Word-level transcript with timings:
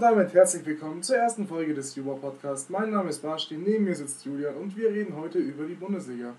und 0.00 0.04
damit 0.04 0.32
herzlich 0.32 0.64
willkommen 0.64 1.02
zur 1.02 1.16
ersten 1.16 1.46
Folge 1.46 1.74
des 1.74 1.94
Juba 1.94 2.14
Podcast. 2.14 2.70
Mein 2.70 2.90
Name 2.90 3.10
ist 3.10 3.20
Basti, 3.20 3.58
neben 3.58 3.84
mir 3.84 3.94
sitzt 3.94 4.24
Julian 4.24 4.54
und 4.54 4.74
wir 4.74 4.88
reden 4.88 5.14
heute 5.14 5.38
über 5.38 5.64
die 5.64 5.74
Bundesliga. 5.74 6.32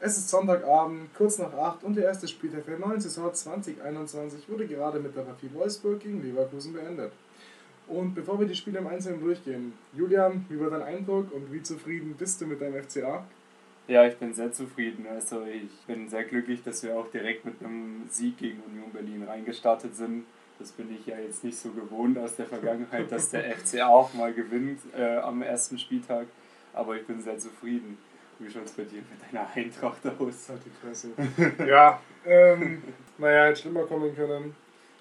Es 0.00 0.16
ist 0.16 0.30
Sonntagabend, 0.30 1.14
kurz 1.14 1.36
nach 1.36 1.52
8 1.52 1.84
und 1.84 1.98
der 1.98 2.04
erste 2.04 2.26
Spieltag 2.26 2.64
der 2.64 2.78
neuen 2.78 3.02
Saison 3.02 3.30
2021 3.30 4.48
wurde 4.48 4.66
gerade 4.66 5.00
mit 5.00 5.14
der 5.14 5.20
Partie 5.20 5.50
Wolfsburg 5.52 6.00
gegen 6.00 6.22
Leverkusen 6.22 6.72
beendet. 6.72 7.12
Und 7.88 8.14
bevor 8.14 8.40
wir 8.40 8.46
die 8.46 8.54
Spiele 8.54 8.78
im 8.78 8.86
Einzelnen 8.86 9.20
durchgehen, 9.20 9.74
Julian, 9.92 10.46
wie 10.48 10.58
war 10.58 10.70
dein 10.70 10.80
Eindruck 10.80 11.30
und 11.30 11.52
wie 11.52 11.62
zufrieden 11.62 12.14
bist 12.18 12.40
du 12.40 12.46
mit 12.46 12.62
deinem 12.62 12.82
FCA? 12.82 13.26
Ja, 13.86 14.06
ich 14.06 14.16
bin 14.16 14.32
sehr 14.32 14.50
zufrieden. 14.50 15.06
Also 15.10 15.42
ich 15.44 15.86
bin 15.86 16.08
sehr 16.08 16.24
glücklich, 16.24 16.62
dass 16.62 16.82
wir 16.82 16.96
auch 16.96 17.10
direkt 17.10 17.44
mit 17.44 17.62
einem 17.62 18.04
Sieg 18.08 18.38
gegen 18.38 18.62
Union 18.62 18.90
Berlin 18.94 19.24
reingestartet 19.24 19.94
sind. 19.94 20.24
Das 20.58 20.70
bin 20.72 20.94
ich 20.94 21.06
ja 21.06 21.18
jetzt 21.18 21.42
nicht 21.42 21.58
so 21.58 21.70
gewohnt 21.70 22.16
aus 22.18 22.36
der 22.36 22.46
Vergangenheit, 22.46 23.10
dass 23.10 23.30
der 23.30 23.56
FCA 23.56 23.88
auch 23.88 24.14
mal 24.14 24.32
gewinnt 24.32 24.80
äh, 24.96 25.16
am 25.16 25.42
ersten 25.42 25.78
Spieltag. 25.78 26.26
Aber 26.72 26.96
ich 26.96 27.06
bin 27.06 27.20
sehr 27.20 27.38
zufrieden. 27.38 27.98
Wie 28.38 28.50
schaut 28.50 28.64
es 28.64 28.72
bei 28.72 28.84
dir 28.84 28.98
mit 28.98 29.32
deiner 29.32 29.48
Eintracht 29.54 30.04
aus? 30.06 30.48
Halt 30.48 30.60
die 30.64 30.70
Fresse. 30.70 31.10
ja, 31.66 32.00
ähm, 32.26 32.82
naja, 33.18 33.46
hätte 33.46 33.60
schlimmer 33.60 33.84
kommen 33.84 34.14
können. 34.14 34.54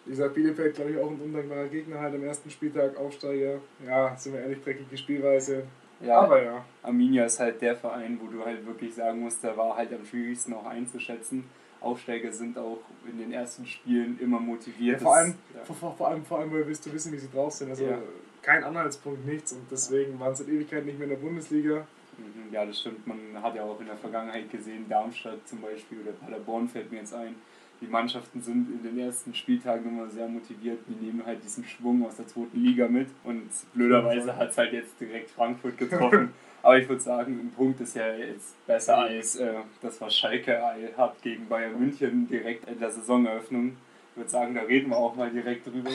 Wie 0.06 0.12
gesagt, 0.12 0.36
Bielefeld, 0.36 0.76
glaube 0.76 0.92
ich, 0.92 0.98
auch 0.98 1.10
ein 1.10 1.20
undankbarer 1.20 1.68
Gegner 1.68 2.00
halt 2.00 2.14
am 2.14 2.24
ersten 2.24 2.50
Spieltag, 2.50 2.98
Aufsteiger. 2.98 3.60
Ja, 3.86 4.16
sind 4.18 4.34
wir 4.34 4.42
ehrlich, 4.42 4.62
dreckige 4.62 4.98
Spielweise. 4.98 5.64
Ja, 6.02 6.20
aber 6.20 6.44
ja. 6.44 6.66
Arminia 6.82 7.26
ist 7.26 7.40
halt 7.40 7.62
der 7.62 7.76
Verein, 7.76 8.20
wo 8.22 8.28
du 8.28 8.44
halt 8.44 8.66
wirklich 8.66 8.94
sagen 8.94 9.22
musst, 9.22 9.44
der 9.44 9.56
war 9.56 9.78
halt 9.78 9.94
am 9.94 10.06
schwierigsten 10.06 10.54
auch 10.54 10.66
einzuschätzen. 10.66 11.46
Aufsteiger 11.84 12.32
sind 12.32 12.58
auch 12.58 12.80
in 13.10 13.18
den 13.18 13.32
ersten 13.32 13.66
Spielen 13.66 14.18
immer 14.20 14.40
motiviert. 14.40 15.02
Ja, 15.02 15.06
vor, 15.06 15.16
allem, 15.16 15.36
ja. 15.54 15.64
vor, 15.64 15.96
vor, 15.96 16.08
allem, 16.08 16.26
vor 16.26 16.40
allem, 16.40 16.52
weil 16.52 16.66
willst 16.66 16.86
du 16.86 16.94
wissen, 16.94 17.12
wie 17.12 17.18
sie 17.18 17.30
drauf 17.30 17.54
sind. 17.54 17.70
Also 17.70 17.86
ja. 17.86 17.98
kein 18.42 18.64
Anhaltspunkt, 18.64 19.26
nichts. 19.26 19.52
Und 19.54 19.70
deswegen 19.70 20.20
waren 20.20 20.34
sie 20.34 20.44
seit 20.44 20.54
Ewigkeit 20.54 20.86
nicht 20.86 20.98
mehr 20.98 21.06
in 21.06 21.12
der 21.12 21.18
Bundesliga. 21.18 21.86
Mhm, 22.18 22.54
ja, 22.54 22.66
das 22.66 22.80
stimmt. 22.80 23.06
Man 23.06 23.20
hat 23.42 23.56
ja 23.56 23.64
auch 23.64 23.80
in 23.80 23.88
der 23.88 23.98
Vergangenheit 23.98 24.50
gesehen, 24.50 24.86
Darmstadt 24.88 25.48
zum 25.48 25.62
Beispiel 25.62 26.00
oder 26.02 26.12
Paderborn 26.12 26.70
fällt 26.70 26.92
mir 26.92 27.00
jetzt 27.00 27.14
ein. 27.14 27.36
Die 27.82 27.88
Mannschaften 27.88 28.42
sind 28.42 28.70
in 28.70 28.82
den 28.82 28.98
ersten 28.98 29.34
Spieltagen 29.34 29.90
immer 29.90 30.10
sehr 30.10 30.28
motiviert. 30.28 30.80
Die 30.88 31.06
nehmen 31.06 31.26
halt 31.26 31.44
diesen 31.44 31.66
Schwung 31.66 32.06
aus 32.06 32.16
der 32.16 32.28
zweiten 32.28 32.58
Liga 32.58 32.88
mit. 32.88 33.10
Und 33.26 33.50
blöderweise 33.74 34.38
hat 34.38 34.52
es 34.52 34.58
halt 34.58 34.72
jetzt 34.72 35.00
direkt 35.02 35.32
Frankfurt 35.32 35.78
getroffen. 35.78 36.34
Aber 36.64 36.78
ich 36.78 36.88
würde 36.88 37.02
sagen, 37.02 37.34
ein 37.34 37.52
Punkt 37.52 37.82
ist 37.82 37.96
ja 37.96 38.16
jetzt 38.16 38.66
besser 38.66 38.98
als 38.98 39.36
äh, 39.36 39.54
das, 39.82 40.00
was 40.00 40.16
Schalke 40.16 40.58
hat 40.98 41.22
gegen 41.22 41.48
Bayern 41.50 41.78
München 41.78 42.26
direkt 42.30 42.68
in 42.70 42.80
der 42.80 42.90
Saisoneröffnung. 42.90 43.76
Ich 44.12 44.18
würde 44.18 44.30
sagen, 44.30 44.56
da 44.56 44.62
reden 44.62 44.90
wir 44.90 44.98
auch 44.98 45.14
mal 45.14 45.30
direkt 45.30 45.68
drüber. 45.68 45.92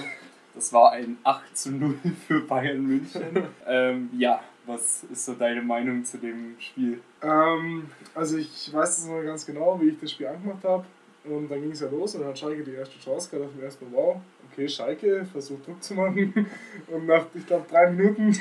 Das 0.54 0.70
war 0.74 0.92
ein 0.92 1.16
8 1.24 1.56
zu 1.56 1.72
0 1.72 1.98
für 2.26 2.40
Bayern 2.42 2.86
München. 2.86 3.22
ähm, 3.66 4.10
ja, 4.18 4.42
was 4.66 5.04
ist 5.04 5.24
so 5.24 5.32
deine 5.32 5.62
Meinung 5.62 6.04
zu 6.04 6.18
dem 6.18 6.56
Spiel? 6.58 7.00
Ähm, 7.22 7.88
also 8.14 8.36
ich 8.36 8.70
weiß 8.70 8.98
es 8.98 9.06
noch 9.06 9.22
ganz 9.22 9.46
genau, 9.46 9.80
wie 9.80 9.88
ich 9.88 9.98
das 9.98 10.12
Spiel 10.12 10.26
angemacht 10.26 10.64
habe. 10.64 10.84
Und 11.24 11.50
dann 11.50 11.62
ging 11.62 11.70
es 11.70 11.80
ja 11.80 11.88
los 11.88 12.14
und 12.14 12.20
dann 12.20 12.30
hat 12.30 12.38
Schalke 12.38 12.62
die 12.62 12.74
erste 12.74 12.98
Chance 12.98 13.30
gehabt. 13.30 13.54
Und 13.56 13.62
erstmal, 13.62 13.90
wow, 13.92 14.20
okay, 14.52 14.68
Schalke 14.68 15.24
versucht 15.24 15.66
Druck 15.66 15.82
zu 15.82 15.94
machen. 15.94 16.46
Und 16.88 17.06
nach, 17.06 17.26
ich 17.34 17.46
glaube, 17.46 17.66
drei 17.70 17.90
Minuten 17.90 18.38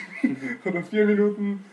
oder 0.66 0.83
vier 0.83 1.05
Minuten 1.05 1.66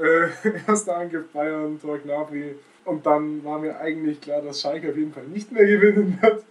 äh, 0.00 0.28
erster 0.68 0.96
Angriff 0.96 1.28
Bayern, 1.32 1.80
Tor 1.80 1.98
Gnabry. 1.98 2.56
Und 2.84 3.06
dann 3.06 3.44
war 3.44 3.58
mir 3.58 3.78
eigentlich 3.78 4.20
klar, 4.20 4.42
dass 4.42 4.60
Schalke 4.60 4.90
auf 4.90 4.96
jeden 4.96 5.12
Fall 5.12 5.24
nicht 5.24 5.52
mehr 5.52 5.66
gewinnen 5.66 6.18
wird 6.20 6.44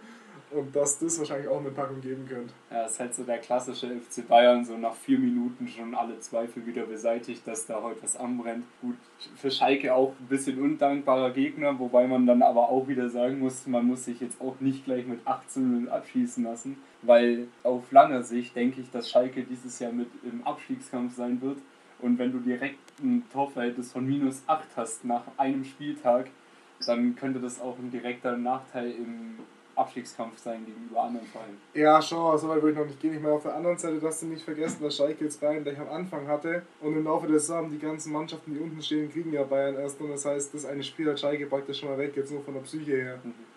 und 0.52 0.74
dass 0.74 0.98
das 0.98 1.18
wahrscheinlich 1.18 1.48
auch 1.48 1.60
eine 1.60 1.70
Packung 1.70 2.00
geben 2.00 2.26
könnte. 2.28 2.52
Ja, 2.70 2.82
das 2.82 2.92
ist 2.92 3.00
halt 3.00 3.14
so 3.14 3.22
der 3.24 3.38
klassische 3.38 3.88
FC 3.88 4.26
Bayern, 4.26 4.64
so 4.64 4.76
nach 4.76 4.94
vier 4.94 5.18
Minuten 5.18 5.66
schon 5.66 5.94
alle 5.94 6.18
Zweifel 6.20 6.66
wieder 6.66 6.84
beseitigt, 6.84 7.46
dass 7.46 7.66
da 7.66 7.82
heute 7.82 8.02
was 8.02 8.16
anbrennt. 8.16 8.64
Gut, 8.80 8.96
für 9.36 9.50
Schalke 9.50 9.94
auch 9.94 10.14
ein 10.20 10.26
bisschen 10.26 10.60
undankbarer 10.60 11.30
Gegner, 11.30 11.78
wobei 11.78 12.06
man 12.06 12.26
dann 12.26 12.42
aber 12.42 12.68
auch 12.68 12.86
wieder 12.88 13.08
sagen 13.08 13.38
muss, 13.38 13.66
man 13.66 13.86
muss 13.86 14.04
sich 14.04 14.20
jetzt 14.20 14.40
auch 14.40 14.56
nicht 14.60 14.84
gleich 14.84 15.06
mit 15.06 15.26
18 15.26 15.88
abschießen 15.88 16.44
lassen, 16.44 16.76
weil 17.02 17.48
auf 17.62 17.90
lange 17.90 18.22
Sicht 18.22 18.54
denke 18.54 18.80
ich, 18.80 18.90
dass 18.90 19.10
Schalke 19.10 19.42
dieses 19.42 19.78
Jahr 19.78 19.92
mit 19.92 20.08
im 20.22 20.46
Abstiegskampf 20.46 21.16
sein 21.16 21.40
wird. 21.40 21.58
Und 22.02 22.18
wenn 22.18 22.32
du 22.32 22.38
direkt 22.40 22.78
ein 23.00 23.24
Torverhältnis 23.32 23.92
von 23.92 24.06
minus 24.06 24.42
8 24.46 24.64
hast 24.76 25.04
nach 25.04 25.22
einem 25.38 25.64
Spieltag, 25.64 26.26
dann 26.86 27.14
könnte 27.16 27.40
das 27.40 27.60
auch 27.60 27.78
ein 27.78 27.90
direkter 27.90 28.36
Nachteil 28.36 28.90
im 28.90 29.38
Abstiegskampf 29.74 30.38
sein 30.38 30.66
gegenüber 30.66 31.04
anderen 31.04 31.26
Vereinen. 31.28 31.58
Ja, 31.74 32.02
schon, 32.02 32.36
so 32.38 32.48
weit 32.48 32.60
würde 32.60 32.72
ich 32.72 32.78
noch 32.78 32.86
nicht 32.86 33.00
gehen. 33.00 33.14
Ich 33.14 33.22
meine, 33.22 33.34
auf 33.34 33.42
der 33.42 33.54
anderen 33.54 33.78
Seite 33.78 33.98
darfst 33.98 34.22
du 34.22 34.26
nicht 34.26 34.42
vergessen, 34.42 34.82
dass 34.82 34.96
Schalke 34.96 35.24
jetzt 35.24 35.40
Bayern 35.40 35.62
gleich 35.62 35.78
am 35.78 35.88
Anfang 35.88 36.26
hatte 36.26 36.62
und 36.80 36.94
im 36.94 37.04
Laufe 37.04 37.26
der 37.26 37.38
Saison 37.38 37.70
die 37.70 37.78
ganzen 37.78 38.12
Mannschaften, 38.12 38.52
die 38.52 38.60
unten 38.60 38.82
stehen, 38.82 39.10
kriegen 39.10 39.32
ja 39.32 39.44
Bayern 39.44 39.76
erst 39.76 40.00
und 40.00 40.10
das 40.10 40.26
heißt, 40.26 40.52
das 40.52 40.66
eine 40.66 40.82
Spiel 40.82 41.08
hat 41.10 41.20
Schalke 41.20 41.46
praktisch 41.46 41.80
schon 41.80 41.88
mal 41.88 41.98
weg, 41.98 42.12
jetzt 42.16 42.32
nur 42.32 42.42
von 42.42 42.54
der 42.54 42.60
Psyche 42.62 42.96
her. 42.96 43.18
Mhm. 43.22 43.51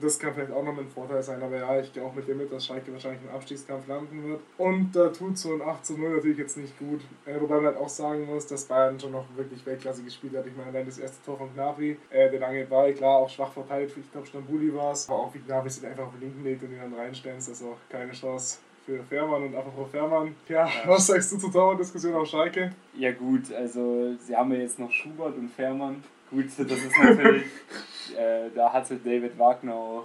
Das 0.00 0.18
kann 0.18 0.34
vielleicht 0.34 0.50
auch 0.50 0.64
noch 0.64 0.76
ein 0.78 0.88
Vorteil 0.88 1.22
sein, 1.22 1.42
aber 1.42 1.58
ja, 1.58 1.78
ich 1.78 1.92
gehe 1.92 2.02
auch 2.02 2.14
mit 2.14 2.26
dir 2.26 2.34
mit, 2.34 2.50
dass 2.50 2.66
Schalke 2.66 2.92
wahrscheinlich 2.92 3.22
im 3.22 3.34
Abstiegskampf 3.34 3.86
landen 3.86 4.24
wird. 4.28 4.40
Und 4.56 4.96
da 4.96 5.08
tut 5.08 5.36
so 5.36 5.52
ein 5.52 5.62
8 5.62 5.84
zu 5.84 5.98
0 5.98 6.16
natürlich 6.16 6.38
jetzt 6.38 6.56
nicht 6.56 6.78
gut. 6.78 7.02
Äh, 7.26 7.40
wobei 7.40 7.56
man 7.56 7.66
halt 7.66 7.76
auch 7.76 7.88
sagen 7.88 8.24
muss, 8.26 8.46
dass 8.46 8.64
Bayern 8.64 8.98
schon 8.98 9.12
noch 9.12 9.26
wirklich 9.36 9.64
Weltklasse 9.66 10.02
gespielt 10.02 10.36
hat. 10.36 10.46
Ich 10.46 10.56
meine, 10.56 10.70
allein 10.70 10.86
das 10.86 10.98
erste 10.98 11.22
Tor 11.24 11.36
von 11.36 11.52
Gnabry, 11.54 11.98
äh, 12.10 12.30
der 12.30 12.40
lange 12.40 12.64
Ball, 12.64 12.94
klar, 12.94 13.18
auch 13.18 13.28
schwach 13.28 13.52
verteilt, 13.52 13.92
ich 13.96 14.10
glaube 14.10 14.26
Stambuli 14.26 14.74
war 14.74 14.92
es, 14.92 15.08
aber 15.08 15.18
auch 15.18 15.34
wie 15.34 15.40
Gnabry 15.40 15.70
sich 15.70 15.86
einfach 15.86 16.06
auf 16.06 16.12
den 16.12 16.22
linken 16.22 16.44
legt 16.44 16.62
und 16.62 16.72
ihn 16.72 16.80
dann 16.80 16.94
reinstellst, 16.94 17.50
also 17.50 17.76
keine 17.90 18.12
Chance 18.12 18.58
für 18.84 19.02
Fährmann 19.02 19.42
und 19.42 19.54
apropos 19.54 19.90
Fährmann. 19.90 20.34
Ja, 20.48 20.68
was 20.86 21.06
sagst 21.06 21.32
du 21.32 21.38
zur 21.38 21.50
Dauerdiskussion 21.50 22.14
auf 22.14 22.28
Schalke? 22.28 22.72
Ja 22.94 23.12
gut, 23.12 23.52
also 23.52 24.14
sie 24.18 24.36
haben 24.36 24.52
ja 24.52 24.58
jetzt 24.58 24.78
noch 24.78 24.90
Schubert 24.90 25.36
und 25.36 25.50
Fährmann. 25.50 26.02
Gut, 26.34 26.46
das 26.58 26.78
ist 26.78 26.98
natürlich, 26.98 27.44
äh, 28.18 28.50
da 28.54 28.72
hatte 28.72 28.96
David 28.96 29.38
Wagner 29.38 29.74
auch 29.74 30.04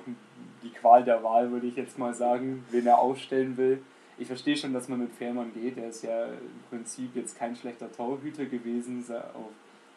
die 0.62 0.70
Qual 0.70 1.04
der 1.04 1.24
Wahl, 1.24 1.52
würde 1.52 1.66
ich 1.66 1.76
jetzt 1.76 1.98
mal 1.98 2.14
sagen, 2.14 2.64
wen 2.70 2.86
er 2.86 3.00
aufstellen 3.00 3.58
will. 3.58 3.82
Ich 4.20 4.28
verstehe 4.28 4.56
schon, 4.56 4.74
dass 4.74 4.88
man 4.90 5.00
mit 5.00 5.12
Fährmann 5.14 5.52
geht. 5.54 5.78
Er 5.78 5.90
ist 5.90 6.04
ja 6.04 6.26
im 6.26 6.62
Prinzip 6.70 7.16
jetzt 7.16 7.40
kein 7.40 7.56
schlechter 7.56 7.92
Torhüter 7.92 8.46
gewesen. 8.46 9.04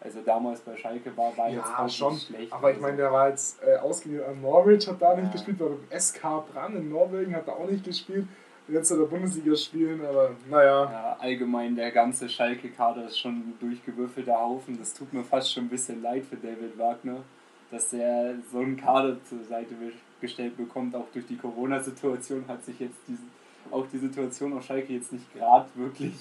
Also 0.00 0.20
damals 0.24 0.60
bei 0.60 0.76
Schalke 0.76 1.14
war, 1.16 1.36
war 1.36 1.48
ja, 1.48 1.56
jetzt 1.56 1.76
auch 1.76 1.88
schon, 1.88 2.14
nicht 2.14 2.28
schlecht. 2.28 2.52
Aber 2.52 2.72
ich 2.72 2.80
meine, 2.80 2.96
der 2.96 3.12
war 3.12 3.28
jetzt 3.28 3.62
äh, 3.62 3.76
ausgeliehen 3.76 4.24
an 4.24 4.40
Norwich, 4.40 4.88
hat 4.88 5.02
da 5.02 5.14
ja. 5.14 5.20
nicht 5.20 5.32
gespielt, 5.32 5.60
war 5.60 6.00
SK 6.00 6.46
Brand 6.52 6.76
in 6.76 6.88
Norwegen, 6.88 7.34
hat 7.34 7.46
da 7.46 7.52
auch 7.52 7.68
nicht 7.68 7.84
gespielt 7.84 8.26
jetzt 8.68 8.90
in 8.90 8.98
der 8.98 9.06
Bundesliga 9.06 9.56
spielen, 9.56 10.04
aber 10.04 10.30
naja. 10.50 10.90
Ja, 10.90 11.16
allgemein 11.18 11.76
der 11.76 11.90
ganze 11.90 12.28
Schalke-Kader 12.28 13.06
ist 13.06 13.18
schon 13.18 13.32
ein 13.32 13.54
durchgewürfelter 13.60 14.38
Haufen. 14.38 14.78
Das 14.78 14.94
tut 14.94 15.12
mir 15.12 15.24
fast 15.24 15.52
schon 15.52 15.64
ein 15.64 15.68
bisschen 15.68 16.02
leid 16.02 16.24
für 16.24 16.36
David 16.36 16.78
Wagner, 16.78 17.22
dass 17.70 17.92
er 17.92 18.34
so 18.50 18.58
einen 18.58 18.76
Kader 18.76 19.16
zur 19.24 19.42
Seite 19.44 19.74
gestellt 20.20 20.56
bekommt. 20.56 20.94
Auch 20.94 21.06
durch 21.12 21.26
die 21.26 21.36
Corona-Situation 21.36 22.44
hat 22.48 22.64
sich 22.64 22.78
jetzt 22.80 22.98
diese, 23.08 23.22
auch 23.70 23.86
die 23.92 23.98
Situation 23.98 24.52
auf 24.52 24.64
Schalke 24.64 24.92
jetzt 24.92 25.12
nicht 25.12 25.32
gerade 25.34 25.68
wirklich 25.74 26.14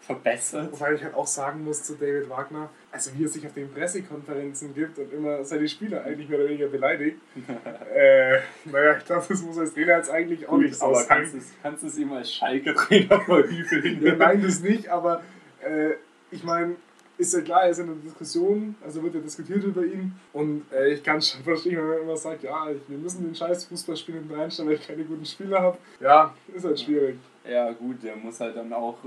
verbessert. 0.00 0.72
Wobei 0.72 0.94
ich 0.94 1.02
halt 1.02 1.14
auch 1.14 1.26
sagen 1.26 1.64
muss 1.64 1.82
zu 1.82 1.94
David 1.94 2.28
Wagner, 2.30 2.70
also 2.90 3.10
wie 3.16 3.24
er 3.24 3.28
sich 3.28 3.46
auf 3.46 3.54
den 3.54 3.70
Pressekonferenzen 3.72 4.74
gibt 4.74 4.98
und 4.98 5.12
immer 5.12 5.44
seine 5.44 5.68
Spieler 5.68 6.04
eigentlich 6.04 6.28
mehr 6.28 6.38
oder 6.38 6.48
weniger 6.48 6.68
beleidigt. 6.68 7.18
äh, 7.94 8.38
naja, 8.64 8.96
ich 8.98 9.04
glaube, 9.04 9.26
das 9.28 9.42
muss 9.42 9.58
als 9.58 9.74
Trainer 9.74 9.96
jetzt 9.96 10.10
eigentlich 10.10 10.46
auch 10.46 10.52
Gut, 10.52 10.62
nicht 10.62 10.76
so 10.76 10.86
aber. 10.86 11.04
Kannst 11.04 11.82
du 11.82 11.86
es 11.86 11.98
ihm 11.98 12.12
als 12.12 12.32
Schalke-Trainer 12.32 13.20
verübeln? 13.26 14.02
ja, 14.02 14.14
nein, 14.14 14.42
das 14.42 14.60
nicht, 14.60 14.88
aber 14.88 15.22
äh, 15.60 15.94
ich 16.30 16.42
meine, 16.44 16.76
ist 17.18 17.34
ja 17.34 17.40
klar, 17.40 17.64
er 17.64 17.70
ist 17.70 17.78
in 17.80 17.90
einer 17.90 17.96
Diskussion, 17.96 18.76
also 18.84 19.02
wird 19.02 19.16
ja 19.16 19.20
diskutiert 19.20 19.64
über 19.64 19.84
ihn. 19.84 20.12
Und 20.32 20.64
äh, 20.72 20.92
ich 20.92 21.02
kann 21.02 21.20
schon 21.20 21.42
verstehen, 21.44 21.76
wenn 21.76 21.88
man 21.88 22.02
immer 22.02 22.16
sagt, 22.16 22.44
ja, 22.44 22.68
wir 22.86 22.98
müssen 22.98 23.24
den 23.24 23.34
scheiß 23.34 23.64
Fußballspiel 23.64 24.14
hinten 24.14 24.34
reinstellen, 24.34 24.70
weil 24.70 24.76
ich 24.76 24.86
keine 24.86 25.04
guten 25.04 25.26
Spieler 25.26 25.60
habe. 25.60 25.78
Ja, 26.00 26.32
ist 26.54 26.64
halt 26.64 26.80
schwierig. 26.80 27.18
Ja, 27.48 27.72
gut, 27.72 28.02
der 28.02 28.16
muss 28.16 28.38
halt 28.40 28.56
dann 28.56 28.72
auch 28.72 28.98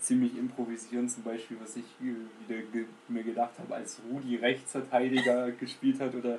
ziemlich 0.00 0.36
improvisieren, 0.36 1.08
zum 1.08 1.22
Beispiel, 1.22 1.56
was 1.60 1.76
ich 1.76 1.84
wieder 2.00 2.60
ge 2.72 2.84
mir 3.08 3.22
gedacht 3.22 3.52
habe, 3.58 3.74
als 3.74 4.00
Rudi 4.10 4.36
Rechtsverteidiger 4.36 5.50
gespielt 5.60 6.00
hat 6.00 6.14
oder 6.14 6.38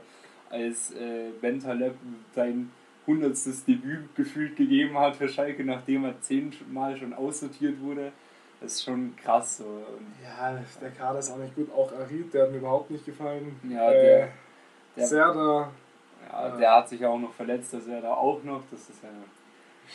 als 0.50 0.92
äh, 0.92 1.30
Bentaleb 1.40 1.96
sein 2.34 2.72
hundertstes 3.06 3.66
Debüt 3.66 4.16
gefühlt 4.16 4.56
gegeben 4.56 4.98
hat 4.98 5.16
für 5.16 5.28
Schalke, 5.28 5.64
nachdem 5.64 6.06
er 6.06 6.20
zehnmal 6.22 6.96
schon 6.98 7.14
aussortiert 7.14 7.82
wurde. 7.82 8.12
Das 8.62 8.74
ist 8.74 8.84
schon 8.84 9.16
krass. 9.16 9.58
So. 9.58 9.84
Ja, 10.24 10.60
der 10.82 10.92
Kader 10.92 11.20
ist 11.20 11.32
auch 11.32 11.38
nicht 11.38 11.56
gut. 11.56 11.72
Auch 11.72 11.92
Arid, 11.94 12.34
der 12.34 12.44
hat 12.44 12.52
mir 12.52 12.58
überhaupt 12.58 12.92
nicht 12.92 13.06
gefallen. 13.06 13.60
Ja, 13.64 13.90
der, 13.90 14.24
äh, 14.24 14.28
der 14.98 15.08
Serda. 15.08 15.72
Ja, 16.32 16.58
der 16.58 16.76
hat 16.76 16.90
sich 16.90 17.06
auch 17.06 17.18
noch 17.18 17.34
verletzt, 17.34 17.74
der 17.74 17.80
Serda 17.80 18.14
auch 18.14 18.44
noch. 18.44 18.62
Das 18.70 18.82
ist 18.82 19.02
ja 19.02 19.10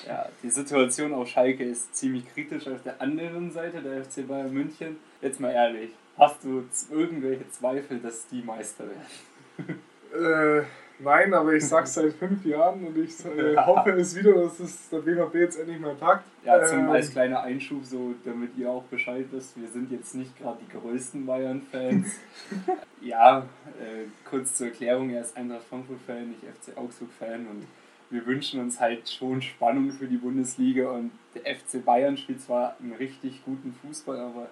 ja, 0.06 0.28
die 0.42 0.50
Situation 0.50 1.12
auf 1.14 1.28
Schalke 1.28 1.64
ist 1.64 1.94
ziemlich 1.94 2.24
kritisch. 2.32 2.66
Auf 2.68 2.82
der 2.82 3.00
anderen 3.00 3.50
Seite, 3.50 3.80
der 3.80 4.04
FC 4.04 4.26
Bayern 4.26 4.52
München, 4.52 4.96
jetzt 5.20 5.40
mal 5.40 5.50
ehrlich, 5.52 5.90
hast 6.18 6.44
du 6.44 6.64
irgendwelche 6.90 7.48
Zweifel, 7.50 7.98
dass 8.00 8.26
die 8.28 8.42
Meister 8.42 8.84
werden? 8.84 9.80
äh, 10.62 10.64
Nein, 11.00 11.34
aber 11.34 11.54
ich 11.54 11.66
sag's 11.66 11.94
seit 11.94 12.12
fünf 12.12 12.44
Jahren 12.44 12.86
und 12.86 12.96
ich 12.96 13.12
äh, 13.24 13.56
hoffe 13.66 13.90
es 13.90 14.14
wieder, 14.14 14.32
dass 14.34 14.60
es 14.60 14.88
der 14.90 14.98
BVB 14.98 15.34
jetzt 15.34 15.58
endlich 15.58 15.80
mal 15.80 15.94
packt. 15.94 16.24
Ja, 16.44 16.64
zum, 16.64 16.80
Ähm, 16.80 16.90
als 16.90 17.10
kleiner 17.10 17.42
Einschub, 17.42 17.84
so 17.84 18.14
damit 18.24 18.56
ihr 18.56 18.70
auch 18.70 18.84
Bescheid 18.84 19.26
wisst, 19.32 19.60
wir 19.60 19.68
sind 19.68 19.90
jetzt 19.90 20.14
nicht 20.14 20.38
gerade 20.38 20.58
die 20.60 20.78
größten 20.78 21.26
Bayern-Fans. 21.26 22.14
ja, 23.00 23.38
äh, 23.80 24.06
kurz 24.28 24.54
zur 24.54 24.68
Erklärung, 24.68 25.10
er 25.10 25.22
ist 25.22 25.36
Eintracht 25.36 25.64
Frankfurt-Fan, 25.68 26.28
nicht 26.28 26.42
FC 26.42 26.76
Augsburg-Fan 26.76 27.46
und 27.48 27.66
wir 28.14 28.24
wünschen 28.26 28.60
uns 28.60 28.78
halt 28.80 29.08
schon 29.08 29.42
Spannung 29.42 29.90
für 29.90 30.06
die 30.06 30.16
Bundesliga 30.16 30.90
und 30.90 31.10
der 31.34 31.56
FC 31.56 31.84
Bayern 31.84 32.16
spielt 32.16 32.40
zwar 32.40 32.76
einen 32.80 32.92
richtig 32.92 33.44
guten 33.44 33.74
Fußball, 33.82 34.18
aber 34.18 34.46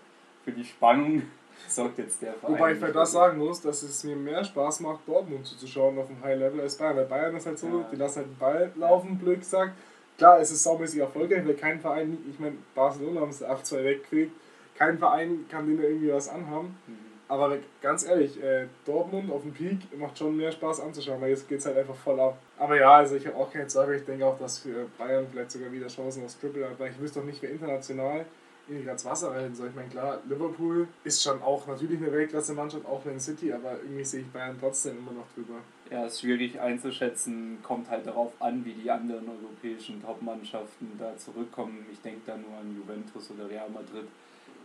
für 0.44 0.50
die 0.52 0.64
Spannung 0.64 1.22
sorgt 1.68 1.98
jetzt 1.98 2.20
der 2.22 2.34
Verein. 2.34 2.54
Wobei 2.54 2.72
ich 2.72 2.78
vielleicht 2.78 2.96
das 2.96 3.12
sagen 3.12 3.38
muss, 3.38 3.60
dass 3.60 3.82
es 3.82 4.02
mir 4.02 4.16
mehr 4.16 4.42
Spaß 4.44 4.80
macht, 4.80 5.06
Dortmund 5.06 5.46
zuzuschauen 5.46 5.96
auf 5.98 6.08
dem 6.08 6.20
High 6.22 6.38
Level 6.38 6.60
als 6.60 6.76
Bayern. 6.76 6.96
Weil 6.96 7.04
Bayern 7.06 7.36
ist 7.36 7.46
halt 7.46 7.58
so, 7.58 7.68
Ja. 7.68 7.88
die 7.92 7.96
lassen 7.96 8.16
halt 8.16 8.26
den 8.28 8.38
Ball 8.38 8.72
laufen, 8.74 9.18
blöd 9.18 9.40
gesagt. 9.40 9.74
Klar, 10.18 10.40
es 10.40 10.50
ist 10.50 10.64
saumäßig 10.64 11.00
erfolgreich, 11.00 11.46
weil 11.46 11.54
kein 11.54 11.80
Verein, 11.80 12.18
ich 12.28 12.38
meine, 12.40 12.56
Barcelona 12.74 13.20
haben 13.20 13.30
es 13.30 13.44
8-2 13.44 13.84
weggekriegt, 13.84 14.32
kein 14.76 14.98
Verein 14.98 15.46
kann 15.48 15.66
denen 15.66 15.82
irgendwie 15.82 16.12
was 16.12 16.28
anhaben. 16.28 16.76
Mhm. 16.86 17.11
Aber 17.32 17.56
ganz 17.80 18.04
ehrlich, 18.04 18.42
äh, 18.42 18.66
Dortmund 18.84 19.32
auf 19.32 19.40
dem 19.40 19.54
Peak 19.54 19.78
macht 19.98 20.18
schon 20.18 20.36
mehr 20.36 20.52
Spaß 20.52 20.80
anzuschauen, 20.80 21.18
weil 21.22 21.30
jetzt 21.30 21.48
geht 21.48 21.60
es 21.60 21.64
halt 21.64 21.78
einfach 21.78 21.94
voll 21.94 22.20
ab. 22.20 22.36
Aber 22.58 22.78
ja, 22.78 22.92
also 22.96 23.16
ich 23.16 23.26
habe 23.26 23.38
auch 23.38 23.50
keine 23.50 23.66
Zweifel, 23.68 23.94
ich 23.94 24.04
denke 24.04 24.26
auch, 24.26 24.38
dass 24.38 24.58
für 24.58 24.86
Bayern 24.98 25.26
vielleicht 25.32 25.50
sogar 25.50 25.72
wieder 25.72 25.86
Chancen 25.86 26.26
aufs 26.26 26.38
Triple 26.38 26.68
hat, 26.68 26.78
weil 26.78 26.90
ich 26.90 27.00
wüsste 27.00 27.20
doch 27.20 27.26
nicht, 27.26 27.40
wer 27.40 27.48
international 27.48 28.26
irgendwie 28.68 28.86
ans 28.86 29.06
Wasser 29.06 29.30
reiten 29.30 29.54
soll. 29.54 29.68
Ich 29.68 29.74
meine, 29.74 29.88
klar, 29.88 30.20
Liverpool 30.28 30.86
ist 31.04 31.22
schon 31.22 31.40
auch 31.40 31.66
natürlich 31.66 31.96
eine 32.02 32.12
Weltklasse-Mannschaft, 32.12 32.84
auch 32.84 33.00
wenn 33.06 33.18
City, 33.18 33.50
aber 33.50 33.78
irgendwie 33.82 34.04
sehe 34.04 34.20
ich 34.20 34.30
Bayern 34.30 34.58
trotzdem 34.60 34.98
immer 34.98 35.12
noch 35.12 35.32
drüber. 35.34 35.60
Ja, 35.90 36.04
ist 36.04 36.20
schwierig 36.20 36.60
einzuschätzen, 36.60 37.60
kommt 37.62 37.88
halt 37.88 38.06
darauf 38.06 38.32
an, 38.40 38.62
wie 38.66 38.74
die 38.74 38.90
anderen 38.90 39.26
europäischen 39.26 40.02
Top-Mannschaften 40.02 40.92
da 40.98 41.16
zurückkommen. 41.16 41.86
Ich 41.90 42.02
denke 42.02 42.20
da 42.26 42.36
nur 42.36 42.58
an 42.58 42.76
Juventus 42.76 43.30
oder 43.30 43.48
Real 43.48 43.70
Madrid. 43.70 44.06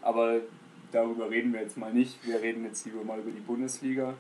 Aber 0.02 0.42
darüber 0.92 1.30
reden 1.30 1.54
wir 1.54 1.62
jetzt 1.62 1.78
mal 1.78 1.94
nicht. 1.94 2.26
Wir 2.26 2.42
reden 2.42 2.64
jetzt 2.66 2.86
lieber 2.86 3.04
mal 3.04 3.20
über 3.20 3.32
die 3.32 3.40
Bundesliga. 3.40 4.14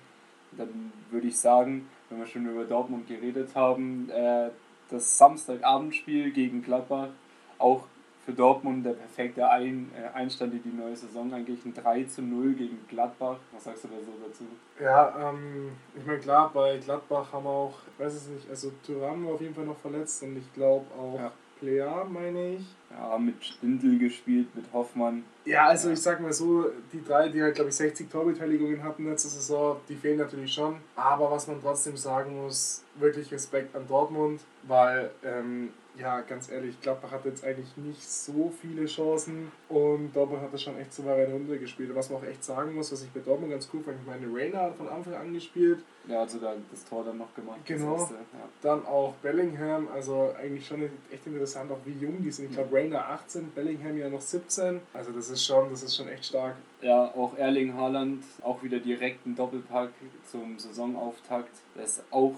Dann 0.58 0.92
würde 1.12 1.28
ich 1.28 1.38
sagen, 1.38 1.90
wenn 2.10 2.20
wir 2.20 2.26
schon 2.26 2.46
über 2.46 2.66
Dortmund 2.66 3.08
geredet 3.08 3.50
haben, 3.56 4.10
äh, 4.10 4.50
das 4.90 5.18
Samstagabendspiel 5.18 6.32
gegen 6.32 6.62
Gladbach, 6.64 7.10
auch 7.58 7.84
für 8.26 8.34
Dortmund 8.34 8.86
der 8.86 8.92
perfekte 8.92 9.50
Ein 9.50 9.90
äh, 9.96 10.16
Einstand 10.16 10.54
in 10.54 10.62
die 10.64 10.78
neue 10.78 10.96
Saison, 10.96 11.34
eigentlich 11.34 11.64
ein 11.66 11.74
3 11.74 12.04
zu 12.06 12.22
0 12.22 12.54
gegen 12.54 12.78
Gladbach. 12.90 13.38
Was 13.54 13.64
sagst 13.66 13.86
du 13.86 13.88
da 13.88 13.96
so 14.00 14.12
dazu? 14.26 14.44
Ja, 14.82 15.30
ähm, 15.32 15.72
ich 15.98 16.06
meine, 16.06 16.20
klar, 16.20 16.52
bei 16.54 16.78
Gladbach 16.78 17.32
haben 17.32 17.46
wir 17.46 17.50
auch, 17.50 17.80
ich 17.94 18.04
weiß 18.04 18.14
es 18.14 18.28
nicht, 18.28 18.50
also 18.50 18.72
Thuram 18.86 19.26
war 19.26 19.34
auf 19.36 19.42
jeden 19.42 19.56
Fall 19.56 19.66
noch 19.66 19.78
verletzt 19.78 20.24
und 20.24 20.38
ich 20.38 20.54
glaube 20.54 20.86
auch 20.98 21.20
Ja. 21.20 21.32
Plea, 21.60 22.04
meine 22.10 22.56
ich. 22.56 22.66
Ja, 22.92 23.18
mit 23.18 23.44
Stindl 23.44 23.98
gespielt, 24.00 24.48
mit 24.56 24.66
Hoffmann. 24.74 25.24
Ja, 25.46 25.68
also 25.68 25.92
ich 25.92 26.00
sag 26.02 26.20
mal 26.20 26.34
so, 26.34 26.66
die 26.92 27.04
drei, 27.04 27.30
die 27.30 27.42
halt 27.42 27.56
glaube 27.56 27.70
ich 27.70 27.76
60 27.76 28.10
Torbeteiligungen 28.10 28.82
hatten 28.84 29.06
letzte 29.10 29.30
Saison, 29.30 29.78
die 29.88 29.96
fehlen 29.96 30.18
natürlich 30.18 30.54
schon. 30.54 30.78
Aber 30.96 31.30
was 31.32 31.48
man 31.48 31.62
trotzdem 31.62 31.98
sagen 31.98 32.42
muss, 32.44 32.84
wirklich 32.96 33.32
Respekt 33.32 33.76
an 33.76 33.88
Dortmund, 33.88 34.42
weil, 34.64 35.12
ähm, 35.24 35.70
ja, 36.00 36.22
ganz 36.22 36.52
ehrlich, 36.52 36.80
Gladbach 36.80 37.12
hat 37.12 37.26
jetzt 37.26 37.44
eigentlich 37.44 37.76
nicht 37.78 38.04
so 38.08 38.54
viele 38.62 38.86
Chancen 38.86 39.52
und 39.68 40.16
Dortmund 40.16 40.44
hat 40.44 40.54
das 40.54 40.62
schon 40.62 40.78
echt 40.78 40.94
souverän 40.94 41.32
runtergespielt. 41.32 41.90
Und 41.90 41.96
was 41.96 42.10
man 42.12 42.20
auch 42.20 42.26
echt 42.26 42.44
sagen 42.44 42.76
muss, 42.76 42.92
was 42.92 43.02
ich 43.02 43.10
bei 43.10 43.20
Dortmund 43.20 43.52
ganz 43.52 43.68
cool 43.74 43.82
fand, 43.82 43.98
ich 44.00 44.06
meine, 44.06 44.28
Rainer 44.32 44.62
hat 44.64 44.76
von 44.76 44.88
Anfang 44.90 45.16
an 45.16 45.34
gespielt, 45.34 45.80
Ja, 46.08 46.22
hat 46.22 46.30
sogar 46.30 46.54
das 46.70 46.86
Tor 46.86 47.04
dann 47.04 47.18
noch 47.18 47.34
gemacht. 47.34 47.60
Genau. 47.66 47.96
erste, 47.98 48.14
Ja. 48.14 48.20
dann 48.62 48.86
auch 48.86 49.16
Bellingham, 49.24 49.88
also 49.92 50.34
eigentlich 50.40 50.68
schon 50.68 50.84
echt 50.84 51.26
interessant, 51.26 51.72
auch 51.72 51.80
wie 51.86 51.94
jung 51.94 52.22
die 52.22 52.30
sind. 52.32 52.50
Ich 52.50 52.56
glaube, 52.56 52.72
Rainer 52.78 53.10
18, 53.10 53.52
Bellingham 53.56 53.98
ja 53.98 54.08
noch 54.10 54.22
17. 54.22 54.82
Also 54.94 55.12
das 55.12 55.30
ist 55.30 55.44
schon, 55.44 55.70
das 55.72 55.82
ist 55.82 55.96
schon 55.96 56.08
echt 56.10 56.26
stark. 56.26 56.56
ja, 56.82 57.06
auch 57.16 57.36
Erling 57.38 57.74
Haaland, 57.74 58.24
auch 58.44 58.62
wieder 58.62 58.80
direkt 58.80 59.26
ein 59.26 59.36
Doppelpack 59.36 59.90
zum 60.32 60.60
Saisonauftakt. 60.60 61.50
Das 61.76 61.98
ist 61.98 62.04
auch 62.12 62.36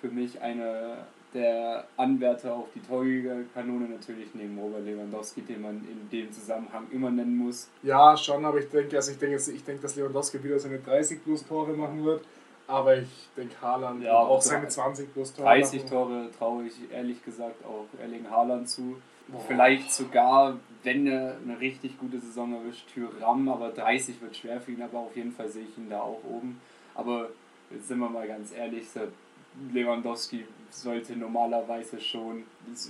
für 0.00 0.08
mich 0.08 0.40
einer 0.42 1.06
der 1.34 1.84
Anwärter 1.96 2.54
auf 2.54 2.68
die 2.74 2.80
Torjägerkanone 2.80 3.88
natürlich 3.88 4.28
neben 4.34 4.58
Robert 4.58 4.84
Lewandowski, 4.84 5.42
den 5.42 5.62
man 5.62 5.76
in 5.76 6.08
dem 6.10 6.32
Zusammenhang 6.32 6.86
immer 6.90 7.10
nennen 7.10 7.36
muss. 7.36 7.68
Ja, 7.82 8.16
schon, 8.16 8.44
aber 8.44 8.58
ich 8.58 8.68
denke, 8.68 8.96
also 8.96 9.12
ich 9.12 9.18
denke, 9.18 9.36
ich 9.36 9.64
denke, 9.64 9.82
dass 9.82 9.96
Lewandowski 9.96 10.42
wieder 10.42 10.58
seine 10.58 10.78
30 10.78 11.22
plus 11.24 11.46
Tore 11.46 11.72
machen 11.72 12.04
wird. 12.04 12.22
Aber 12.66 12.98
ich 12.98 13.08
denke, 13.36 13.54
Haaland 13.62 14.02
Ja, 14.02 14.18
auch 14.18 14.42
seine 14.42 14.68
20 14.68 15.12
plus 15.14 15.32
Tore 15.32 15.48
30 15.48 15.84
machen. 15.84 15.90
Tore 15.90 16.30
traue 16.38 16.64
ich 16.66 16.74
ehrlich 16.92 17.24
gesagt 17.24 17.64
auch 17.64 17.86
Erling 18.00 18.28
Haaland 18.30 18.68
zu. 18.68 18.96
Boah. 19.28 19.40
Vielleicht 19.46 19.92
sogar, 19.92 20.58
wenn 20.82 21.06
er 21.06 21.36
eine 21.44 21.60
richtig 21.60 21.98
gute 21.98 22.18
Saison 22.18 22.54
erwischt, 22.54 22.88
Tyram, 22.92 23.48
aber 23.48 23.70
30 23.70 24.20
wird 24.22 24.36
schwer 24.36 24.60
für 24.60 24.72
ihn, 24.72 24.82
aber 24.82 24.98
auf 24.98 25.16
jeden 25.16 25.32
Fall 25.32 25.48
sehe 25.48 25.64
ich 25.64 25.76
ihn 25.76 25.90
da 25.90 26.00
auch 26.00 26.22
oben. 26.24 26.60
Aber 26.94 27.28
jetzt 27.70 27.88
sind 27.88 27.98
wir 27.98 28.08
mal 28.08 28.26
ganz 28.26 28.52
ehrlich, 28.52 28.86
Lewandowski 29.72 30.46
sollte 30.70 31.16
normalerweise 31.16 32.00
schon 32.00 32.44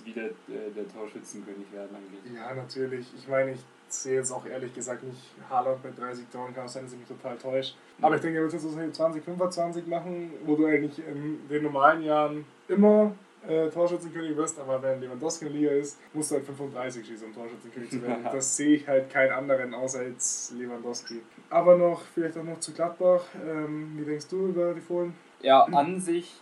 wieder 0.04 0.24
äh, 0.24 0.70
der 0.74 0.88
Torschützenkönig 0.88 1.72
werden 1.72 1.96
eigentlich. 1.96 2.34
Ja, 2.34 2.54
natürlich. 2.54 3.06
Ich 3.16 3.28
meine, 3.28 3.52
ich 3.52 3.60
sehe 3.88 4.16
jetzt 4.16 4.30
auch 4.30 4.44
ehrlich 4.46 4.74
gesagt 4.74 5.02
nicht 5.02 5.34
Haaland 5.48 5.82
mit 5.82 5.98
30 5.98 6.26
Toren, 6.30 6.54
kann 6.54 6.64
auch 6.64 6.68
sein, 6.68 6.84
dass 6.84 6.92
ich 6.92 6.98
mich 6.98 7.08
total 7.08 7.36
täusche. 7.38 7.74
Aber 8.00 8.16
ich 8.16 8.20
denke, 8.20 8.38
er 8.38 8.42
wird 8.42 8.52
jetzt 8.52 8.62
so 8.62 8.70
20, 8.70 9.24
25 9.24 9.86
machen, 9.86 10.32
wo 10.44 10.56
du 10.56 10.66
eigentlich 10.66 10.98
in 10.98 11.48
den 11.48 11.62
normalen 11.62 12.02
Jahren 12.02 12.44
immer 12.68 13.12
äh, 13.46 13.68
Torschützenkönig 13.68 14.36
wirst, 14.36 14.58
aber 14.58 14.82
wenn 14.82 15.00
Lewandowski 15.00 15.46
in 15.46 15.52
der 15.52 15.60
Liga 15.60 15.72
ist, 15.72 15.98
musst 16.12 16.30
du 16.30 16.36
halt 16.36 16.44
35 16.44 17.06
schießen, 17.06 17.28
um 17.28 17.34
Torschützenkönig 17.34 17.90
zu 17.90 18.02
werden. 18.02 18.24
Das 18.32 18.56
sehe 18.56 18.76
ich 18.76 18.88
halt 18.88 19.10
keinen 19.10 19.32
anderen 19.32 19.74
außer 19.74 20.06
jetzt 20.06 20.52
Lewandowski. 20.52 21.20
Aber 21.50 21.76
noch, 21.76 22.02
vielleicht 22.14 22.36
auch 22.36 22.44
noch 22.44 22.60
zu 22.60 22.72
Gladbach. 22.72 23.24
Ähm, 23.46 23.96
wie 23.96 24.04
denkst 24.04 24.28
du 24.28 24.48
über 24.48 24.74
die 24.74 24.80
Fohlen? 24.80 25.14
Ja, 25.40 25.64
an 25.64 26.00
sich 26.00 26.34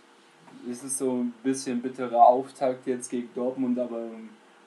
ist 0.69 0.83
es 0.83 0.97
so 0.97 1.17
ein 1.17 1.33
bisschen 1.43 1.81
bitterer 1.81 2.27
Auftakt 2.27 2.87
jetzt 2.87 3.09
gegen 3.09 3.29
Dortmund, 3.35 3.77
aber 3.79 4.01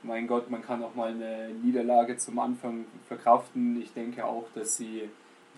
mein 0.02 0.26
Gott, 0.26 0.50
man 0.50 0.62
kann 0.62 0.82
auch 0.82 0.94
mal 0.94 1.10
eine 1.10 1.50
Niederlage 1.62 2.16
zum 2.16 2.38
Anfang 2.38 2.86
verkraften. 3.06 3.80
Ich 3.82 3.92
denke 3.92 4.24
auch, 4.24 4.44
dass 4.54 4.76
sie 4.76 5.10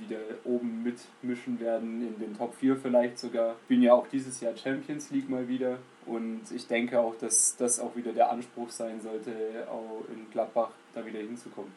wieder 0.03 0.19
oben 0.45 0.83
mitmischen 0.83 1.61
werden, 1.61 2.07
in 2.07 2.19
den 2.19 2.37
Top 2.37 2.55
4 2.55 2.77
vielleicht 2.77 3.19
sogar. 3.19 3.57
Spielen 3.65 3.83
ja 3.83 3.95
auch 3.95 4.07
dieses 4.09 4.41
Jahr 4.41 4.57
Champions 4.57 5.11
League 5.11 5.29
mal 5.29 5.49
wieder 5.49 5.79
und 6.07 6.43
ich 6.55 6.67
denke 6.67 6.99
auch, 6.99 7.15
dass 7.19 7.57
das 7.57 7.81
auch 7.81 7.95
wieder 7.97 8.13
der 8.13 8.31
Anspruch 8.31 8.71
sein 8.71 9.01
sollte, 9.01 9.33
auch 9.71 10.03
in 10.09 10.31
Gladbach 10.31 10.71
da 10.95 11.05
wieder 11.07 11.21
hinzukommen. 11.21 11.73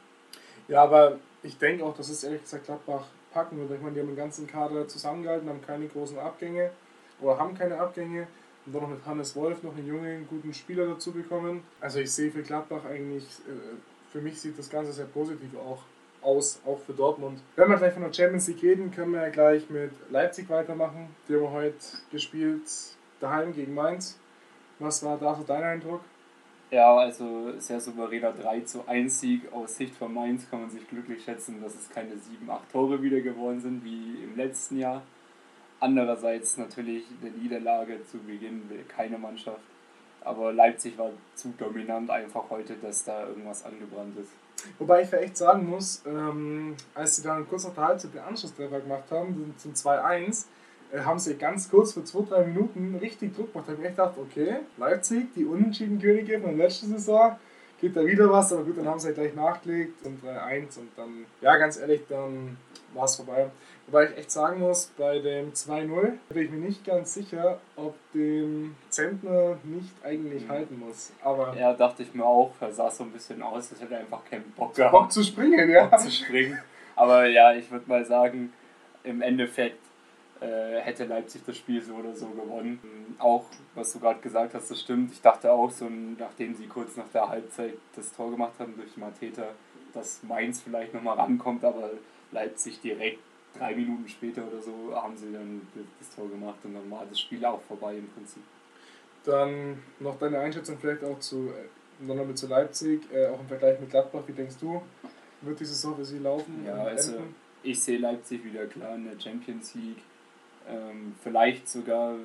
Ja, 0.67 0.83
aber 0.83 1.19
ich 1.43 1.57
denke 1.57 1.85
auch, 1.85 1.95
dass 1.95 2.09
es 2.09 2.23
ehrlich 2.23 2.41
gesagt 2.41 2.65
Gladbach 2.65 3.05
packen 3.31 3.57
wird. 3.57 3.71
Ich 3.71 3.81
meine, 3.81 3.93
die 3.93 3.99
haben 3.99 4.07
den 4.07 4.15
ganzen 4.15 4.47
Kader 4.47 4.87
zusammengehalten, 4.87 5.47
haben 5.47 5.61
keine 5.61 5.87
großen 5.87 6.17
Abgänge 6.17 6.71
oder 7.21 7.37
haben 7.37 7.55
keine 7.55 7.77
Abgänge. 7.77 8.27
Und 8.65 8.73
dann 8.73 8.81
noch 8.81 8.89
mit 8.89 9.05
Hannes 9.05 9.35
Wolf 9.35 9.61
noch 9.61 9.75
einen 9.75 9.85
jungen, 9.85 10.27
guten 10.27 10.51
Spieler 10.51 10.87
dazu 10.87 11.11
bekommen. 11.11 11.63
Also 11.79 11.99
ich 11.99 12.11
sehe 12.11 12.31
für 12.31 12.41
Gladbach 12.41 12.83
eigentlich, 12.85 13.23
äh, 13.47 13.75
für 14.11 14.21
mich 14.21 14.41
sieht 14.41 14.57
das 14.57 14.71
Ganze 14.71 14.91
sehr 14.91 15.05
positiv 15.05 15.55
auch 15.55 15.83
aus, 16.25 16.59
auch 16.65 16.79
für 16.79 16.93
Dortmund. 16.93 17.39
Wenn 17.55 17.69
wir 17.69 17.77
gleich 17.77 17.93
von 17.93 18.03
der 18.03 18.13
Champions 18.13 18.47
League 18.47 18.63
reden, 18.63 18.91
können 18.91 19.13
wir 19.13 19.21
ja 19.21 19.29
gleich 19.29 19.69
mit 19.69 19.91
Leipzig 20.09 20.49
weitermachen. 20.49 21.15
Die 21.29 21.35
haben 21.35 21.51
heute 21.51 21.77
gespielt 22.11 22.63
daheim 23.19 23.53
gegen 23.53 23.73
Mainz. 23.73 24.19
Was 24.79 25.03
war 25.03 25.17
da 25.17 25.35
so 25.35 25.43
dein 25.43 25.63
Eindruck? 25.63 26.01
Ja, 26.71 26.95
also 26.97 27.57
sehr 27.59 27.79
souveräner 27.79 28.33
3 28.33 28.61
zu 28.61 28.87
1 28.87 29.19
Sieg. 29.21 29.53
Aus 29.53 29.77
Sicht 29.77 29.95
von 29.95 30.13
Mainz 30.13 30.49
kann 30.49 30.61
man 30.61 30.69
sich 30.69 30.87
glücklich 30.89 31.23
schätzen, 31.23 31.61
dass 31.61 31.75
es 31.75 31.89
keine 31.89 32.17
7, 32.17 32.49
8 32.49 32.71
Tore 32.71 33.01
wieder 33.01 33.21
geworden 33.21 33.61
sind 33.61 33.83
wie 33.83 34.23
im 34.23 34.35
letzten 34.35 34.79
Jahr. 34.79 35.03
Andererseits 35.79 36.57
natürlich 36.57 37.05
eine 37.21 37.31
Niederlage 37.31 38.03
zu 38.05 38.17
Beginn 38.17 38.67
will 38.69 38.83
keine 38.87 39.17
Mannschaft. 39.17 39.61
Aber 40.21 40.51
Leipzig 40.51 40.97
war 40.97 41.11
zu 41.35 41.53
dominant 41.57 42.09
einfach 42.09 42.49
heute, 42.49 42.73
dass 42.81 43.03
da 43.03 43.27
irgendwas 43.27 43.63
angebrannt 43.63 44.17
ist. 44.17 44.31
Wobei 44.79 45.03
ich 45.03 45.11
ja 45.11 45.19
echt 45.19 45.37
sagen 45.37 45.69
muss, 45.69 46.01
ähm, 46.05 46.75
als 46.93 47.17
sie 47.17 47.23
dann 47.23 47.47
kurz 47.47 47.65
nach 47.65 47.73
der 47.73 47.87
Halbzeit 47.87 48.13
den 48.13 48.21
Anschlusstreffer 48.21 48.79
gemacht 48.79 49.09
haben, 49.11 49.53
zum 49.57 49.73
2-1, 49.73 50.45
äh, 50.91 50.99
haben 51.01 51.19
sie 51.19 51.35
ganz 51.35 51.69
kurz 51.69 51.93
für 51.93 52.01
2-3 52.01 52.45
Minuten 52.45 52.95
richtig 52.95 53.35
Druck 53.35 53.51
gemacht. 53.51 53.67
Da 53.67 53.73
habe 53.73 53.81
ich 53.81 53.87
echt 53.89 53.97
gedacht, 53.97 54.15
okay, 54.17 54.55
Leipzig, 54.77 55.33
die 55.35 55.45
unentschieden 55.45 55.99
Könige 56.01 56.39
von 56.39 56.57
der 56.57 56.65
letzten 56.65 56.89
Saison, 56.91 57.35
geht 57.79 57.95
da 57.95 58.05
wieder 58.05 58.31
was, 58.31 58.53
aber 58.53 58.63
gut, 58.63 58.77
dann 58.77 58.87
haben 58.87 58.99
sie 58.99 59.07
halt 59.07 59.15
gleich 59.15 59.35
nachgelegt 59.35 60.05
und 60.05 60.23
3-1 60.23 60.79
und 60.79 60.89
dann, 60.95 61.25
ja, 61.41 61.57
ganz 61.57 61.77
ehrlich, 61.77 62.01
dann 62.07 62.57
war 62.95 63.05
es 63.05 63.15
vorbei. 63.17 63.49
Wobei 63.87 64.05
ich 64.09 64.17
echt 64.17 64.31
sagen 64.31 64.61
muss, 64.61 64.87
bei 64.97 65.19
dem 65.19 65.53
2-0 65.53 66.13
bin 66.29 66.43
ich 66.45 66.49
mir 66.49 66.57
nicht 66.65 66.83
ganz 66.85 67.13
sicher, 67.13 67.59
ob 67.75 67.93
dem 68.13 68.75
Zentner 68.89 69.57
nicht 69.63 69.93
eigentlich 70.03 70.45
Mhm. 70.45 70.49
halten 70.49 70.79
muss. 70.79 71.11
Aber 71.23 71.55
Ja, 71.55 71.73
dachte 71.73 72.01
ich 72.03 72.13
mir 72.13 72.25
auch, 72.25 72.51
er 72.59 72.71
sah 72.73 72.89
so 72.89 73.03
ein 73.03 73.11
bisschen 73.11 73.41
aus, 73.43 73.71
als 73.71 73.81
hätte 73.81 73.93
er 73.93 73.99
einfach 73.99 74.25
keinen 74.25 74.43
Bock 74.51 74.69
Bock 74.69 74.75
gehabt. 74.75 75.11
zu 75.13 75.23
springen, 75.23 75.69
ja. 75.69 75.85
Bock 75.85 75.99
zu 75.99 76.09
springen. 76.09 76.57
Aber 76.95 77.25
ja, 77.27 77.53
ich 77.53 77.69
würde 77.69 77.87
mal 77.87 78.03
sagen, 78.05 78.51
im 79.03 79.21
Endeffekt 79.21 79.77
äh, 80.41 80.79
hätte 80.81 81.05
Leipzig 81.05 81.43
das 81.45 81.55
Spiel 81.57 81.81
so 81.81 81.93
oder 81.95 82.13
so 82.15 82.27
gewonnen. 82.27 82.79
Auch, 83.19 83.45
was 83.75 83.93
du 83.93 83.99
gerade 83.99 84.19
gesagt 84.19 84.53
hast, 84.53 84.69
das 84.71 84.79
stimmt. 84.81 85.11
Ich 85.11 85.21
dachte 85.21 85.51
auch 85.51 85.69
so, 85.71 85.87
nachdem 86.17 86.55
sie 86.55 86.67
kurz 86.67 86.95
nach 86.97 87.07
der 87.13 87.29
Halbzeit 87.29 87.73
das 87.95 88.11
Tor 88.13 88.31
gemacht 88.31 88.53
haben 88.59 88.75
durch 88.75 88.97
Mateta, 88.97 89.43
dass 89.93 90.21
Mainz 90.23 90.61
vielleicht 90.61 90.93
nochmal 90.93 91.15
rankommt, 91.17 91.63
aber 91.63 91.89
Leipzig 92.35 92.81
direkt 92.81 93.19
drei 93.57 93.75
Minuten 93.75 94.07
später 94.07 94.45
oder 94.47 94.61
so 94.61 94.93
haben 94.93 95.17
sie 95.17 95.31
dann 95.31 95.61
das 95.99 96.13
Tor 96.15 96.29
gemacht 96.29 96.59
und 96.63 96.73
dann 96.73 96.89
war 96.91 97.05
das 97.09 97.19
Spiel 97.19 97.43
auch 97.45 97.61
vorbei 97.61 97.97
im 97.97 98.07
Prinzip. 98.09 98.43
Dann 99.23 99.81
noch 99.99 100.19
deine 100.19 100.39
Einschätzung 100.39 100.77
vielleicht 100.79 101.03
auch 101.03 101.19
zu, 101.19 101.49
äh, 101.49 102.03
noch 102.03 102.33
zu 102.35 102.47
Leipzig, 102.47 103.01
äh, 103.11 103.27
auch 103.27 103.39
im 103.39 103.47
Vergleich 103.47 103.79
mit 103.79 103.89
Gladbach, 103.89 104.23
wie 104.27 104.33
denkst 104.33 104.55
du? 104.59 104.81
Wird 105.41 105.59
die 105.59 105.65
Saison 105.65 105.95
für 105.95 106.05
sie 106.05 106.19
laufen? 106.19 106.63
Ja, 106.65 106.75
also 106.75 107.13
ich 107.63 107.81
sehe 107.81 107.97
Leipzig 107.97 108.43
wieder 108.43 108.65
klar 108.67 108.95
in 108.95 109.05
der 109.05 109.19
Champions 109.19 109.73
League. 109.75 110.03
Ähm, 110.67 111.15
vielleicht 111.23 111.67
sogar 111.67 112.15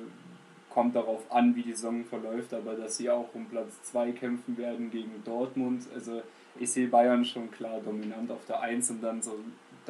kommt 0.69 0.95
darauf 0.95 1.29
an, 1.31 1.55
wie 1.55 1.63
die 1.63 1.73
Saison 1.73 2.05
verläuft, 2.05 2.53
aber 2.53 2.75
dass 2.75 2.97
sie 2.97 3.09
auch 3.09 3.29
um 3.33 3.45
Platz 3.45 3.81
2 3.83 4.11
kämpfen 4.11 4.57
werden 4.57 4.89
gegen 4.89 5.11
Dortmund. 5.25 5.83
Also 5.93 6.21
ich 6.59 6.71
sehe 6.71 6.87
Bayern 6.87 7.25
schon 7.25 7.51
klar 7.51 7.79
dominant 7.83 8.31
auf 8.31 8.45
der 8.45 8.61
1 8.61 8.89
und 8.91 9.01
dann 9.01 9.21
so 9.21 9.37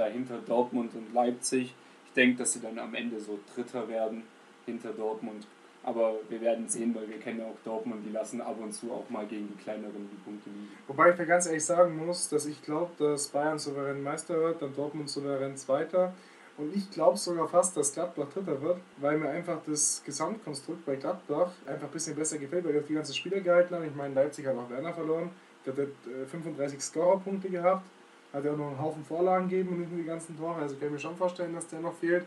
dahinter 0.01 0.39
Dortmund 0.46 0.93
und 0.96 1.13
Leipzig. 1.13 1.74
Ich 2.05 2.13
denke, 2.13 2.39
dass 2.39 2.53
sie 2.53 2.62
dann 2.62 2.77
am 2.79 2.93
Ende 2.96 3.20
so 3.20 3.39
Dritter 3.53 3.88
werden 3.88 4.24
hinter 4.65 4.91
Dortmund. 4.91 5.48
Aber 5.84 6.15
wir 6.29 6.41
werden 6.41 6.67
sehen, 6.67 6.93
weil 6.93 7.10
wir 7.10 7.17
kennen 7.17 7.39
ja 7.39 7.46
auch 7.46 7.58
Dortmund, 7.63 8.05
die 8.05 8.12
lassen 8.12 8.39
ab 8.39 8.55
und 8.62 8.72
zu 8.72 8.91
auch 8.91 9.10
mal 9.10 9.25
gegen 9.25 9.48
die 9.48 9.63
kleineren 9.63 10.10
die 10.12 10.24
Punkte 10.24 10.50
liegen. 10.50 10.70
Wobei 10.88 11.12
ich 11.12 11.17
mir 11.17 11.25
ganz 11.25 11.48
ehrlich 11.48 11.65
sagen 11.65 11.98
muss, 12.05 12.29
dass 12.29 12.46
ich 12.46 12.62
glaube, 12.62 12.91
dass 13.00 13.29
Bayern 13.29 13.58
souverän 13.58 14.03
Meister 14.03 14.39
wird, 14.39 14.62
dann 14.62 14.75
Dortmund 14.75 15.10
souverän 15.10 15.58
Zweiter. 15.58 16.13
Und 16.58 16.75
ich 16.75 16.91
glaube 16.91 17.17
sogar 17.17 17.48
fast, 17.48 17.75
dass 17.77 17.93
Gladbach 17.93 18.27
Dritter 18.31 18.62
wird, 18.62 18.77
weil 18.98 19.17
mir 19.17 19.29
einfach 19.29 19.60
das 19.65 20.03
Gesamtkonstrukt 20.05 20.86
bei 20.86 20.98
Gladbach 20.98 21.51
einfach 21.65 21.88
ein 21.88 21.91
bisschen 21.91 22.15
besser 22.15 22.38
gefällt, 22.38 22.65
weil 22.65 22.74
die 22.74 22.79
auch 22.79 22.88
die 22.88 22.93
ganzen 22.93 23.15
Spieler 23.15 23.39
gehalten 23.39 23.74
haben. 23.74 23.86
Ich 23.86 23.96
meine, 23.96 24.13
Leipzig 24.13 24.46
hat 24.46 24.55
auch 24.55 24.70
Werner 24.70 24.93
verloren. 24.93 25.31
Der 25.65 25.74
hat 25.74 25.89
35 26.29 26.77
äh, 26.77 26.81
Scorerpunkte 26.81 27.50
gehabt. 27.50 27.86
Hat 28.33 28.45
ja 28.45 28.53
auch 28.53 28.57
noch 28.57 28.67
einen 28.67 28.81
Haufen 28.81 29.03
Vorlagen 29.03 29.50
gegeben 29.50 29.69
und 29.69 29.79
nicht 29.79 29.91
nur 29.91 30.01
die 30.01 30.07
ganzen 30.07 30.38
Tore. 30.38 30.55
Also 30.55 30.75
kann 30.75 30.88
ich 30.88 30.93
mir 30.93 31.00
schon 31.00 31.15
vorstellen, 31.15 31.53
dass 31.53 31.67
der 31.67 31.79
noch 31.79 31.93
fehlt. 31.93 32.25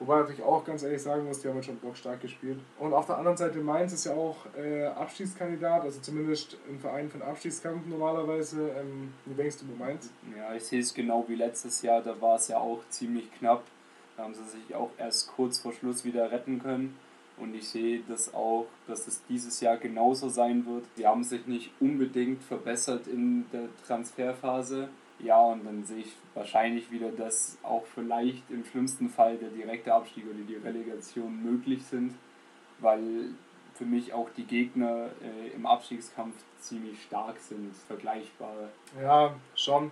Wobei 0.00 0.18
natürlich 0.18 0.42
auch 0.42 0.64
ganz 0.64 0.82
ehrlich 0.82 1.02
sagen 1.02 1.24
muss, 1.24 1.40
die 1.40 1.48
haben 1.48 1.62
schon 1.62 1.78
Bock 1.78 1.96
stark 1.96 2.20
gespielt. 2.20 2.58
Und 2.80 2.92
auf 2.92 3.06
der 3.06 3.16
anderen 3.16 3.36
Seite 3.36 3.58
Mainz 3.60 3.92
ist 3.92 4.06
ja 4.06 4.12
auch 4.12 4.36
äh, 4.56 4.86
Abstiegskandidat, 4.86 5.82
also 5.82 6.00
zumindest 6.00 6.58
ein 6.68 6.80
Verein 6.80 7.08
den 7.08 7.22
Abstiegskampf 7.22 7.86
normalerweise. 7.86 8.70
Ähm, 8.70 9.14
wie 9.24 9.34
denkst 9.34 9.58
du 9.58 9.66
über 9.66 9.84
Mainz? 9.84 10.10
Ja, 10.36 10.52
ich 10.54 10.64
sehe 10.64 10.80
es 10.80 10.92
genau 10.92 11.24
wie 11.28 11.36
letztes 11.36 11.80
Jahr, 11.82 12.02
da 12.02 12.20
war 12.20 12.36
es 12.36 12.48
ja 12.48 12.58
auch 12.58 12.80
ziemlich 12.88 13.32
knapp. 13.38 13.62
Da 14.16 14.24
haben 14.24 14.34
sie 14.34 14.44
sich 14.44 14.74
auch 14.74 14.90
erst 14.98 15.28
kurz 15.28 15.60
vor 15.60 15.72
Schluss 15.72 16.04
wieder 16.04 16.30
retten 16.30 16.60
können. 16.60 16.96
Und 17.36 17.54
ich 17.54 17.68
sehe 17.68 18.02
das 18.08 18.32
auch, 18.32 18.66
dass 18.86 19.06
es 19.08 19.22
dieses 19.28 19.60
Jahr 19.60 19.76
genauso 19.76 20.28
sein 20.28 20.66
wird. 20.66 20.84
Sie 20.96 21.06
haben 21.06 21.24
sich 21.24 21.46
nicht 21.46 21.70
unbedingt 21.80 22.42
verbessert 22.42 23.06
in 23.06 23.46
der 23.52 23.68
Transferphase 23.86 24.88
ja, 25.20 25.40
und 25.40 25.64
dann 25.64 25.84
sehe 25.84 25.98
ich 25.98 26.16
wahrscheinlich 26.34 26.90
wieder, 26.90 27.10
dass 27.10 27.58
auch 27.62 27.84
vielleicht 27.94 28.50
im 28.50 28.64
schlimmsten 28.64 29.08
Fall 29.08 29.36
der 29.36 29.50
direkte 29.50 29.92
Abstieg 29.92 30.24
oder 30.26 30.42
die 30.46 30.56
Relegation 30.56 31.42
möglich 31.42 31.84
sind, 31.84 32.14
weil 32.80 33.30
für 33.74 33.84
mich 33.84 34.12
auch 34.12 34.28
die 34.36 34.44
Gegner 34.44 35.10
äh, 35.22 35.54
im 35.54 35.66
Abstiegskampf 35.66 36.34
ziemlich 36.60 37.02
stark 37.02 37.36
sind, 37.38 37.74
vergleichbar. 37.88 38.54
Ja, 39.00 39.34
schon. 39.54 39.90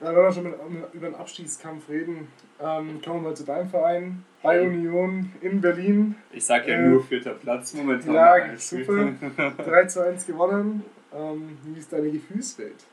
Ja, 0.00 0.08
wenn 0.08 0.16
wir 0.16 0.32
schon 0.32 0.44
mit, 0.44 0.54
über 0.92 1.06
den 1.08 1.14
Abstiegskampf 1.14 1.88
reden, 1.88 2.28
ähm, 2.60 3.00
kommen 3.02 3.22
wir 3.22 3.30
mal 3.30 3.36
zu 3.36 3.44
deinem 3.44 3.68
Verein, 3.68 4.24
bei 4.42 4.60
Union 4.60 5.32
in 5.40 5.60
Berlin. 5.60 6.16
Ich 6.32 6.44
sage 6.44 6.70
ja 6.70 6.78
äh, 6.78 6.88
nur 6.88 7.02
vierter 7.02 7.32
Platz 7.32 7.72
momentan. 7.74 8.14
Ja, 8.14 8.36
super. 8.56 9.12
3 9.64 9.84
zu 9.86 10.04
1 10.04 10.26
gewonnen. 10.26 10.84
Ähm, 11.14 11.56
wie 11.64 11.78
ist 11.78 11.92
deine 11.92 12.10
Gefühlswelt? 12.10 12.84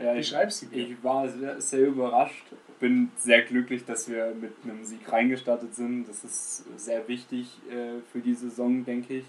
Ja, 0.00 0.14
ich, 0.14 0.34
ich 0.72 1.04
war 1.04 1.28
sehr, 1.28 1.60
sehr 1.60 1.86
überrascht. 1.88 2.44
Bin 2.80 3.10
sehr 3.18 3.42
glücklich, 3.42 3.84
dass 3.84 4.08
wir 4.08 4.34
mit 4.40 4.52
einem 4.64 4.82
Sieg 4.84 5.00
reingestartet 5.12 5.74
sind. 5.74 6.08
Das 6.08 6.24
ist 6.24 6.64
sehr 6.78 7.06
wichtig 7.06 7.58
äh, 7.70 8.00
für 8.10 8.20
die 8.20 8.34
Saison, 8.34 8.84
denke 8.84 9.18
ich. 9.18 9.24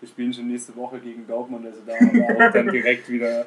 Wir 0.00 0.08
spielen 0.08 0.32
schon 0.32 0.48
nächste 0.48 0.76
Woche 0.76 1.00
gegen 1.00 1.26
Dortmund, 1.26 1.64
also 1.66 1.80
da 1.86 1.94
haben 1.94 2.12
wir 2.12 2.24
auch 2.24 2.52
dann 2.52 2.68
direkt 2.72 3.08
wieder 3.08 3.46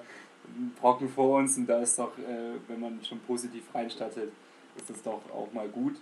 einen 0.56 0.74
Brocken 0.80 1.10
vor 1.10 1.38
uns. 1.40 1.58
Und 1.58 1.68
da 1.68 1.82
ist 1.82 1.98
doch, 1.98 2.18
äh, 2.18 2.60
wenn 2.68 2.80
man 2.82 3.00
schon 3.04 3.20
positiv 3.20 3.64
reinstartet, 3.74 4.32
ist 4.76 4.90
das 4.90 5.02
doch 5.02 5.22
auch 5.34 5.52
mal 5.54 5.70
gut. 5.70 5.96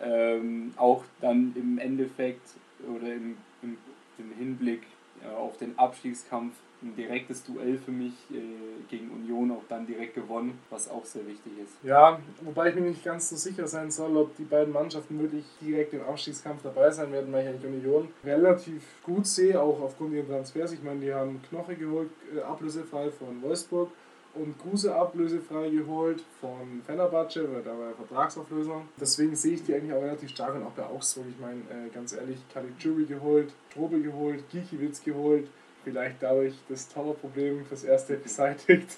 Ähm, 0.00 0.72
auch 0.76 1.04
dann 1.20 1.52
im 1.54 1.78
Endeffekt 1.78 2.48
oder 2.88 3.12
im, 3.12 3.36
im, 3.62 3.76
im 4.18 4.32
Hinblick 4.36 4.82
äh, 5.24 5.32
auf 5.32 5.56
den 5.58 5.78
Abstiegskampf 5.78 6.54
ein 6.82 6.94
direktes 6.96 7.44
Duell 7.44 7.78
für 7.78 7.90
mich 7.90 8.12
äh, 8.30 8.42
gegen 8.88 9.10
Union 9.10 9.50
auch 9.52 9.62
dann 9.68 9.86
direkt 9.86 10.14
gewonnen, 10.14 10.58
was 10.70 10.90
auch 10.90 11.04
sehr 11.04 11.26
wichtig 11.26 11.52
ist. 11.62 11.72
Ja, 11.82 12.20
wobei 12.42 12.70
ich 12.70 12.74
mir 12.74 12.82
nicht 12.82 13.04
ganz 13.04 13.28
so 13.28 13.36
sicher 13.36 13.66
sein 13.66 13.90
soll, 13.90 14.16
ob 14.16 14.36
die 14.36 14.44
beiden 14.44 14.72
Mannschaften 14.72 15.20
wirklich 15.20 15.44
direkt 15.60 15.94
im 15.94 16.02
Abstiegskampf 16.02 16.62
dabei 16.62 16.90
sein 16.90 17.12
werden, 17.12 17.32
weil 17.32 17.44
ich 17.44 17.48
eigentlich 17.50 17.72
Union 17.72 18.08
relativ 18.24 18.82
gut 19.02 19.26
sehe, 19.26 19.60
auch 19.60 19.80
aufgrund 19.80 20.14
ihrer 20.14 20.26
Transfers. 20.26 20.72
Ich 20.72 20.82
meine, 20.82 21.00
die 21.00 21.12
haben 21.12 21.40
Knoche 21.48 21.74
geholt, 21.76 22.10
äh, 22.34 22.40
ablösefrei 22.40 23.10
von 23.10 23.42
Wolfsburg 23.42 23.90
und 24.34 24.58
Kruse 24.58 24.94
ablösefrei 24.94 25.68
geholt 25.68 26.22
von 26.40 26.82
Fenerbahce, 26.86 27.52
weil 27.52 27.62
da 27.62 27.70
war 27.78 27.88
ja 27.88 27.94
Vertragsauflösung. 27.94 28.88
Deswegen 28.98 29.36
sehe 29.36 29.54
ich 29.54 29.64
die 29.64 29.74
eigentlich 29.74 29.92
auch 29.92 30.02
relativ 30.02 30.30
stark 30.30 30.54
und 30.54 30.62
auch 30.62 30.72
bei 30.72 30.84
Augsburg. 30.84 31.26
Ich 31.28 31.38
meine, 31.38 31.60
äh, 31.60 31.90
ganz 31.94 32.14
ehrlich, 32.14 32.38
Caligiuri 32.52 33.04
geholt, 33.04 33.52
Strobe 33.70 34.00
geholt, 34.00 34.44
Gikiewicz 34.50 35.02
geholt, 35.02 35.48
vielleicht 35.84 36.22
dadurch 36.22 36.54
das 36.68 36.88
Torwartproblem 36.88 37.64
fürs 37.66 37.84
erste 37.84 38.16
beseitigt. 38.16 38.96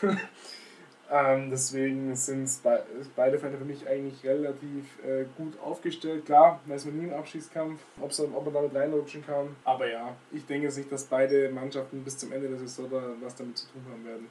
ähm, 1.10 1.50
deswegen 1.50 2.14
sind 2.16 2.48
be 2.62 2.84
beide 3.16 3.38
Fälle 3.38 3.58
für 3.58 3.64
mich 3.64 3.86
eigentlich 3.86 4.24
relativ 4.24 4.84
äh, 5.04 5.24
gut 5.36 5.58
aufgestellt. 5.60 6.26
Klar, 6.26 6.60
weiß 6.66 6.86
man 6.86 6.98
nie 6.98 7.04
im 7.04 7.14
Abschießkampf, 7.14 7.80
ob 8.00 8.44
man 8.44 8.54
damit 8.54 8.74
reinrutschen 8.74 9.24
kann. 9.24 9.48
Aber 9.64 9.90
ja, 9.90 10.14
ich 10.32 10.46
denke 10.46 10.70
sich, 10.70 10.88
dass 10.88 11.04
beide 11.04 11.50
Mannschaften 11.50 12.02
bis 12.02 12.18
zum 12.18 12.32
Ende 12.32 12.48
der 12.48 12.58
Saison 12.58 12.90
da 12.90 13.02
was 13.20 13.36
damit 13.36 13.58
zu 13.58 13.66
tun 13.68 13.82
haben 13.90 14.04
werden. 14.04 14.26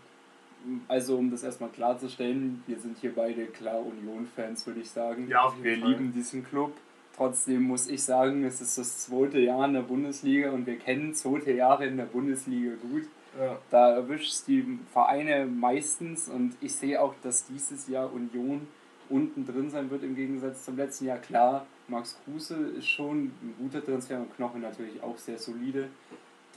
Also 0.88 1.18
um 1.18 1.32
das 1.32 1.44
erstmal 1.44 1.70
klarzustellen, 1.70 2.64
wir 2.68 2.78
sind 2.78 2.98
hier 3.00 3.16
beide 3.16 3.48
klar 3.48 3.80
Union-Fans, 3.80 4.68
würde 4.68 4.82
ich 4.82 4.90
sagen. 4.90 5.28
Ja, 5.28 5.44
auf 5.44 5.56
jeden 5.56 5.64
wir 5.64 5.78
Fall. 5.78 5.90
lieben 5.90 6.14
diesen 6.14 6.46
Club. 6.46 6.74
Trotzdem 7.16 7.64
muss 7.64 7.88
ich 7.88 8.04
sagen, 8.04 8.44
es 8.46 8.62
ist 8.62 8.78
das 8.78 9.00
zweite 9.00 9.40
Jahr 9.40 9.66
in 9.66 9.74
der 9.74 9.82
Bundesliga 9.82 10.52
und 10.52 10.66
wir 10.66 10.78
kennen 10.78 11.14
zweite 11.14 11.52
Jahre 11.52 11.86
in 11.86 11.98
der 11.98 12.06
Bundesliga 12.06 12.72
gut. 12.82 13.04
Ja. 13.40 13.58
Da 13.70 13.92
erwischt 13.92 14.48
die 14.48 14.80
Vereine 14.92 15.46
meistens 15.46 16.28
und 16.28 16.56
ich 16.62 16.74
sehe 16.74 17.02
auch, 17.02 17.14
dass 17.24 17.46
dieses 17.46 17.88
Jahr 17.88 18.12
Union 18.12 18.68
unten 19.10 19.46
drin 19.46 19.70
sein 19.70 19.90
wird 19.90 20.04
im 20.04 20.16
Gegensatz 20.16 20.66
zum 20.66 20.78
letzten 20.78 21.06
Jahr. 21.06 21.18
Klar, 21.18 21.66
Max 21.88 22.18
Kruse 22.24 22.56
ist 22.78 22.88
schon 22.88 23.26
ein 23.26 23.56
guter 23.60 23.84
Transfer 23.84 24.18
und 24.18 24.36
Knochen 24.36 24.62
natürlich 24.62 25.02
auch 25.04 25.18
sehr 25.18 25.38
solide. 25.38 25.90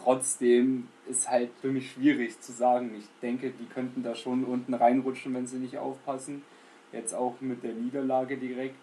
Trotzdem 0.02 0.88
ist 1.08 1.28
halt 1.30 1.50
für 1.60 1.70
mich 1.70 1.92
schwierig 1.92 2.40
zu 2.40 2.52
sagen. 2.52 2.92
Ich 2.98 3.06
denke, 3.22 3.50
die 3.50 3.66
könnten 3.66 4.02
da 4.02 4.14
schon 4.14 4.44
unten 4.44 4.74
reinrutschen, 4.74 5.34
wenn 5.34 5.46
sie 5.46 5.58
nicht 5.58 5.78
aufpassen. 5.78 6.42
Jetzt 6.92 7.14
auch 7.14 7.40
mit 7.40 7.62
der 7.62 7.72
Niederlage 7.72 8.36
direkt 8.36 8.76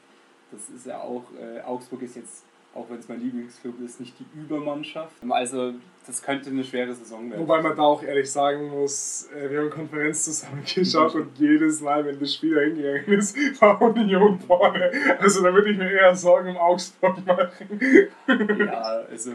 das 0.51 0.69
ist 0.69 0.85
ja 0.85 0.99
auch, 0.99 1.23
äh, 1.39 1.61
Augsburg 1.61 2.01
ist 2.01 2.15
jetzt, 2.15 2.43
auch 2.73 2.89
wenn 2.89 2.99
es 2.99 3.07
mein 3.07 3.21
Lieblingsclub 3.21 3.79
ist, 3.81 3.99
nicht 3.99 4.15
die 4.19 4.25
Übermannschaft. 4.39 5.13
Also 5.29 5.73
das 6.07 6.21
könnte 6.21 6.49
eine 6.49 6.63
schwere 6.63 6.93
Saison 6.93 7.29
werden. 7.29 7.41
Wobei 7.41 7.61
man 7.61 7.75
da 7.75 7.83
auch 7.83 8.01
ehrlich 8.03 8.31
sagen 8.31 8.69
muss, 8.69 9.29
äh, 9.35 9.49
wir 9.49 9.61
haben 9.61 9.69
Konferenz 9.69 10.23
zusammen 10.23 10.63
geschaut 10.63 11.15
und 11.15 11.37
jedes 11.37 11.81
Mal, 11.81 12.05
wenn 12.05 12.19
das 12.19 12.33
Spiel 12.33 12.59
hingegangen 12.59 13.19
ist, 13.19 13.35
war 13.61 13.81
Union 13.81 14.39
vorne. 14.39 14.91
Also 15.19 15.43
da 15.43 15.53
würde 15.53 15.71
ich 15.71 15.77
mir 15.77 15.91
eher 15.91 16.15
Sorgen 16.15 16.49
um 16.49 16.57
Augsburg 16.57 17.25
machen. 17.25 17.79
Ja, 18.27 18.81
also... 19.09 19.31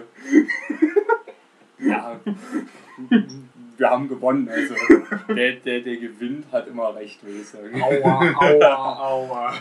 ja, 1.79 2.21
wir 3.77 3.91
haben 3.91 4.09
gewonnen. 4.09 4.49
Also 4.49 4.75
der, 5.29 5.53
der, 5.57 5.81
der 5.81 5.97
gewinnt, 5.97 6.47
hat 6.53 6.67
immer 6.69 6.95
recht, 6.95 7.23
würde 7.25 7.39
ich 7.41 7.49
sagen. 7.49 7.83
Aua, 7.83 8.35
aua, 8.39 8.99
aua. 8.99 9.55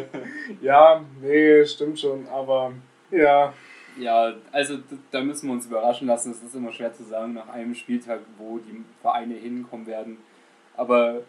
ja, 0.62 1.04
nee, 1.20 1.64
stimmt 1.64 1.98
schon, 1.98 2.26
aber 2.28 2.72
ja. 3.10 3.52
Ja, 3.98 4.32
also 4.52 4.78
da 5.10 5.20
müssen 5.20 5.48
wir 5.48 5.54
uns 5.54 5.66
überraschen 5.66 6.06
lassen. 6.06 6.30
Es 6.30 6.42
ist 6.42 6.54
immer 6.54 6.72
schwer 6.72 6.92
zu 6.92 7.02
sagen 7.02 7.34
nach 7.34 7.48
einem 7.48 7.74
Spieltag, 7.74 8.20
wo 8.38 8.58
die 8.58 8.84
Vereine 9.02 9.34
hinkommen 9.34 9.86
werden. 9.86 10.18
Aber 10.76 11.22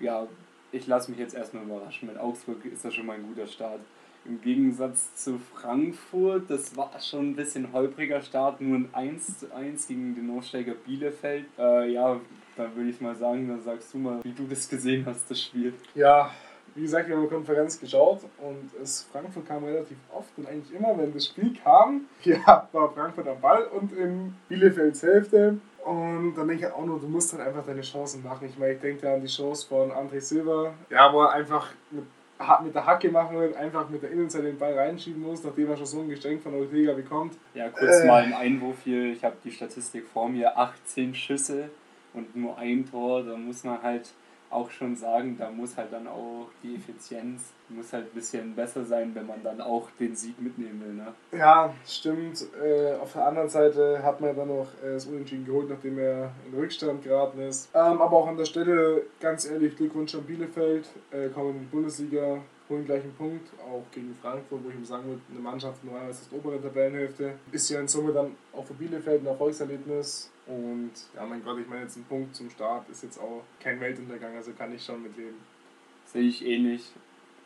ja, 0.00 0.26
ich 0.72 0.86
lasse 0.86 1.10
mich 1.10 1.20
jetzt 1.20 1.34
erstmal 1.34 1.64
überraschen. 1.64 2.08
Mit 2.08 2.18
Augsburg 2.18 2.64
ist 2.64 2.84
das 2.84 2.94
schon 2.94 3.06
mal 3.06 3.14
ein 3.14 3.26
guter 3.28 3.46
Start. 3.46 3.80
Im 4.28 4.40
Gegensatz 4.40 5.14
zu 5.14 5.38
Frankfurt, 5.38 6.50
das 6.50 6.76
war 6.76 6.90
schon 7.00 7.30
ein 7.30 7.36
bisschen 7.36 7.72
holpriger 7.72 8.20
Start, 8.20 8.60
nur 8.60 8.78
ein 8.78 8.88
1 8.92 9.40
zu 9.40 9.54
1 9.54 9.86
gegen 9.86 10.14
den 10.14 10.36
Aufsteiger 10.36 10.74
Bielefeld. 10.74 11.46
Äh, 11.58 11.92
ja, 11.92 12.20
da 12.56 12.74
würde 12.74 12.90
ich 12.90 13.00
mal 13.00 13.14
sagen, 13.14 13.48
dann 13.48 13.62
sagst 13.62 13.94
du 13.94 13.98
mal, 13.98 14.24
wie 14.24 14.32
du 14.32 14.44
das 14.48 14.68
gesehen 14.68 15.04
hast, 15.06 15.30
das 15.30 15.40
Spiel. 15.40 15.74
Ja, 15.94 16.30
wie 16.74 16.82
gesagt, 16.82 17.08
wir 17.08 17.14
haben 17.14 17.22
eine 17.22 17.30
Konferenz 17.30 17.80
geschaut 17.80 18.20
und 18.38 18.70
es, 18.82 19.08
Frankfurt 19.10 19.46
kam 19.46 19.64
relativ 19.64 19.96
oft 20.12 20.30
und 20.36 20.46
eigentlich 20.46 20.74
immer, 20.74 20.96
wenn 20.98 21.12
das 21.12 21.26
Spiel 21.26 21.56
kam, 21.62 22.02
ja, 22.22 22.68
war 22.72 22.92
Frankfurt 22.92 23.28
am 23.28 23.40
Ball 23.40 23.64
und 23.64 23.92
in 23.92 24.34
Bielefelds 24.48 25.02
Hälfte. 25.02 25.58
Und 25.84 26.34
dann 26.34 26.48
denke 26.48 26.66
ich 26.66 26.72
auch 26.72 26.84
nur, 26.84 26.98
du 26.98 27.06
musst 27.06 27.32
halt 27.32 27.46
einfach 27.46 27.64
deine 27.64 27.82
Chancen 27.82 28.22
machen. 28.24 28.48
Ich 28.48 28.58
meine, 28.58 28.72
ich 28.72 28.80
denke 28.80 29.02
da 29.02 29.14
an 29.14 29.20
die 29.20 29.28
Chance 29.28 29.68
von 29.68 29.92
André 29.92 30.20
Silva, 30.20 30.74
ja, 30.90 31.12
wo 31.12 31.22
er 31.22 31.30
einfach 31.30 31.68
mit, 31.92 32.04
mit 32.62 32.74
der 32.74 32.86
Hacke 32.86 33.10
machen 33.10 33.38
wird, 33.38 33.56
einfach 33.56 33.88
mit 33.88 34.02
der 34.02 34.10
Innenseite 34.10 34.44
den 34.46 34.58
Ball 34.58 34.74
reinschieben 34.74 35.22
muss, 35.22 35.42
nachdem 35.42 35.70
er 35.70 35.76
schon 35.76 35.86
so 35.86 36.00
ein 36.00 36.08
Geschenk 36.08 36.42
von 36.42 36.54
Ortega 36.54 36.92
bekommt. 36.92 37.34
Ja, 37.54 37.68
kurz 37.68 38.00
äh, 38.00 38.06
mal 38.06 38.22
ein 38.22 38.34
Einwurf 38.34 38.76
hier. 38.84 39.12
Ich 39.12 39.24
habe 39.24 39.36
die 39.42 39.50
Statistik 39.50 40.06
vor 40.06 40.28
mir: 40.28 40.56
18 40.56 41.14
Schüsse 41.14 41.70
und 42.12 42.36
nur 42.36 42.58
ein 42.58 42.84
Tor. 42.90 43.22
Da 43.22 43.36
muss 43.36 43.64
man 43.64 43.82
halt 43.82 44.10
auch 44.56 44.70
schon 44.70 44.96
sagen, 44.96 45.36
da 45.38 45.50
muss 45.50 45.76
halt 45.76 45.92
dann 45.92 46.06
auch 46.06 46.48
die 46.62 46.76
Effizienz, 46.76 47.52
muss 47.68 47.92
halt 47.92 48.06
ein 48.06 48.14
bisschen 48.14 48.54
besser 48.54 48.84
sein, 48.84 49.14
wenn 49.14 49.26
man 49.26 49.42
dann 49.42 49.60
auch 49.60 49.88
den 50.00 50.16
Sieg 50.16 50.40
mitnehmen 50.40 50.80
will. 50.80 50.94
Ne? 50.94 51.14
Ja, 51.38 51.74
stimmt. 51.86 52.46
Äh, 52.62 52.94
auf 52.94 53.12
der 53.12 53.26
anderen 53.26 53.50
Seite 53.50 54.02
hat 54.02 54.20
man 54.20 54.34
dann 54.34 54.48
noch 54.48 54.68
äh, 54.82 54.94
das 54.94 55.06
Unentschieden 55.06 55.44
geholt, 55.44 55.68
nachdem 55.68 55.98
er 55.98 56.32
in 56.46 56.58
Rückstand 56.58 57.04
geraten 57.04 57.40
ist. 57.40 57.68
Ähm, 57.74 58.00
aber 58.00 58.16
auch 58.16 58.28
an 58.28 58.38
der 58.38 58.46
Stelle, 58.46 59.02
ganz 59.20 59.48
ehrlich, 59.48 59.76
Glückwunsch 59.76 60.14
an 60.14 60.22
Bielefeld, 60.22 60.88
äh, 61.10 61.28
kommen 61.28 61.56
in 61.56 61.60
die 61.60 61.66
Bundesliga, 61.66 62.38
holen 62.70 62.84
gleich 62.86 63.02
einen 63.02 63.14
Punkt, 63.14 63.48
auch 63.60 63.84
gegen 63.92 64.16
Frankfurt, 64.22 64.64
wo 64.64 64.70
ich 64.70 64.74
ihm 64.74 64.84
sagen 64.84 65.06
würde, 65.06 65.20
eine 65.30 65.40
Mannschaft 65.40 65.80
als 66.02 66.20
das 66.20 66.32
obere 66.32 66.60
Tabellenhälfte. 66.60 67.34
Ist 67.52 67.68
ja 67.68 67.78
in 67.80 67.88
Summe 67.88 68.12
dann 68.12 68.36
auch 68.54 68.64
für 68.64 68.74
Bielefeld 68.74 69.22
ein 69.22 69.26
Erfolgserlebnis 69.26 70.30
und 70.46 70.92
ja, 71.14 71.26
mein 71.26 71.42
Gott, 71.42 71.58
ich 71.58 71.66
meine, 71.66 71.82
jetzt 71.82 71.96
ein 71.96 72.04
Punkt 72.04 72.34
zum 72.34 72.50
Start 72.50 72.88
ist 72.88 73.02
jetzt 73.02 73.18
auch 73.18 73.42
kein 73.60 73.80
Weltuntergang, 73.80 74.36
also 74.36 74.52
kann 74.52 74.72
ich 74.74 74.84
schon 74.84 75.02
mit 75.02 75.16
leben. 75.16 75.36
Sehe 76.06 76.22
ich 76.22 76.44
ähnlich. 76.44 76.92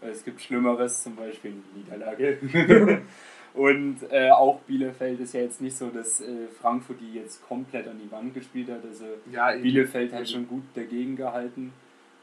Es 0.03 0.25
gibt 0.25 0.41
Schlimmeres, 0.41 1.03
zum 1.03 1.17
Beispiel 1.17 1.55
Niederlage. 1.75 2.39
und 3.55 3.99
äh, 4.11 4.31
auch 4.31 4.61
Bielefeld 4.61 5.21
ist 5.21 5.35
ja 5.35 5.41
jetzt 5.41 5.61
nicht 5.61 5.77
so, 5.77 5.89
dass 5.89 6.21
äh, 6.21 6.47
Frankfurt 6.61 7.01
die 7.01 7.15
jetzt 7.15 7.47
komplett 7.47 7.89
an 7.89 7.99
die 8.03 8.11
Wand 8.11 8.35
gespielt 8.35 8.71
hat. 8.71 8.85
Also 8.85 9.05
ja, 9.31 9.53
Bielefeld 9.53 10.13
hat 10.13 10.29
schon 10.29 10.47
gut 10.47 10.65
dagegen 10.75 11.17
gehalten. 11.17 11.73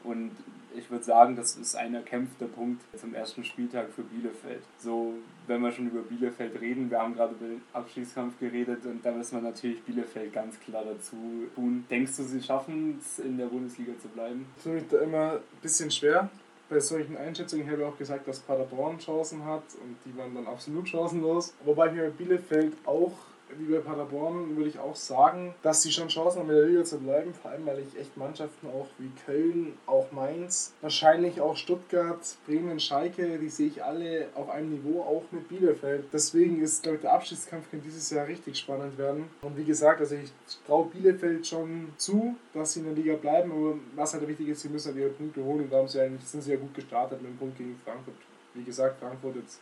Und 0.04 0.30
ich 0.76 0.90
würde 0.90 1.04
sagen, 1.04 1.36
das 1.36 1.56
ist 1.56 1.74
ein 1.74 1.94
erkämpfter 1.94 2.46
Punkt 2.46 2.82
zum 2.98 3.14
ersten 3.14 3.44
Spieltag 3.44 3.90
für 3.90 4.02
Bielefeld. 4.02 4.62
So, 4.78 5.14
wenn 5.46 5.62
wir 5.62 5.72
schon 5.72 5.88
über 5.88 6.02
Bielefeld 6.02 6.60
reden, 6.60 6.90
wir 6.90 7.00
haben 7.00 7.14
gerade 7.14 7.34
über 7.34 7.46
den 7.46 7.62
Abschiedskampf 7.72 8.38
geredet 8.38 8.84
und 8.84 9.04
da 9.04 9.12
müssen 9.12 9.36
wir 9.36 9.42
natürlich 9.42 9.82
Bielefeld 9.82 10.32
ganz 10.32 10.58
klar 10.60 10.84
dazu 10.84 11.16
tun. 11.54 11.84
Denkst 11.90 12.16
du, 12.16 12.22
sie 12.22 12.42
schaffen 12.42 12.98
es, 13.00 13.18
in 13.18 13.38
der 13.38 13.46
Bundesliga 13.46 13.92
zu 14.00 14.08
bleiben? 14.08 14.46
Ist 14.56 14.62
für 14.64 14.70
mich 14.70 14.88
da 14.88 14.98
immer 14.98 15.32
ein 15.32 15.40
bisschen 15.62 15.90
schwer. 15.90 16.28
Bei 16.68 16.80
solchen 16.80 17.16
Einschätzungen 17.16 17.66
habe 17.70 17.80
ich 17.80 17.88
auch 17.88 17.96
gesagt, 17.96 18.28
dass 18.28 18.40
Paderborn 18.40 18.98
Chancen 18.98 19.44
hat 19.44 19.64
und 19.82 19.96
die 20.04 20.16
waren 20.18 20.34
dann 20.34 20.46
absolut 20.46 20.86
chancenlos. 20.86 21.54
Wobei 21.64 21.86
ich 21.86 21.92
mir 21.94 22.02
bei 22.04 22.10
Bielefeld 22.10 22.74
auch 22.84 23.12
wie 23.56 23.72
bei 23.72 23.80
Paderborn 23.80 24.56
würde 24.56 24.68
ich 24.68 24.78
auch 24.78 24.96
sagen, 24.96 25.54
dass 25.62 25.82
sie 25.82 25.92
schon 25.92 26.08
Chancen 26.08 26.40
haben, 26.40 26.50
in 26.50 26.56
der 26.56 26.66
Liga 26.66 26.84
zu 26.84 26.98
bleiben. 26.98 27.32
Vor 27.34 27.50
allem, 27.50 27.66
weil 27.66 27.80
ich 27.80 27.98
echt 27.98 28.16
Mannschaften 28.16 28.68
auch 28.68 28.86
wie 28.98 29.10
Köln, 29.24 29.74
auch 29.86 30.12
Mainz, 30.12 30.74
wahrscheinlich 30.80 31.40
auch 31.40 31.56
Stuttgart, 31.56 32.20
Bremen, 32.46 32.80
Schalke, 32.80 33.38
die 33.38 33.48
sehe 33.48 33.68
ich 33.68 33.82
alle 33.82 34.28
auf 34.34 34.50
einem 34.50 34.70
Niveau, 34.70 35.02
auch 35.02 35.24
mit 35.30 35.48
Bielefeld. 35.48 36.04
Deswegen 36.12 36.60
ist, 36.62 36.82
glaube 36.82 36.96
ich, 36.96 37.02
der 37.02 37.12
Abschiedskampf 37.12 37.70
könnte 37.70 37.86
dieses 37.86 38.10
Jahr 38.10 38.26
richtig 38.26 38.58
spannend 38.58 38.98
werden. 38.98 39.28
Und 39.42 39.56
wie 39.56 39.64
gesagt, 39.64 40.00
also 40.00 40.14
ich 40.14 40.30
traue 40.66 40.86
Bielefeld 40.86 41.46
schon 41.46 41.92
zu, 41.96 42.36
dass 42.52 42.72
sie 42.72 42.80
in 42.80 42.86
der 42.86 42.94
Liga 42.94 43.14
bleiben. 43.14 43.52
Aber 43.52 43.74
was 43.94 44.14
halt 44.14 44.26
wichtig 44.28 44.48
ist, 44.48 44.60
sie 44.60 44.68
müssen 44.68 44.88
halt 44.88 44.98
ihre 44.98 45.10
Punkte 45.10 45.42
holen. 45.42 45.64
Und 45.64 45.72
da 45.72 45.86
sind 45.86 46.20
sie 46.22 46.50
ja 46.50 46.56
gut 46.56 46.74
gestartet 46.74 47.22
mit 47.22 47.30
dem 47.30 47.38
Punkt 47.38 47.56
gegen 47.56 47.78
Frankfurt. 47.84 48.16
Wie 48.54 48.64
gesagt, 48.64 48.98
Frankfurt 48.98 49.36
jetzt 49.36 49.60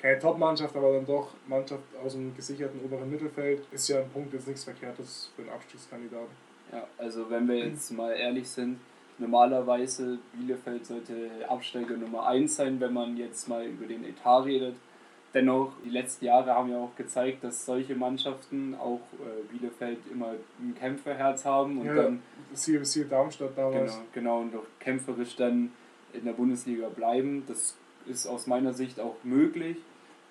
keine 0.00 0.18
Top-Mannschaft, 0.18 0.76
aber 0.76 0.92
dann 0.92 1.06
doch 1.06 1.28
Mannschaft 1.46 1.82
aus 2.04 2.12
dem 2.12 2.34
gesicherten 2.34 2.80
oberen 2.84 3.10
Mittelfeld, 3.10 3.62
ist 3.70 3.88
ja 3.88 4.00
ein 4.00 4.10
Punkt 4.10 4.32
jetzt 4.32 4.46
nichts 4.46 4.64
Verkehrtes 4.64 5.30
für 5.34 5.42
einen 5.42 5.50
Abstiegskandidaten. 5.50 6.46
Ja, 6.72 6.86
also 6.98 7.30
wenn 7.30 7.48
wir 7.48 7.56
jetzt 7.56 7.90
mal 7.92 8.12
ehrlich 8.12 8.48
sind, 8.48 8.78
normalerweise 9.18 10.18
Bielefeld 10.32 10.86
sollte 10.86 11.30
Absteiger 11.48 11.96
Nummer 11.96 12.26
1 12.26 12.56
sein, 12.56 12.80
wenn 12.80 12.92
man 12.92 13.16
jetzt 13.16 13.48
mal 13.48 13.64
über 13.64 13.86
den 13.86 14.04
Etat 14.04 14.44
redet. 14.44 14.74
Dennoch, 15.34 15.72
die 15.84 15.90
letzten 15.90 16.24
Jahre 16.24 16.54
haben 16.54 16.70
ja 16.70 16.78
auch 16.78 16.96
gezeigt, 16.96 17.44
dass 17.44 17.66
solche 17.66 17.94
Mannschaften, 17.94 18.74
auch 18.74 19.00
äh, 19.20 19.52
Bielefeld, 19.52 19.98
immer 20.10 20.34
ein 20.58 20.74
Kämpferherz 20.78 21.44
haben 21.44 21.78
und 21.78 21.86
ja, 21.86 21.94
dann. 21.94 22.22
Siehe 22.54 22.80
Darmstadt 23.04 23.50
damals. 23.56 24.00
Genau, 24.14 24.40
genau, 24.40 24.40
und 24.40 24.56
auch 24.56 24.66
kämpferisch 24.80 25.36
dann 25.36 25.72
in 26.14 26.24
der 26.24 26.32
Bundesliga 26.32 26.88
bleiben. 26.88 27.44
Das 27.46 27.76
ist 28.06 28.26
aus 28.26 28.46
meiner 28.46 28.72
Sicht 28.72 28.98
auch 28.98 29.16
möglich. 29.24 29.76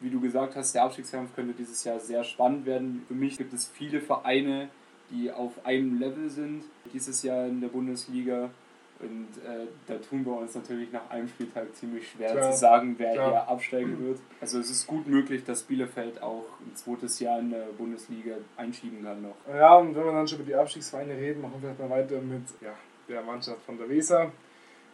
Wie 0.06 0.12
du 0.12 0.22
gesagt 0.22 0.56
hast, 0.56 0.76
der 0.76 0.84
Abstiegskampf 0.84 1.34
könnte 1.34 1.56
dieses 1.58 1.84
Jahr 1.84 2.00
sehr 2.00 2.24
spannend 2.24 2.68
werden. 2.68 3.04
Für 3.08 3.16
mich 3.16 3.40
gibt 3.40 3.52
es 3.54 3.66
viele 3.66 4.00
Vereine, 4.00 4.70
die 5.10 5.32
auf 5.32 5.66
einem 5.66 6.00
Level 6.00 6.30
sind 6.30 6.64
dieses 6.94 7.24
Jahr 7.24 7.48
in 7.48 7.60
der 7.60 7.70
Bundesliga. 7.70 8.52
Und 9.00 9.30
äh, 9.44 9.66
da 9.88 9.96
tun 9.96 10.24
wir 10.24 10.38
uns 10.38 10.54
natürlich 10.54 10.92
nach 10.92 11.10
einem 11.10 11.28
Spieltag 11.28 11.76
ziemlich 11.76 12.08
schwer 12.08 12.34
Klar. 12.34 12.52
zu 12.52 12.58
sagen, 12.60 12.94
wer 13.00 13.14
Klar. 13.14 13.32
hier 13.32 13.50
absteigen 13.50 14.00
wird. 14.00 14.20
Also 14.40 14.60
es 14.60 14.70
ist 14.70 14.86
gut 14.86 15.08
möglich, 15.08 15.44
dass 15.44 15.64
Bielefeld 15.64 16.22
auch 16.22 16.46
ein 16.64 16.76
zweites 16.76 17.20
Jahr 17.20 17.40
in 17.40 17.50
der 17.50 17.66
Bundesliga 17.76 18.36
einschieben 18.58 19.04
kann 19.04 19.24
noch. 19.24 19.36
Ja, 19.52 19.76
und 19.78 19.96
wenn 19.96 20.06
wir 20.06 20.12
dann 20.12 20.28
schon 20.28 20.38
über 20.38 20.48
die 20.48 20.56
Abstiegsvereine 20.56 21.16
reden, 21.16 21.42
machen 21.42 21.54
wir 21.56 21.74
vielleicht 21.74 21.80
mal 21.80 21.90
weiter 21.90 22.22
mit 22.22 22.44
ja, 22.62 22.76
der 23.10 23.24
Mannschaft 23.24 23.64
von 23.66 23.80
der 23.80 23.90
Weser, 23.90 24.32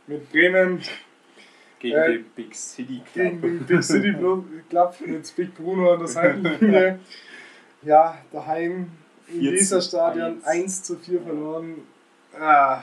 mit 0.08 0.32
Bremen, 0.32 0.82
gegen 1.82 1.98
äh, 1.98 2.12
den 2.14 2.26
Big 2.36 2.56
City 2.56 3.02
Club. 3.12 3.14
Gegen 3.14 3.42
den 3.42 3.66
Big 3.66 3.84
City 3.84 4.14
Club 4.70 4.96
mit 5.06 5.36
Big 5.36 5.56
Bruno 5.56 5.94
an 5.94 6.00
der 6.00 6.08
Seitenlinie. 6.08 7.00
ja, 7.82 8.18
daheim 8.32 8.92
im 9.28 9.42
Weserstadion 9.42 10.44
1 10.44 10.84
zu 10.84 10.98
4 10.98 11.22
verloren. 11.22 11.76
Ah. 12.40 12.82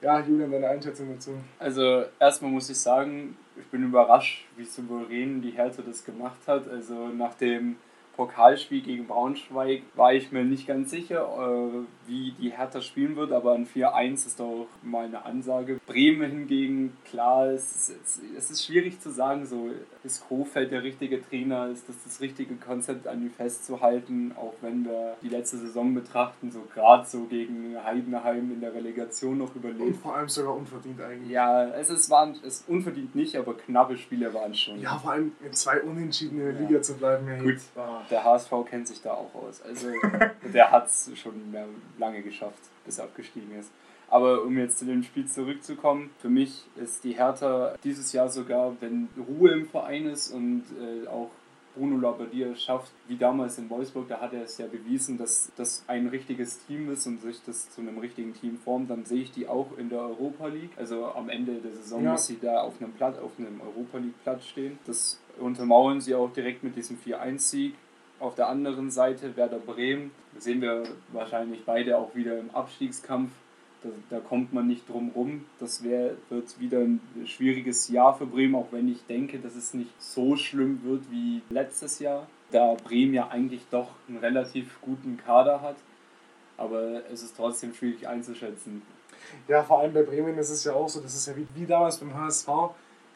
Ja, 0.00 0.20
Julian, 0.20 0.50
deine 0.50 0.68
Einschätzung 0.68 1.14
dazu. 1.14 1.32
Also, 1.58 2.04
erstmal 2.18 2.50
muss 2.50 2.68
ich 2.68 2.78
sagen, 2.78 3.36
ich 3.56 3.66
bin 3.66 3.84
überrascht, 3.84 4.46
wie 4.56 4.64
souverän 4.64 5.40
die 5.40 5.50
Hertha 5.50 5.82
das 5.86 6.04
gemacht 6.04 6.40
hat. 6.46 6.68
Also, 6.68 7.08
nach 7.08 7.34
dem 7.34 7.76
Pokalspiel 8.16 8.82
gegen 8.82 9.06
Braunschweig 9.06 9.82
war 9.94 10.12
ich 10.12 10.32
mir 10.32 10.44
nicht 10.44 10.66
ganz 10.66 10.90
sicher, 10.90 11.22
äh, 11.22 12.08
wie 12.08 12.32
die 12.32 12.50
Hertha 12.50 12.80
spielen 12.80 13.16
wird, 13.16 13.32
aber 13.32 13.52
ein 13.52 13.66
4-1 13.66 14.26
ist 14.26 14.40
doch 14.40 14.66
mal 14.82 15.06
eine 15.06 15.24
Ansage. 15.24 15.80
Bremen 15.86 16.30
hingegen, 16.30 16.96
klar, 17.04 17.46
es 17.46 17.88
ist, 17.88 18.20
es 18.36 18.50
ist 18.50 18.66
schwierig 18.66 19.00
zu 19.00 19.10
sagen, 19.10 19.46
so 19.46 19.70
ist 20.04 20.26
Kofeld 20.28 20.72
der 20.72 20.82
richtige 20.82 21.22
Trainer, 21.22 21.68
ist 21.68 21.88
das 21.88 21.96
das 22.04 22.20
richtige 22.20 22.56
Konzept 22.56 23.06
an 23.06 23.22
ihm 23.22 23.30
festzuhalten, 23.30 24.32
auch 24.36 24.54
wenn 24.60 24.84
wir 24.84 25.16
die 25.22 25.28
letzte 25.28 25.58
Saison 25.58 25.94
betrachten, 25.94 26.50
so 26.50 26.62
gerade 26.74 27.06
so 27.06 27.24
gegen 27.24 27.76
Heidenheim 27.82 28.50
in 28.52 28.60
der 28.60 28.74
Relegation 28.74 29.38
noch 29.38 29.54
überlebt. 29.54 29.80
Und 29.80 29.96
vor 29.96 30.16
allem 30.16 30.28
sogar 30.28 30.56
unverdient 30.56 31.00
eigentlich. 31.00 31.30
Ja, 31.30 31.68
es 31.68 31.90
ist, 31.90 32.10
waren, 32.10 32.36
es 32.44 32.64
unverdient 32.66 33.14
nicht, 33.14 33.36
aber 33.36 33.54
knappe 33.54 33.96
Spiele 33.96 34.32
waren 34.34 34.54
schon. 34.54 34.80
Ja, 34.80 34.98
vor 34.98 35.12
allem 35.12 35.32
mit 35.40 35.56
zwei 35.56 35.80
Unentschieden 35.82 36.38
in 36.38 36.44
der 36.46 36.54
ja. 36.54 36.68
Liga 36.68 36.82
zu 36.82 36.94
bleiben. 36.94 37.26
Ja, 37.28 37.42
Gut, 37.42 37.60
war 37.74 38.04
der 38.10 38.24
HSV 38.24 38.52
kennt 38.68 38.88
sich 38.88 39.00
da 39.02 39.12
auch 39.12 39.34
aus. 39.34 39.62
Also 39.62 39.88
der 40.52 40.70
hat 40.70 40.86
es 40.86 41.10
schon 41.16 41.54
lange 41.98 42.22
geschafft, 42.22 42.58
bis 42.84 42.98
er 42.98 43.04
abgestiegen 43.04 43.58
ist. 43.58 43.70
Aber 44.12 44.42
um 44.42 44.58
jetzt 44.58 44.78
zu 44.78 44.84
dem 44.84 45.02
Spiel 45.02 45.26
zurückzukommen, 45.26 46.10
für 46.18 46.28
mich 46.28 46.64
ist 46.76 47.02
die 47.02 47.12
Hertha 47.12 47.74
dieses 47.82 48.12
Jahr 48.12 48.28
sogar, 48.28 48.76
wenn 48.80 49.08
Ruhe 49.16 49.52
im 49.52 49.66
Verein 49.66 50.04
ist 50.04 50.32
und 50.32 50.64
äh, 50.78 51.08
auch 51.08 51.30
Bruno 51.74 51.96
Labbadia 51.96 52.54
schafft, 52.54 52.92
wie 53.08 53.16
damals 53.16 53.56
in 53.56 53.70
Wolfsburg, 53.70 54.08
da 54.08 54.20
hat 54.20 54.34
er 54.34 54.42
es 54.42 54.58
ja 54.58 54.66
bewiesen, 54.66 55.16
dass 55.16 55.50
das 55.56 55.84
ein 55.86 56.08
richtiges 56.08 56.62
Team 56.66 56.92
ist 56.92 57.06
und 57.06 57.22
sich 57.22 57.40
das 57.46 57.70
zu 57.70 57.80
einem 57.80 57.96
richtigen 57.96 58.34
Team 58.34 58.58
formt, 58.58 58.90
dann 58.90 59.06
sehe 59.06 59.22
ich 59.22 59.32
die 59.32 59.48
auch 59.48 59.78
in 59.78 59.88
der 59.88 60.02
Europa 60.02 60.48
League. 60.48 60.72
Also 60.76 61.06
am 61.06 61.30
Ende 61.30 61.54
der 61.54 61.72
Saison 61.72 62.04
ja. 62.04 62.12
muss 62.12 62.26
sie 62.26 62.38
da 62.38 62.60
auf 62.60 62.82
einem 62.82 62.92
Platz, 62.92 63.16
auf 63.18 63.32
einem 63.38 63.62
Europa 63.62 63.96
League 63.96 64.22
Platz 64.24 64.44
stehen. 64.44 64.78
Das 64.84 65.22
untermauern 65.38 66.02
sie 66.02 66.14
auch 66.14 66.30
direkt 66.30 66.62
mit 66.62 66.76
diesem 66.76 66.98
4-1-Sieg. 66.98 67.76
Auf 68.20 68.34
der 68.34 68.48
anderen 68.48 68.90
Seite 68.90 69.34
Werder 69.38 69.58
Bremen, 69.58 70.10
sehen 70.36 70.60
wir 70.60 70.82
wahrscheinlich 71.12 71.64
beide 71.64 71.96
auch 71.96 72.14
wieder 72.14 72.38
im 72.38 72.50
Abstiegskampf. 72.50 73.30
Da, 73.82 73.88
da 74.10 74.20
kommt 74.20 74.52
man 74.52 74.68
nicht 74.68 74.88
drum 74.88 75.10
rum. 75.14 75.44
Das 75.58 75.82
wär, 75.82 76.12
wird 76.28 76.60
wieder 76.60 76.78
ein 76.78 77.00
schwieriges 77.26 77.88
Jahr 77.88 78.16
für 78.16 78.26
Bremen, 78.26 78.54
auch 78.54 78.68
wenn 78.70 78.88
ich 78.88 79.04
denke, 79.06 79.38
dass 79.38 79.56
es 79.56 79.74
nicht 79.74 80.00
so 80.00 80.36
schlimm 80.36 80.80
wird 80.84 81.10
wie 81.10 81.42
letztes 81.50 81.98
Jahr, 81.98 82.26
da 82.50 82.74
Bremen 82.74 83.14
ja 83.14 83.28
eigentlich 83.28 83.62
doch 83.70 83.88
einen 84.08 84.18
relativ 84.18 84.80
guten 84.82 85.16
Kader 85.16 85.60
hat. 85.62 85.76
Aber 86.56 87.02
es 87.10 87.22
ist 87.22 87.36
trotzdem 87.36 87.74
schwierig 87.74 88.06
einzuschätzen. 88.06 88.82
Ja, 89.48 89.62
vor 89.62 89.80
allem 89.80 89.92
bei 89.92 90.02
Bremen 90.02 90.36
ist 90.38 90.50
es 90.50 90.64
ja 90.64 90.74
auch 90.74 90.88
so, 90.88 91.00
das 91.00 91.14
ist 91.14 91.26
ja 91.26 91.36
wie, 91.36 91.46
wie 91.54 91.66
damals 91.66 91.98
beim 91.98 92.14
HSV. 92.14 92.48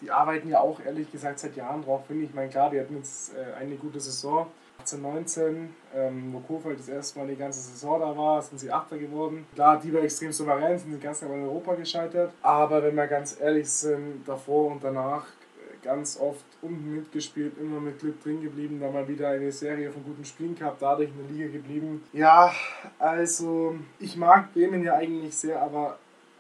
Die 0.01 0.11
arbeiten 0.11 0.49
ja 0.49 0.61
auch 0.61 0.81
ehrlich 0.81 1.11
gesagt 1.11 1.39
seit 1.39 1.57
Jahren 1.57 1.83
drauf, 1.83 2.07
finde 2.07 2.25
ich. 2.25 2.31
Ich 2.31 2.35
meine, 2.35 2.51
klar, 2.51 2.71
die 2.71 2.81
hatten 2.81 2.97
jetzt 2.97 3.35
äh, 3.35 3.55
eine 3.55 3.77
gute 3.77 4.01
Saison 4.01 4.47
18, 4.87 5.03
19, 5.03 5.75
ähm, 5.97 6.33
wo 6.33 6.39
Kofeld 6.41 6.79
das 6.79 6.89
erste 6.89 7.19
Mal 7.19 7.27
die 7.27 7.37
ganze 7.37 7.61
Saison 7.61 7.99
da 7.99 8.17
war, 8.17 8.41
sind 8.41 8.59
sie 8.59 8.71
Achter 8.71 8.97
geworden. 8.97 9.45
Klar, 9.55 9.81
die 9.81 9.93
war 9.93 10.03
extrem 10.03 10.31
souverän, 10.33 10.79
sind 10.79 10.93
die 10.93 11.01
ganz 11.01 11.19
knapp 11.19 11.33
in 11.33 11.43
Europa 11.43 11.75
gescheitert. 11.75 12.33
Aber 12.41 12.83
wenn 12.83 12.95
wir 12.95 13.07
ganz 13.09 13.37
ehrlich 13.41 13.69
sind, 13.69 14.23
davor 14.27 14.71
und 14.71 14.85
danach 14.85 15.25
äh, 15.25 15.85
ganz 15.85 16.19
oft 16.21 16.45
unten 16.63 16.95
mitgespielt, 16.95 17.59
immer 17.59 17.81
mit 17.81 17.99
Glück 17.99 18.23
drin 18.23 18.41
geblieben, 18.41 18.79
dann 18.81 18.93
mal 18.93 19.09
wieder 19.09 19.29
eine 19.29 19.51
Serie 19.51 19.91
von 19.91 20.05
guten 20.05 20.25
Spielen 20.25 20.55
gehabt, 20.55 20.81
dadurch 20.81 21.11
in 21.11 21.27
der 21.27 21.37
Liga 21.37 21.53
geblieben. 21.53 22.05
Ja, 22.13 22.53
also 22.99 23.75
ich 23.99 24.17
mag 24.17 24.53
Bremen 24.55 24.85
ja 24.85 24.95
eigentlich 24.95 25.37
sehr, 25.37 25.61
aber 25.61 25.99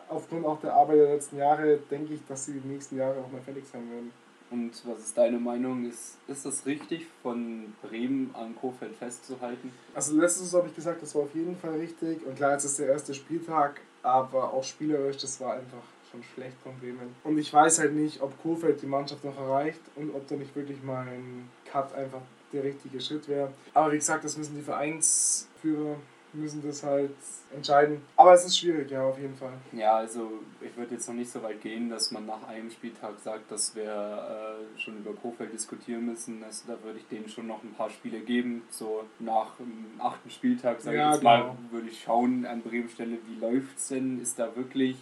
aufgrund 0.08 0.46
auch 0.46 0.60
der 0.60 0.72
Arbeit 0.72 0.98
der 0.98 1.14
letzten 1.14 1.38
Jahre 1.38 1.78
denke 1.90 2.14
ich, 2.14 2.20
dass 2.28 2.46
sie 2.46 2.52
die 2.52 2.68
nächsten 2.68 2.96
Jahre 2.96 3.18
auch 3.18 3.32
mal 3.32 3.40
fertig 3.40 3.64
sein 3.66 3.90
werden. 3.90 4.12
Und 4.50 4.72
was 4.86 5.00
ist 5.00 5.18
deine 5.18 5.38
Meinung? 5.38 5.88
Ist, 5.88 6.18
ist 6.28 6.46
das 6.46 6.66
richtig, 6.66 7.06
von 7.22 7.74
Bremen 7.82 8.34
an 8.34 8.54
Kofeld 8.54 8.94
festzuhalten? 8.94 9.72
Also 9.94 10.16
letztes 10.16 10.54
habe 10.54 10.68
ich 10.68 10.74
gesagt, 10.74 11.02
das 11.02 11.14
war 11.14 11.22
auf 11.22 11.34
jeden 11.34 11.56
Fall 11.56 11.74
richtig. 11.74 12.24
Und 12.24 12.36
klar, 12.36 12.52
jetzt 12.52 12.64
ist 12.64 12.78
der 12.78 12.88
erste 12.88 13.12
Spieltag, 13.12 13.80
aber 14.02 14.52
auch 14.52 14.64
spielerisch, 14.64 15.16
das 15.18 15.40
war 15.40 15.54
einfach 15.54 15.82
schon 16.10 16.22
schlecht 16.22 16.56
von 16.62 16.78
Bremen. 16.78 17.14
Und 17.24 17.38
ich 17.38 17.52
weiß 17.52 17.80
halt 17.80 17.94
nicht, 17.94 18.22
ob 18.22 18.40
Kofeld 18.42 18.80
die 18.82 18.86
Mannschaft 18.86 19.24
noch 19.24 19.36
erreicht 19.36 19.80
und 19.96 20.14
ob 20.14 20.26
da 20.28 20.36
nicht 20.36 20.54
wirklich 20.54 20.82
mal 20.82 21.06
ein 21.06 21.50
Cut 21.64 21.92
einfach 21.94 22.22
der 22.52 22.62
richtige 22.62 23.00
Schritt 23.00 23.28
wäre. 23.28 23.52
Aber 23.74 23.92
wie 23.92 23.96
gesagt, 23.96 24.24
das 24.24 24.36
müssen 24.36 24.54
die 24.54 24.62
Vereinsführer 24.62 25.96
müssen 26.36 26.62
das 26.66 26.82
halt 26.82 27.10
entscheiden. 27.54 28.02
Aber 28.16 28.34
es 28.34 28.44
ist 28.44 28.58
schwierig, 28.58 28.90
ja, 28.90 29.02
auf 29.02 29.18
jeden 29.18 29.36
Fall. 29.36 29.52
Ja, 29.72 29.96
also 29.96 30.30
ich 30.60 30.76
würde 30.76 30.94
jetzt 30.94 31.08
noch 31.08 31.14
nicht 31.14 31.30
so 31.30 31.42
weit 31.42 31.60
gehen, 31.60 31.88
dass 31.90 32.10
man 32.10 32.26
nach 32.26 32.46
einem 32.48 32.70
Spieltag 32.70 33.18
sagt, 33.22 33.50
dass 33.50 33.74
wir 33.74 33.84
äh, 33.84 34.80
schon 34.80 34.98
über 34.98 35.12
Kofeld 35.14 35.52
diskutieren 35.52 36.06
müssen. 36.06 36.42
Also 36.44 36.64
da 36.66 36.82
würde 36.82 36.98
ich 36.98 37.08
denen 37.08 37.28
schon 37.28 37.46
noch 37.46 37.62
ein 37.62 37.74
paar 37.74 37.90
Spiele 37.90 38.20
geben. 38.20 38.62
So 38.70 39.04
nach 39.18 39.56
dem 39.56 39.86
achten 39.98 40.30
Spieltag, 40.30 40.80
sage 40.80 40.96
ja, 40.96 41.08
ich 41.08 41.14
jetzt 41.14 41.20
genau. 41.22 41.38
mal, 41.38 41.56
würde 41.70 41.88
ich 41.88 42.02
schauen 42.02 42.46
an 42.46 42.62
Bremen 42.62 42.88
Stelle, 42.88 43.18
wie 43.26 43.40
läuft 43.40 43.78
es 43.78 43.88
denn? 43.88 44.20
Ist 44.20 44.38
da 44.38 44.54
wirklich 44.54 44.96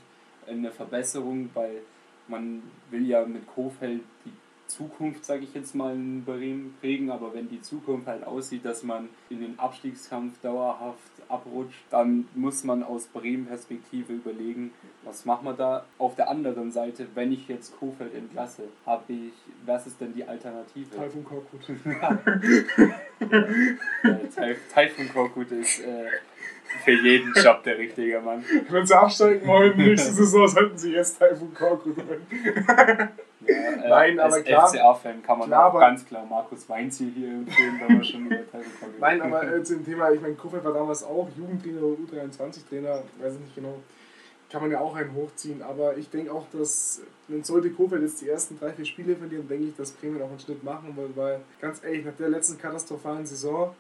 eine 0.47 0.71
Verbesserung? 0.71 1.51
Weil 1.55 1.83
man 2.29 2.63
will 2.91 3.07
ja 3.07 3.25
mit 3.25 3.47
Kofeld 3.47 4.03
die 4.25 4.33
Zukunft, 4.77 5.25
sage 5.25 5.45
ich 5.45 5.55
jetzt 5.55 5.75
mal, 5.75 5.95
in 5.95 6.25
Bremen 6.25 6.75
prägen, 6.81 7.11
aber 7.11 7.33
wenn 7.35 7.49
die 7.49 7.63
Zukunft 7.63 8.09
halt 8.09 8.25
aussieht, 8.25 8.65
dass 8.65 8.83
man 8.83 9.09
in 9.31 9.41
den 9.41 9.59
Abstiegskampf 9.59 10.41
dauerhaft 10.41 10.99
abrutscht, 11.29 11.85
dann 11.91 12.27
muss 12.35 12.65
man 12.65 12.83
aus 12.83 13.07
Bremen-Perspektive 13.07 14.13
überlegen, 14.13 14.73
was 15.05 15.25
machen 15.25 15.45
wir 15.45 15.55
da. 15.55 15.85
Auf 15.99 16.17
der 16.17 16.29
anderen 16.29 16.73
Seite, 16.73 17.07
wenn 17.15 17.33
ich 17.33 17.47
jetzt 17.49 17.79
Kofeld 17.79 18.15
entlasse, 18.15 18.65
habe 18.85 19.13
ich, 19.13 19.33
was 19.65 19.87
ist 19.87 20.01
denn 20.01 20.13
die 20.13 20.25
Alternative? 20.25 20.97
Taifun 20.97 21.25
Korkut. 21.25 21.61
ja, 21.95 22.19
Taifun 24.73 25.09
Korkut 25.09 25.53
ist 25.53 25.81
äh, 25.81 26.09
für 26.85 26.93
jeden 26.93 27.33
Job 27.35 27.63
der 27.63 27.79
richtige 27.79 28.21
Mann. 28.21 28.45
Wenn 28.69 28.87
sie 28.87 28.99
absteigen 28.99 29.47
wollen, 29.47 29.77
nächste 29.77 30.13
Saison 30.13 30.49
sollten 30.49 30.79
sie 30.79 30.93
jetzt 30.93 31.19
Taifun 31.19 31.55
Korkut 31.55 31.97
holen. 31.97 32.27
Äh, 33.47 33.89
Nein, 33.89 34.19
aber 34.19 34.35
als 34.35 34.45
klar. 34.45 34.69
FCA-Fan 34.69 35.23
kann 35.23 35.39
man 35.39 35.49
klar, 35.49 35.79
ganz 35.79 36.07
klar 36.07 36.25
Markus 36.27 36.69
Weinziel 36.69 37.13
hier 37.15 37.29
empfehlen, 37.29 37.81
da 37.81 37.89
wir 37.89 38.05
schon 38.05 38.27
über 38.27 38.51
Teil 38.51 38.65
Nein, 39.01 39.23
aber 39.23 39.55
äh, 39.55 39.63
zu 39.63 39.75
dem 39.75 39.85
Thema, 39.85 40.11
ich 40.11 40.21
meine, 40.21 40.35
Kofeld 40.35 40.65
war 40.65 40.73
damals 40.73 41.05
auch 41.05 41.29
Jugendtrainer 41.37 41.83
oder 41.83 41.99
U23-Trainer, 41.99 43.03
weiß 43.21 43.35
ich 43.35 43.41
nicht 43.41 43.55
genau. 43.55 43.79
Kann 44.51 44.63
man 44.63 44.71
ja 44.71 44.79
auch 44.81 44.95
einen 44.95 45.15
hochziehen, 45.15 45.63
aber 45.63 45.97
ich 45.97 46.11
denke 46.11 46.33
auch, 46.33 46.47
dass, 46.53 47.01
wenn 47.29 47.43
sollte 47.43 47.71
Kofeld 47.71 48.03
jetzt 48.03 48.21
die 48.21 48.29
ersten 48.29 48.59
drei, 48.59 48.73
vier 48.73 48.85
Spiele 48.85 49.17
verlieren, 49.17 49.49
denke 49.49 49.67
ich, 49.67 49.77
dass 49.77 49.91
Bremen 49.93 50.23
auch 50.23 50.29
einen 50.29 50.39
Schnitt 50.39 50.63
machen 50.63 50.97
will, 50.97 51.11
weil 51.17 51.41
ganz 51.61 51.83
ehrlich, 51.83 52.05
nach 52.05 52.15
der 52.15 52.29
letzten 52.29 52.59
katastrophalen 52.59 53.27
Saison 53.27 53.75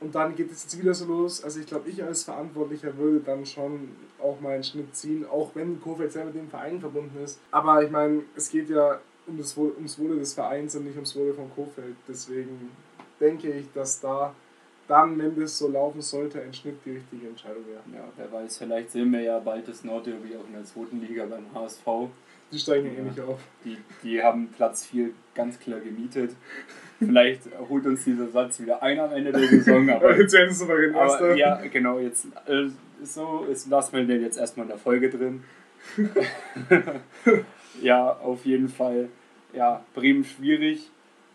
und 0.00 0.14
dann 0.14 0.34
geht 0.34 0.50
es 0.50 0.64
jetzt 0.64 0.80
wieder 0.80 0.94
so 0.94 1.04
los. 1.06 1.44
Also 1.44 1.60
ich 1.60 1.66
glaube, 1.66 1.88
ich 1.88 2.02
als 2.02 2.24
Verantwortlicher 2.24 2.96
würde 2.96 3.20
dann 3.20 3.44
schon 3.44 3.90
auch 4.18 4.40
mal 4.40 4.54
einen 4.54 4.64
Schnitt 4.64 4.96
ziehen, 4.96 5.26
auch 5.26 5.50
wenn 5.54 5.80
Kofeld 5.80 6.12
sehr 6.12 6.24
mit 6.24 6.34
dem 6.34 6.48
Verein 6.48 6.80
verbunden 6.80 7.22
ist. 7.22 7.38
Aber 7.50 7.82
ich 7.82 7.90
meine, 7.90 8.22
es 8.34 8.50
geht 8.50 8.70
ja 8.70 8.98
um 9.26 9.36
das 9.36 9.56
Wohl, 9.56 9.72
ums 9.76 9.98
Wohle 9.98 10.16
des 10.16 10.34
Vereins 10.34 10.74
und 10.74 10.84
nicht 10.84 10.96
ums 10.96 11.14
Wohle 11.16 11.34
von 11.34 11.50
Kofeld. 11.54 11.96
Deswegen 12.08 12.70
denke 13.20 13.52
ich, 13.52 13.66
dass 13.74 14.00
da 14.00 14.34
dann, 14.88 15.18
wenn 15.18 15.38
das 15.38 15.56
so 15.56 15.68
laufen 15.68 16.00
sollte, 16.00 16.42
ein 16.42 16.52
Schnitt 16.52 16.78
die 16.84 16.92
richtige 16.92 17.28
Entscheidung 17.28 17.64
wäre. 17.66 17.82
Ja, 17.94 18.08
wer 18.16 18.32
weiß, 18.32 18.58
vielleicht 18.58 18.90
sehen 18.90 19.12
wir 19.12 19.20
ja 19.20 19.38
bald 19.38 19.68
das 19.68 19.84
Nordderby 19.84 20.34
auch 20.36 20.46
in 20.46 20.54
der 20.54 20.64
zweiten 20.64 21.00
Liga 21.00 21.26
beim 21.26 21.44
HSV. 21.54 21.86
Die 22.52 22.58
steigen 22.58 22.86
ja 22.86 23.00
eh 23.00 23.02
nicht 23.02 23.20
auf. 23.20 23.40
Die, 23.64 23.78
die 24.02 24.22
haben 24.22 24.48
Platz 24.48 24.86
4 24.86 25.10
ganz 25.34 25.58
klar 25.58 25.80
gemietet. 25.80 26.32
Vielleicht 26.98 27.42
holt 27.68 27.86
uns 27.86 28.04
dieser 28.04 28.28
Satz 28.28 28.60
wieder 28.60 28.82
ein 28.82 28.98
am 28.98 29.12
Ende 29.12 29.32
der 29.32 29.48
Saison. 29.48 29.88
Aber 29.90 30.16
jetzt 30.18 30.32
werden 30.34 30.50
es 30.50 30.62
aber 30.62 30.74
aber, 30.94 31.34
Ja, 31.34 31.56
genau, 31.56 31.98
jetzt 31.98 32.26
äh, 32.46 32.68
so 33.02 33.46
ist, 33.50 33.68
lassen 33.68 33.96
wir 33.96 34.04
den 34.04 34.20
jetzt 34.20 34.36
erstmal 34.36 34.64
in 34.64 34.70
der 34.70 34.78
Folge 34.78 35.08
drin. 35.08 35.42
ja, 37.82 38.12
auf 38.16 38.44
jeden 38.44 38.68
Fall. 38.68 39.08
Ja, 39.52 39.82
Bremen 39.94 40.24
schwierig. 40.24 40.90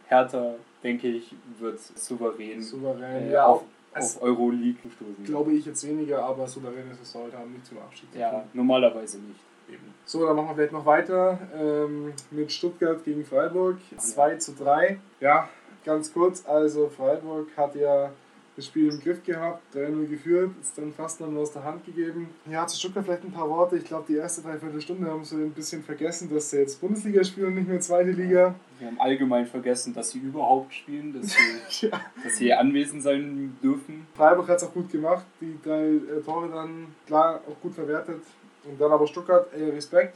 Hertha, 0.08 0.56
denke 0.84 1.08
ich, 1.08 1.34
wird 1.60 1.80
souverän, 1.80 2.62
souverän 2.62 3.30
äh, 3.30 3.32
ja, 3.32 3.46
auf, 3.48 3.64
auf 3.96 4.22
Euroleague 4.22 4.78
stoßen. 4.96 5.24
Glaube 5.26 5.54
ich 5.54 5.66
jetzt 5.66 5.86
weniger, 5.88 6.24
aber 6.24 6.48
souverän 6.48 6.92
ist 6.92 7.02
es 7.02 7.12
sollte 7.12 7.38
haben, 7.38 7.54
nicht 7.54 7.66
zum 7.66 7.80
Abschied 7.80 8.12
zu 8.12 8.20
Ja, 8.20 8.46
normalerweise 8.54 9.18
nicht. 9.18 9.40
Eben. 9.70 9.94
So, 10.06 10.26
dann 10.26 10.36
machen 10.36 10.50
wir 10.50 10.56
vielleicht 10.56 10.74
noch 10.74 10.86
weiter 10.86 11.40
ähm, 11.58 12.14
mit 12.32 12.52
Stuttgart 12.52 13.04
gegen 13.04 13.26
Freiburg. 13.26 13.78
2 13.98 14.36
zu 14.38 14.54
3. 14.54 15.00
Ja, 15.20 15.50
ganz 15.84 16.14
kurz. 16.14 16.46
Also, 16.46 16.90
Freiburg 16.90 17.48
hat 17.58 17.76
ja 17.76 18.12
das 18.56 18.68
Spiel 18.68 18.90
im 18.90 19.00
Griff 19.00 19.22
gehabt, 19.24 19.76
3-0 19.76 20.08
geführt, 20.08 20.52
ist 20.62 20.78
dann 20.78 20.94
fast 20.94 21.20
noch 21.20 21.28
aus 21.36 21.52
der 21.52 21.64
Hand 21.64 21.86
gegeben. 21.86 22.30
Ja, 22.50 22.66
zu 22.66 22.78
Stuttgart 22.80 23.04
vielleicht 23.04 23.24
ein 23.24 23.32
paar 23.32 23.50
Worte. 23.50 23.78
Ich 23.78 23.84
glaube, 23.84 24.06
die 24.08 24.16
erste 24.16 24.42
Dreiviertelstunde 24.42 25.10
haben 25.10 25.26
sie 25.26 25.36
ein 25.36 25.52
bisschen 25.52 25.84
vergessen, 25.84 26.30
dass 26.34 26.50
sie 26.50 26.60
jetzt 26.60 26.80
Bundesliga 26.80 27.24
spielen 27.24 27.48
und 27.48 27.56
nicht 27.56 27.68
mehr 27.68 27.82
zweite 27.82 28.12
Liga. 28.12 28.56
Wir 28.80 28.88
haben 28.88 29.00
allgemein 29.00 29.46
vergessen, 29.46 29.94
dass 29.94 30.12
sie 30.12 30.20
überhaupt 30.20 30.74
spielen, 30.74 31.14
dass 31.14 31.32
sie, 31.32 31.88
ja. 31.88 32.00
dass 32.24 32.38
sie 32.38 32.54
anwesend 32.54 33.04
sein 33.04 33.58
dürfen. 33.62 34.08
Freiburg 34.16 34.48
hat 34.48 34.58
es 34.58 34.64
auch 34.64 34.74
gut 34.74 34.90
gemacht, 34.90 35.26
die 35.42 35.58
drei 35.62 35.88
äh, 35.88 36.22
Tore 36.24 36.50
dann 36.50 36.88
klar 37.06 37.42
auch 37.50 37.62
gut 37.62 37.74
verwertet. 37.74 38.22
Und 38.68 38.80
dann 38.80 38.92
aber 38.92 39.08
Stuttgart, 39.08 39.48
ey, 39.54 39.70
Respekt. 39.70 40.16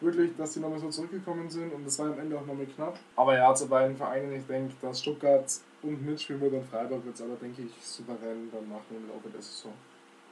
Wirklich, 0.00 0.36
dass 0.36 0.52
die 0.52 0.60
nochmal 0.60 0.78
so 0.78 0.90
zurückgekommen 0.90 1.48
sind 1.48 1.72
und 1.72 1.86
das 1.86 1.98
war 1.98 2.06
am 2.06 2.18
Ende 2.18 2.36
auch 2.36 2.44
nochmal 2.44 2.66
knapp. 2.66 2.98
Aber 3.16 3.34
ja, 3.34 3.54
zu 3.54 3.66
beiden 3.66 3.96
Vereinen, 3.96 4.30
ich 4.36 4.46
denke, 4.46 4.74
dass 4.82 5.00
Stuttgart 5.00 5.46
und 5.82 6.04
mitspielen 6.04 6.42
wird 6.42 6.52
und 6.52 6.66
Freiburg 6.66 7.04
wird 7.06 7.14
es 7.14 7.22
aber, 7.22 7.36
denke 7.40 7.62
ich, 7.62 7.72
souverän 7.82 8.50
dann 8.52 8.68
machen 8.68 8.84
im 8.90 9.08
Laufe 9.08 9.30
der 9.32 9.40
Saison. 9.40 9.72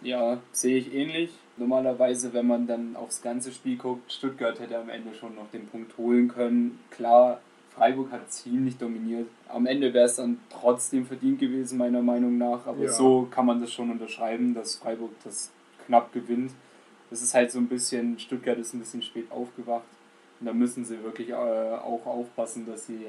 Ja, 0.02 0.38
sehe 0.52 0.76
ich 0.76 0.92
ähnlich. 0.92 1.30
Normalerweise, 1.56 2.34
wenn 2.34 2.46
man 2.46 2.66
dann 2.66 2.94
aufs 2.94 3.22
ganze 3.22 3.52
Spiel 3.52 3.78
guckt, 3.78 4.12
Stuttgart 4.12 4.60
hätte 4.60 4.76
am 4.76 4.90
Ende 4.90 5.14
schon 5.14 5.34
noch 5.34 5.50
den 5.50 5.66
Punkt 5.66 5.96
holen 5.96 6.28
können. 6.28 6.78
Klar, 6.90 7.40
Freiburg 7.70 8.12
hat 8.12 8.30
ziemlich 8.30 8.76
dominiert. 8.76 9.28
Am 9.48 9.64
Ende 9.64 9.94
wäre 9.94 10.04
es 10.04 10.16
dann 10.16 10.40
trotzdem 10.50 11.06
verdient 11.06 11.38
gewesen, 11.40 11.78
meiner 11.78 12.02
Meinung 12.02 12.36
nach. 12.36 12.66
Aber 12.66 12.84
ja. 12.84 12.92
so 12.92 13.28
kann 13.30 13.46
man 13.46 13.62
das 13.62 13.72
schon 13.72 13.90
unterschreiben, 13.90 14.52
dass 14.54 14.76
Freiburg 14.76 15.12
das 15.24 15.50
knapp 15.86 16.12
gewinnt 16.12 16.52
das 17.14 17.22
ist 17.22 17.32
halt 17.32 17.52
so 17.52 17.60
ein 17.60 17.68
bisschen, 17.68 18.18
Stuttgart 18.18 18.58
ist 18.58 18.74
ein 18.74 18.80
bisschen 18.80 19.00
spät 19.00 19.30
aufgewacht. 19.30 19.84
Und 20.40 20.46
da 20.46 20.52
müssen 20.52 20.84
sie 20.84 21.00
wirklich 21.04 21.28
äh, 21.28 21.34
auch 21.34 22.04
aufpassen, 22.06 22.66
dass 22.66 22.88
sie 22.88 23.06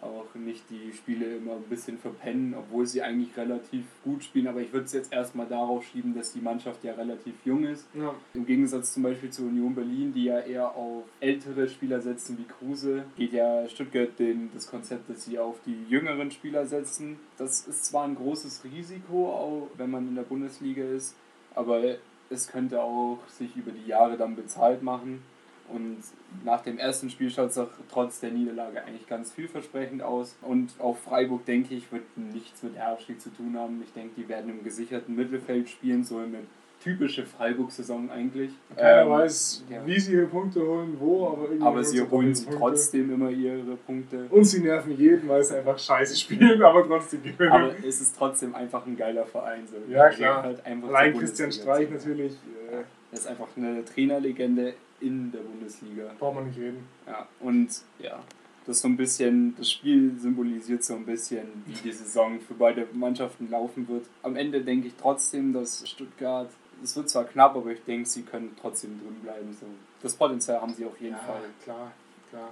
auch 0.00 0.32
nicht 0.36 0.62
die 0.70 0.92
Spiele 0.92 1.38
immer 1.38 1.54
ein 1.54 1.64
bisschen 1.64 1.98
verpennen, 1.98 2.54
obwohl 2.54 2.86
sie 2.86 3.02
eigentlich 3.02 3.36
relativ 3.36 3.82
gut 4.04 4.22
spielen. 4.22 4.46
Aber 4.46 4.60
ich 4.60 4.72
würde 4.72 4.86
es 4.86 4.92
jetzt 4.92 5.12
erstmal 5.12 5.48
darauf 5.48 5.84
schieben, 5.84 6.14
dass 6.14 6.32
die 6.32 6.40
Mannschaft 6.40 6.84
ja 6.84 6.92
relativ 6.92 7.34
jung 7.44 7.64
ist. 7.64 7.88
Ja. 7.94 8.14
Im 8.32 8.46
Gegensatz 8.46 8.94
zum 8.94 9.02
Beispiel 9.02 9.30
zu 9.30 9.42
Union 9.42 9.74
Berlin, 9.74 10.12
die 10.14 10.26
ja 10.26 10.38
eher 10.38 10.76
auf 10.76 11.02
ältere 11.18 11.68
Spieler 11.68 12.00
setzen 12.00 12.38
wie 12.38 12.44
Kruse, 12.44 13.06
geht 13.16 13.32
ja 13.32 13.68
Stuttgart 13.68 14.16
den, 14.20 14.50
das 14.54 14.70
Konzept, 14.70 15.10
dass 15.10 15.24
sie 15.24 15.36
auf 15.36 15.56
die 15.66 15.84
jüngeren 15.88 16.30
Spieler 16.30 16.64
setzen. 16.64 17.18
Das 17.38 17.66
ist 17.66 17.86
zwar 17.86 18.04
ein 18.04 18.14
großes 18.14 18.62
Risiko, 18.62 19.32
auch 19.32 19.68
wenn 19.76 19.90
man 19.90 20.06
in 20.06 20.14
der 20.14 20.22
Bundesliga 20.22 20.84
ist, 20.84 21.16
aber 21.56 21.96
es 22.30 22.48
könnte 22.48 22.82
auch 22.82 23.18
sich 23.28 23.56
über 23.56 23.70
die 23.70 23.86
Jahre 23.86 24.16
dann 24.16 24.36
bezahlt 24.36 24.82
machen. 24.82 25.22
Und 25.68 25.98
nach 26.44 26.62
dem 26.62 26.78
ersten 26.78 27.10
Spiel 27.10 27.30
schaut 27.30 27.50
es 27.50 27.58
auch 27.58 27.68
trotz 27.90 28.20
der 28.20 28.30
Niederlage 28.30 28.82
eigentlich 28.84 29.06
ganz 29.06 29.32
vielversprechend 29.32 30.02
aus. 30.02 30.36
Und 30.40 30.72
auch 30.78 30.96
Freiburg, 30.96 31.44
denke 31.44 31.74
ich, 31.74 31.92
wird 31.92 32.04
nichts 32.16 32.62
mit 32.62 32.76
der 32.76 32.88
Abstieg 32.88 33.20
zu 33.20 33.30
tun 33.30 33.56
haben. 33.58 33.82
Ich 33.82 33.92
denke, 33.92 34.14
die 34.16 34.28
werden 34.28 34.50
im 34.50 34.64
gesicherten 34.64 35.14
Mittelfeld 35.14 35.68
spielen, 35.68 36.04
so 36.04 36.18
eine 36.18 36.38
typische 36.82 37.24
Freiburg-Saison 37.26 38.10
eigentlich. 38.10 38.52
Keiner 38.76 39.02
ähm, 39.02 39.10
weiß, 39.10 39.64
ja. 39.70 39.86
wie 39.86 39.98
sie 39.98 40.12
ihre 40.12 40.26
Punkte 40.26 40.60
holen, 40.60 40.96
wo, 40.98 41.28
aber 41.28 41.42
irgendwie. 41.44 41.66
Aber 41.66 41.84
sie 41.84 42.00
holen 42.02 42.34
sie 42.34 42.46
trotzdem 42.46 43.12
immer 43.12 43.30
ihre 43.30 43.76
Punkte. 43.86 44.26
Und 44.30 44.44
sie 44.44 44.60
nerven 44.60 44.96
jeden, 44.96 45.28
weil 45.28 45.42
sie 45.42 45.56
einfach 45.56 45.78
scheiße 45.78 46.16
spielen, 46.16 46.62
aber 46.64 46.86
trotzdem 46.86 47.22
gewinnen. 47.22 47.52
Aber 47.52 47.72
es 47.84 48.00
ist 48.00 48.16
trotzdem 48.16 48.54
einfach 48.54 48.86
ein 48.86 48.96
geiler 48.96 49.26
Verein. 49.26 49.66
So. 49.66 49.76
Ja, 49.92 50.08
klar. 50.10 50.42
Halt 50.42 50.62
Allein 50.64 51.16
Christian 51.16 51.52
Streich 51.52 51.90
natürlich. 51.90 52.32
Äh, 52.70 52.84
er 53.10 53.18
ist 53.18 53.26
einfach 53.26 53.48
eine 53.56 53.84
Trainerlegende 53.84 54.74
in 55.00 55.32
der 55.32 55.40
Bundesliga. 55.40 56.10
Braucht 56.18 56.34
man 56.36 56.46
nicht 56.46 56.58
reden. 56.58 56.86
Ja, 57.06 57.26
und 57.40 57.68
ja, 57.98 58.20
das 58.68 58.80
so 58.80 58.88
ein 58.88 58.96
bisschen, 58.96 59.56
das 59.56 59.70
Spiel 59.70 60.12
symbolisiert 60.18 60.84
so 60.84 60.94
ein 60.94 61.06
bisschen, 61.06 61.46
wie 61.66 61.72
die 61.72 61.92
Saison 61.92 62.38
für 62.40 62.54
beide 62.54 62.86
Mannschaften 62.92 63.50
laufen 63.50 63.88
wird. 63.88 64.04
Am 64.22 64.36
Ende 64.36 64.60
denke 64.60 64.88
ich 64.88 64.94
trotzdem, 65.00 65.54
dass 65.54 65.88
Stuttgart, 65.88 66.50
es 66.82 66.96
wird 66.96 67.08
zwar 67.08 67.24
knapp, 67.24 67.56
aber 67.56 67.70
ich 67.70 67.84
denke, 67.84 68.08
sie 68.08 68.22
können 68.22 68.56
trotzdem 68.60 68.98
drin 68.98 69.16
bleiben. 69.22 69.56
So. 69.58 69.66
Das 70.02 70.14
Potenzial 70.14 70.60
haben 70.60 70.74
sie 70.74 70.84
auf 70.84 71.00
jeden 71.00 71.14
ja, 71.14 71.22
Fall. 71.22 71.42
klar, 71.62 71.92
klar. 72.30 72.50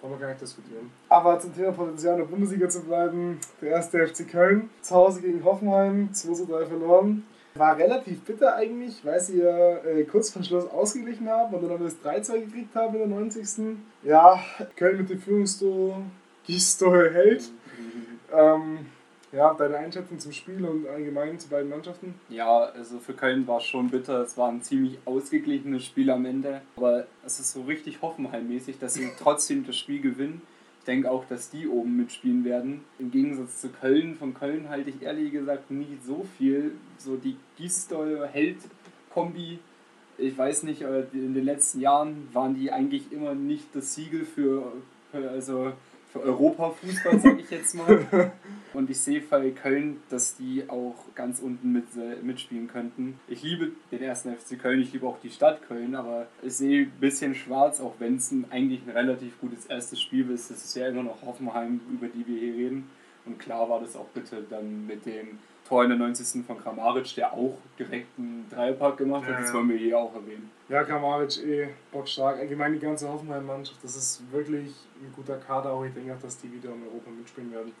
Wollen 0.00 0.14
wir 0.14 0.18
gar 0.18 0.28
nicht 0.30 0.40
diskutieren. 0.40 0.90
Aber 1.08 1.38
zum 1.38 1.54
Thema 1.54 1.72
Potenzial 1.72 2.14
in 2.14 2.20
der 2.20 2.26
Bundesliga 2.26 2.68
zu 2.68 2.82
bleiben, 2.82 3.38
der 3.60 3.70
erste 3.70 4.04
FC 4.04 4.28
Köln, 4.28 4.68
zu 4.80 4.94
Hause 4.96 5.20
gegen 5.20 5.44
Hoffenheim, 5.44 6.12
2 6.12 6.32
zu 6.34 6.46
3 6.46 6.66
verloren. 6.66 7.24
War 7.54 7.76
relativ 7.76 8.22
bitter 8.22 8.56
eigentlich, 8.56 9.04
weil 9.04 9.20
sie 9.20 9.38
ja 9.38 9.76
äh, 9.78 10.04
kurz 10.04 10.30
vor 10.30 10.42
Schluss 10.42 10.68
ausgeglichen 10.70 11.28
haben 11.28 11.54
und 11.54 11.62
dann 11.62 11.70
noch 11.70 11.78
das 11.78 12.00
3-2 12.02 12.46
gekriegt 12.46 12.74
haben 12.74 12.94
in 12.94 13.10
der 13.10 13.18
90. 13.18 13.76
Ja, 14.02 14.42
Köln 14.74 14.98
mit 14.98 15.10
dem 15.10 15.20
Führungstor, 15.20 16.02
Gistol 16.46 17.12
hält. 17.12 17.50
Ähm, 18.34 18.86
ja, 19.32 19.54
deine 19.54 19.78
Einschätzung 19.78 20.18
zum 20.18 20.32
Spiel 20.32 20.62
und 20.64 20.86
allgemein 20.86 21.38
zu 21.38 21.48
beiden 21.48 21.70
Mannschaften? 21.70 22.14
Ja, 22.28 22.64
also 22.64 22.98
für 22.98 23.14
Köln 23.14 23.46
war 23.46 23.56
es 23.58 23.64
schon 23.64 23.88
bitter. 23.88 24.20
Es 24.22 24.36
war 24.36 24.50
ein 24.50 24.60
ziemlich 24.62 24.98
ausgeglichenes 25.06 25.86
Spiel 25.86 26.10
am 26.10 26.26
Ende. 26.26 26.60
Aber 26.76 27.06
es 27.24 27.40
ist 27.40 27.52
so 27.52 27.62
richtig 27.62 28.02
Hoffenheim-mäßig, 28.02 28.78
dass 28.78 28.92
sie 28.94 29.10
trotzdem 29.18 29.66
das 29.66 29.78
Spiel 29.78 30.02
gewinnen. 30.02 30.42
Ich 30.80 30.84
denke 30.84 31.10
auch, 31.10 31.24
dass 31.24 31.48
die 31.48 31.66
oben 31.66 31.96
mitspielen 31.96 32.44
werden. 32.44 32.84
Im 32.98 33.10
Gegensatz 33.10 33.62
zu 33.62 33.70
Köln. 33.70 34.16
Von 34.16 34.34
Köln 34.34 34.68
halte 34.68 34.90
ich 34.90 35.00
ehrlich 35.00 35.32
gesagt 35.32 35.70
nicht 35.70 36.04
so 36.04 36.26
viel. 36.36 36.72
So 36.98 37.16
die 37.16 37.38
Gisdol-Held-Kombi. 37.56 39.60
Ich 40.18 40.36
weiß 40.36 40.64
nicht, 40.64 40.82
in 40.82 41.32
den 41.34 41.44
letzten 41.44 41.80
Jahren 41.80 42.28
waren 42.32 42.54
die 42.54 42.70
eigentlich 42.70 43.10
immer 43.12 43.34
nicht 43.34 43.74
das 43.74 43.94
Siegel 43.94 44.26
für, 44.26 44.72
also 45.12 45.72
für 46.12 46.20
Europa-Fußball, 46.20 47.18
sage 47.20 47.40
ich 47.40 47.50
jetzt 47.50 47.74
mal. 47.74 48.32
Und 48.74 48.90
ich 48.90 49.00
sehe 49.00 49.20
bei 49.20 49.50
Köln, 49.50 50.02
dass 50.08 50.36
die 50.36 50.64
auch 50.68 50.94
ganz 51.14 51.40
unten 51.40 51.72
mit, 51.72 51.86
äh, 51.96 52.22
mitspielen 52.22 52.68
könnten. 52.68 53.18
Ich 53.28 53.42
liebe 53.42 53.72
den 53.90 54.02
ersten 54.02 54.34
FC 54.34 54.58
Köln, 54.58 54.80
ich 54.80 54.92
liebe 54.92 55.06
auch 55.06 55.18
die 55.20 55.30
Stadt 55.30 55.66
Köln, 55.68 55.94
aber 55.94 56.26
ich 56.42 56.54
sehe 56.54 56.84
ein 56.84 56.92
bisschen 57.00 57.34
schwarz, 57.34 57.80
auch 57.80 57.94
wenn 57.98 58.16
es 58.16 58.32
eigentlich 58.50 58.82
ein 58.86 58.90
relativ 58.90 59.38
gutes 59.40 59.66
erstes 59.66 60.00
Spiel 60.00 60.30
ist. 60.30 60.50
Das 60.50 60.64
ist 60.64 60.74
ja 60.76 60.88
immer 60.88 61.02
noch 61.02 61.22
Hoffenheim, 61.22 61.80
über 61.90 62.08
die 62.08 62.26
wir 62.26 62.38
hier 62.38 62.54
reden. 62.54 62.90
Und 63.24 63.38
klar 63.38 63.68
war 63.68 63.80
das 63.80 63.96
auch 63.96 64.08
bitte 64.08 64.42
dann 64.48 64.86
mit 64.86 65.06
dem 65.06 65.38
Tor 65.68 65.84
in 65.84 65.90
der 65.90 65.98
90. 65.98 66.44
von 66.44 66.58
Kramaric, 66.58 67.14
der 67.14 67.32
auch 67.32 67.56
direkt 67.78 68.18
einen 68.18 68.46
Dreierpack 68.50 68.96
gemacht 68.98 69.24
hat. 69.24 69.32
Ja, 69.32 69.40
das 69.40 69.54
wollen 69.54 69.68
wir 69.68 69.76
hier 69.76 69.98
auch 69.98 70.14
erwähnen. 70.14 70.50
Ja, 70.68 70.84
Kramaric 70.84 71.44
eh 71.44 71.68
bockstark. 71.90 72.38
Allgemein 72.38 72.72
die 72.72 72.78
ganze 72.78 73.08
Hoffenheim-Mannschaft, 73.08 73.82
das 73.82 73.96
ist 73.96 74.22
wirklich 74.32 74.74
ein 75.00 75.12
guter 75.14 75.36
Kader. 75.36 75.72
Auch 75.72 75.84
ich 75.84 75.94
denke 75.94 76.14
auch, 76.14 76.20
dass 76.20 76.38
die 76.38 76.52
wieder 76.52 76.70
in 76.70 76.82
Europa 76.82 77.10
mitspielen 77.10 77.52
werden. 77.52 77.72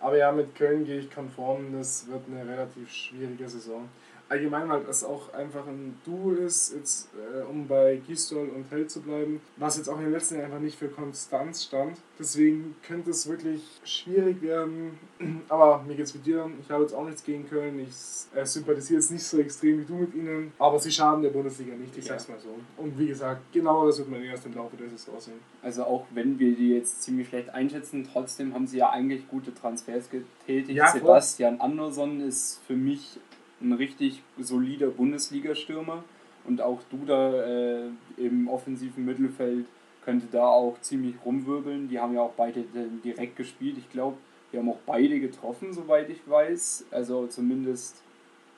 Aber 0.00 0.16
ja, 0.16 0.32
mit 0.32 0.54
Köln 0.54 0.84
gehe 0.84 0.98
ich 0.98 1.10
konform. 1.10 1.72
Das 1.72 2.06
wird 2.08 2.22
eine 2.30 2.50
relativ 2.50 2.90
schwierige 2.90 3.48
Saison 3.48 3.88
allgemein, 4.30 4.68
weil 4.68 4.84
das 4.84 5.02
auch 5.02 5.34
einfach 5.34 5.66
ein 5.66 5.98
Duo 6.04 6.30
ist, 6.30 6.72
jetzt, 6.74 7.08
äh, 7.14 7.42
um 7.42 7.66
bei 7.66 8.00
Gistol 8.06 8.48
und 8.48 8.70
Held 8.70 8.90
zu 8.90 9.02
bleiben, 9.02 9.40
was 9.56 9.76
jetzt 9.76 9.88
auch 9.88 9.96
in 9.98 10.04
den 10.04 10.12
letzten 10.12 10.36
Jahren 10.36 10.46
einfach 10.46 10.60
nicht 10.60 10.78
für 10.78 10.88
Konstanz 10.88 11.64
stand. 11.64 11.98
Deswegen 12.18 12.76
könnte 12.86 13.10
es 13.10 13.28
wirklich 13.28 13.62
schwierig 13.84 14.40
werden. 14.40 14.98
Aber 15.48 15.82
mir 15.82 15.96
geht's 15.96 16.14
wie 16.14 16.18
dir. 16.18 16.48
Ich 16.60 16.70
habe 16.70 16.82
jetzt 16.82 16.92
auch 16.92 17.04
nichts 17.04 17.24
gegen 17.24 17.48
Köln. 17.48 17.80
Ich 17.80 18.38
äh, 18.38 18.46
sympathisiere 18.46 19.00
jetzt 19.00 19.10
nicht 19.10 19.24
so 19.24 19.38
extrem 19.40 19.80
wie 19.80 19.84
du 19.84 19.94
mit 19.94 20.14
ihnen. 20.14 20.52
Aber 20.58 20.78
sie 20.78 20.92
schaden 20.92 21.22
der 21.22 21.30
Bundesliga 21.30 21.74
nicht, 21.74 21.96
ich 21.98 22.04
ja. 22.04 22.12
sag's 22.12 22.28
mal 22.28 22.38
so. 22.38 22.54
Und 22.76 22.96
wie 22.98 23.08
gesagt, 23.08 23.40
genau 23.52 23.84
das 23.86 23.98
wird 23.98 24.10
man 24.10 24.22
erst 24.22 24.46
im 24.46 24.54
Laufe 24.54 24.76
der 24.76 24.88
Saison 24.90 25.18
sehen. 25.18 25.40
Also 25.60 25.82
auch 25.82 26.06
wenn 26.14 26.38
wir 26.38 26.54
die 26.54 26.70
jetzt 26.70 27.02
ziemlich 27.02 27.28
schlecht 27.28 27.50
einschätzen, 27.50 28.08
trotzdem 28.10 28.54
haben 28.54 28.68
sie 28.68 28.78
ja 28.78 28.90
eigentlich 28.90 29.28
gute 29.28 29.52
Transfers 29.52 30.08
getätigt. 30.08 30.70
Ja, 30.78 30.92
Sebastian 30.92 31.60
Andersson 31.60 32.20
ist 32.20 32.60
für 32.66 32.76
mich 32.76 33.18
ein 33.60 33.72
richtig 33.72 34.22
solider 34.38 34.88
Bundesliga-Stürmer 34.88 36.04
und 36.44 36.60
auch 36.60 36.80
Duda 36.90 37.44
äh, 37.44 37.88
im 38.16 38.48
offensiven 38.48 39.04
Mittelfeld 39.04 39.66
könnte 40.04 40.26
da 40.30 40.46
auch 40.46 40.80
ziemlich 40.80 41.14
rumwirbeln. 41.24 41.88
Die 41.88 41.98
haben 41.98 42.14
ja 42.14 42.22
auch 42.22 42.32
beide 42.32 42.64
direkt 43.04 43.36
gespielt. 43.36 43.76
Ich 43.78 43.90
glaube, 43.90 44.16
die 44.52 44.58
haben 44.58 44.68
auch 44.68 44.80
beide 44.86 45.20
getroffen, 45.20 45.72
soweit 45.72 46.08
ich 46.08 46.20
weiß. 46.26 46.86
Also 46.90 47.26
zumindest 47.26 48.02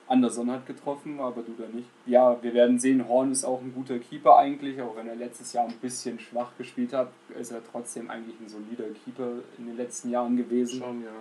Anderson 0.07 0.51
hat 0.51 0.65
getroffen, 0.65 1.19
aber 1.19 1.41
Duda 1.41 1.67
nicht. 1.73 1.87
Ja, 2.05 2.41
wir 2.41 2.53
werden 2.53 2.79
sehen, 2.79 3.07
Horn 3.07 3.31
ist 3.31 3.43
auch 3.43 3.61
ein 3.61 3.73
guter 3.73 3.99
Keeper 3.99 4.37
eigentlich, 4.37 4.81
auch 4.81 4.95
wenn 4.95 5.07
er 5.07 5.15
letztes 5.15 5.53
Jahr 5.53 5.67
ein 5.67 5.75
bisschen 5.81 6.19
schwach 6.19 6.51
gespielt 6.57 6.93
hat, 6.93 7.11
ist 7.39 7.51
er 7.51 7.61
trotzdem 7.71 8.09
eigentlich 8.09 8.35
ein 8.39 8.49
solider 8.49 8.85
Keeper 9.03 9.39
in 9.57 9.67
den 9.67 9.77
letzten 9.77 10.09
Jahren 10.09 10.35
gewesen. 10.35 10.79
Schon, 10.79 11.03
ja. 11.03 11.11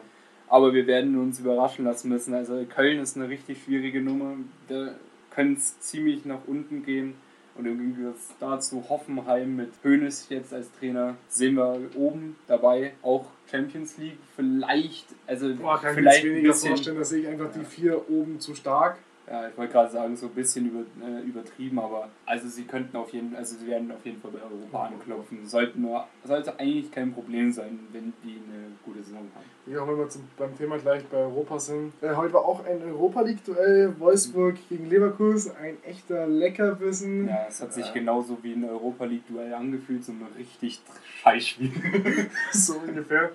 Aber 0.52 0.74
wir 0.74 0.86
werden 0.86 1.18
uns 1.18 1.40
überraschen 1.40 1.86
lassen 1.86 2.10
müssen. 2.10 2.34
Also 2.34 2.62
Köln 2.68 2.98
ist 2.98 3.16
eine 3.16 3.26
richtig 3.26 3.62
schwierige 3.64 4.02
Nummer. 4.02 4.36
Da 4.68 4.94
können 5.30 5.54
es 5.54 5.80
ziemlich 5.80 6.26
nach 6.26 6.40
unten 6.46 6.84
gehen. 6.84 7.14
Und 7.54 7.64
im 7.64 7.78
Gegensatz 7.78 8.34
dazu 8.38 8.84
Hoffenheim 8.90 9.56
mit 9.56 9.70
Hoeneß 9.82 10.26
jetzt 10.28 10.52
als 10.52 10.70
Trainer 10.78 11.14
sehen 11.28 11.54
wir 11.54 11.78
oben 11.94 12.36
dabei. 12.48 12.92
Auch 13.00 13.24
Champions 13.50 13.96
League 13.96 14.18
vielleicht, 14.36 15.06
also 15.26 15.54
Boah, 15.54 15.80
kann 15.80 15.94
vielleicht 15.94 16.18
ich 16.18 16.24
mir 16.24 16.36
weniger 16.36 16.52
vorstellen, 16.52 16.98
dass 16.98 17.12
ich 17.12 17.26
einfach 17.26 17.54
ja. 17.56 17.60
die 17.62 17.64
vier 17.64 18.10
oben 18.10 18.38
zu 18.38 18.54
stark 18.54 18.98
ja, 19.32 19.48
ich 19.48 19.56
wollte 19.56 19.72
gerade 19.72 19.90
sagen, 19.90 20.14
so 20.14 20.26
ein 20.26 20.34
bisschen 20.34 20.66
über, 20.66 20.80
äh, 21.02 21.22
übertrieben, 21.22 21.78
aber 21.78 22.10
also 22.26 22.48
sie 22.48 22.64
könnten 22.64 22.94
auf 22.98 23.14
jeden 23.14 23.34
also 23.34 23.56
sie 23.56 23.66
werden 23.66 23.90
auf 23.90 24.04
jeden 24.04 24.20
Fall 24.20 24.30
bei 24.30 24.42
Europa 24.42 24.88
anklopfen. 24.88 25.46
Sollten 25.46 25.80
nur, 25.80 26.06
sollte 26.22 26.58
eigentlich 26.60 26.92
kein 26.92 27.14
Problem 27.14 27.50
sein, 27.50 27.80
wenn 27.92 28.12
die 28.22 28.36
eine 28.36 28.72
gute 28.84 29.02
Saison 29.02 29.26
haben. 29.34 29.72
Ja, 29.72 29.88
wenn 29.88 29.96
wir 29.96 30.08
zum, 30.10 30.28
beim 30.36 30.54
Thema 30.58 30.76
gleich 30.76 31.02
bei 31.06 31.16
Europa 31.16 31.58
sind. 31.58 31.94
Äh, 32.02 32.14
heute 32.14 32.34
war 32.34 32.44
auch 32.44 32.66
ein 32.66 32.82
Europa 32.82 33.22
League-Duell 33.22 33.98
Wolfsburg 33.98 34.56
mhm. 34.56 34.68
gegen 34.68 34.90
Leverkusen, 34.90 35.52
ein 35.56 35.78
echter 35.82 36.26
Leckerbissen. 36.26 37.28
Ja, 37.28 37.46
es 37.48 37.62
hat 37.62 37.72
sich 37.72 37.86
ja. 37.86 37.92
genauso 37.92 38.36
wie 38.42 38.52
ein 38.52 38.68
Europa 38.68 39.06
League-Duell 39.06 39.54
angefühlt, 39.54 40.04
so 40.04 40.12
ein 40.12 40.26
richtig 40.36 40.82
Scheißspiel. 41.22 41.72
so 42.52 42.74
ungefähr. 42.86 43.30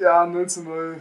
Ja, 0.00 0.24
0 0.26 0.48
zu 0.48 0.62
0 0.62 0.96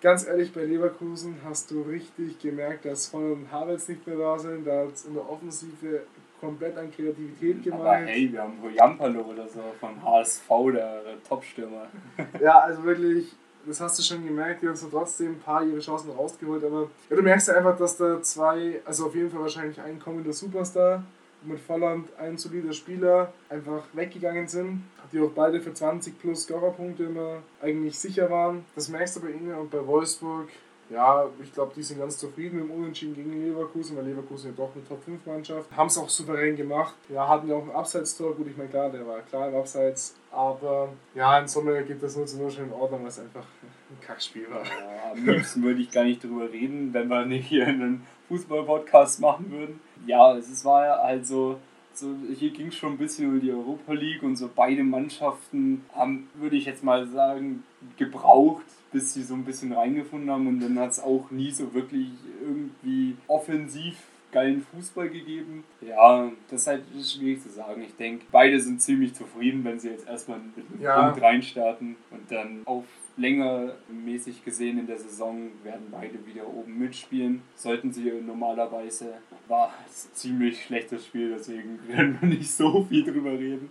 ganz 0.00 0.26
ehrlich, 0.26 0.52
bei 0.52 0.64
Leverkusen 0.64 1.36
hast 1.44 1.70
du 1.70 1.82
richtig 1.82 2.38
gemerkt, 2.38 2.84
dass 2.84 3.08
Von 3.08 3.32
und 3.32 3.52
Havels 3.52 3.88
nicht 3.88 4.06
mehr 4.06 4.16
da 4.16 4.38
sind. 4.38 4.66
Da 4.66 4.84
hat 4.84 4.94
es 4.94 5.04
in 5.04 5.14
der 5.14 5.28
Offensive 5.28 6.02
komplett 6.40 6.76
an 6.76 6.90
Kreativität 6.90 7.62
gemacht. 7.62 7.80
Aber 7.80 7.96
hey, 7.96 8.32
wir 8.32 8.42
haben 8.42 8.58
Jampalo 8.74 9.20
oder 9.20 9.46
so 9.46 9.60
von 9.78 10.02
HSV, 10.02 10.48
der 10.74 11.02
Top-Stürmer. 11.28 11.86
ja, 12.40 12.60
also 12.60 12.82
wirklich, 12.84 13.34
das 13.66 13.80
hast 13.80 13.98
du 13.98 14.02
schon 14.02 14.24
gemerkt, 14.24 14.62
die 14.62 14.68
haben 14.68 14.76
so 14.76 14.88
trotzdem 14.88 15.32
ein 15.32 15.38
paar 15.38 15.62
ihre 15.62 15.80
Chancen 15.80 16.10
rausgeholt, 16.10 16.64
aber 16.64 16.88
ja, 17.10 17.16
du 17.16 17.22
merkst 17.22 17.48
ja 17.48 17.54
einfach, 17.54 17.76
dass 17.76 17.96
da 17.98 18.22
zwei, 18.22 18.80
also 18.84 19.06
auf 19.06 19.14
jeden 19.14 19.30
Fall 19.30 19.40
wahrscheinlich 19.40 19.80
ein 19.80 19.98
kommender 19.98 20.32
Superstar 20.32 21.04
mit 21.42 21.60
Volland 21.60 22.08
ein 22.18 22.38
solider 22.38 22.72
Spieler 22.72 23.32
einfach 23.48 23.84
weggegangen 23.92 24.48
sind, 24.48 24.84
die 25.12 25.20
auch 25.20 25.30
beide 25.30 25.60
für 25.60 25.72
20 25.72 26.18
plus 26.20 26.44
Scorerpunkte 26.44 27.04
immer 27.04 27.42
eigentlich 27.60 27.98
sicher 27.98 28.30
waren. 28.30 28.64
Das 28.74 28.88
merkst 28.88 29.16
du 29.16 29.20
bei 29.20 29.30
ihnen 29.30 29.54
und 29.54 29.70
bei 29.70 29.86
Wolfsburg. 29.86 30.48
Ja, 30.90 31.28
ich 31.40 31.52
glaube, 31.52 31.72
die 31.76 31.84
sind 31.84 32.00
ganz 32.00 32.18
zufrieden 32.18 32.58
mit 32.58 32.68
dem 32.68 32.72
Unentschieden 32.72 33.14
gegen 33.14 33.40
Leverkusen, 33.40 33.96
weil 33.96 34.06
Leverkusen 34.06 34.50
ja 34.50 34.56
doch 34.56 34.70
eine 34.74 34.84
Top-5-Mannschaft. 34.84 35.70
Haben 35.76 35.86
es 35.86 35.96
auch 35.96 36.08
souverän 36.08 36.56
gemacht. 36.56 36.96
Ja, 37.08 37.28
hatten 37.28 37.48
ja 37.48 37.54
auch 37.54 37.62
ein 37.62 37.70
Abseits-Tor. 37.70 38.34
Gut, 38.34 38.48
ich 38.48 38.56
meine, 38.56 38.70
klar, 38.70 38.90
der 38.90 39.06
war 39.06 39.20
klar 39.20 39.48
im 39.48 39.54
Abseits. 39.54 40.16
Aber 40.32 40.88
ja, 41.14 41.38
in 41.38 41.46
Summe 41.46 41.84
geht 41.84 42.02
das 42.02 42.16
nur 42.16 42.26
zu 42.26 42.38
nur 42.38 42.50
schon 42.50 42.64
in 42.64 42.72
Ordnung, 42.72 43.02
weil 43.02 43.08
es 43.08 43.20
einfach 43.20 43.44
ein 43.64 44.00
Kackspiel 44.00 44.50
war. 44.50 44.64
Ja, 44.64 45.12
am 45.12 45.24
liebsten 45.24 45.62
würde 45.62 45.80
ich 45.80 45.92
gar 45.92 46.04
nicht 46.04 46.24
drüber 46.24 46.50
reden, 46.50 46.92
wenn 46.92 47.08
wir 47.08 47.24
nicht 47.24 47.46
hier 47.46 47.68
einen 47.68 48.04
Fußball-Podcast 48.28 49.20
machen 49.20 49.50
würden. 49.50 49.80
Ja, 50.06 50.36
es 50.36 50.64
war 50.64 50.86
ja 50.86 50.94
also, 50.94 51.60
so, 51.92 52.14
hier 52.34 52.50
ging 52.50 52.68
es 52.68 52.76
schon 52.76 52.92
ein 52.92 52.98
bisschen 52.98 53.30
über 53.30 53.40
die 53.40 53.52
Europa 53.52 53.92
League 53.92 54.24
und 54.24 54.36
so 54.36 54.50
beide 54.54 54.82
Mannschaften 54.82 55.84
haben, 55.92 56.28
würde 56.34 56.56
ich 56.56 56.64
jetzt 56.64 56.82
mal 56.82 57.06
sagen, 57.08 57.62
gebraucht, 57.96 58.64
bis 58.92 59.14
sie 59.14 59.22
so 59.22 59.34
ein 59.34 59.44
bisschen 59.44 59.72
reingefunden 59.72 60.30
haben 60.30 60.46
und 60.46 60.60
dann 60.60 60.78
hat 60.78 60.90
es 60.90 61.00
auch 61.00 61.30
nie 61.30 61.50
so 61.50 61.72
wirklich 61.74 62.08
irgendwie 62.42 63.16
offensiv 63.26 63.96
geilen 64.32 64.64
Fußball 64.72 65.08
gegeben. 65.08 65.64
Ja, 65.80 66.30
das 66.48 66.62
ist 66.62 66.66
halt 66.66 66.82
schwierig 67.02 67.42
zu 67.42 67.48
sagen. 67.48 67.82
Ich 67.82 67.96
denke, 67.96 68.26
beide 68.30 68.60
sind 68.60 68.80
ziemlich 68.80 69.14
zufrieden, 69.14 69.64
wenn 69.64 69.78
sie 69.78 69.88
jetzt 69.88 70.06
erstmal 70.06 70.38
mit 70.38 70.66
einem 70.70 70.80
ja. 70.80 71.02
Punkt 71.02 71.22
reinstarten 71.22 71.96
und 72.10 72.30
dann 72.30 72.62
auf 72.64 72.84
längermäßig 73.16 74.44
gesehen 74.44 74.78
in 74.78 74.86
der 74.86 74.98
Saison 74.98 75.50
werden 75.62 75.86
beide 75.90 76.24
wieder 76.26 76.46
oben 76.46 76.78
mitspielen. 76.78 77.42
Sollten 77.54 77.92
sie 77.92 78.10
normalerweise, 78.24 79.14
war 79.46 79.74
es 79.90 80.06
ein 80.06 80.14
ziemlich 80.14 80.64
schlechtes 80.64 81.06
Spiel, 81.06 81.30
deswegen 81.36 81.78
werden 81.88 82.18
wir 82.20 82.28
nicht 82.28 82.50
so 82.50 82.84
viel 82.84 83.04
drüber 83.04 83.32
reden. 83.32 83.70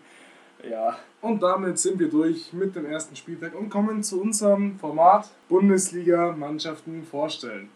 Ja. 0.63 0.97
Und 1.21 1.41
damit 1.41 1.79
sind 1.79 1.99
wir 1.99 2.09
durch 2.09 2.53
mit 2.53 2.75
dem 2.75 2.85
ersten 2.85 3.15
Spieltag 3.15 3.55
und 3.55 3.69
kommen 3.69 4.03
zu 4.03 4.21
unserem 4.21 4.77
Format 4.77 5.29
Bundesliga-Mannschaften 5.47 7.03
vorstellen. 7.03 7.69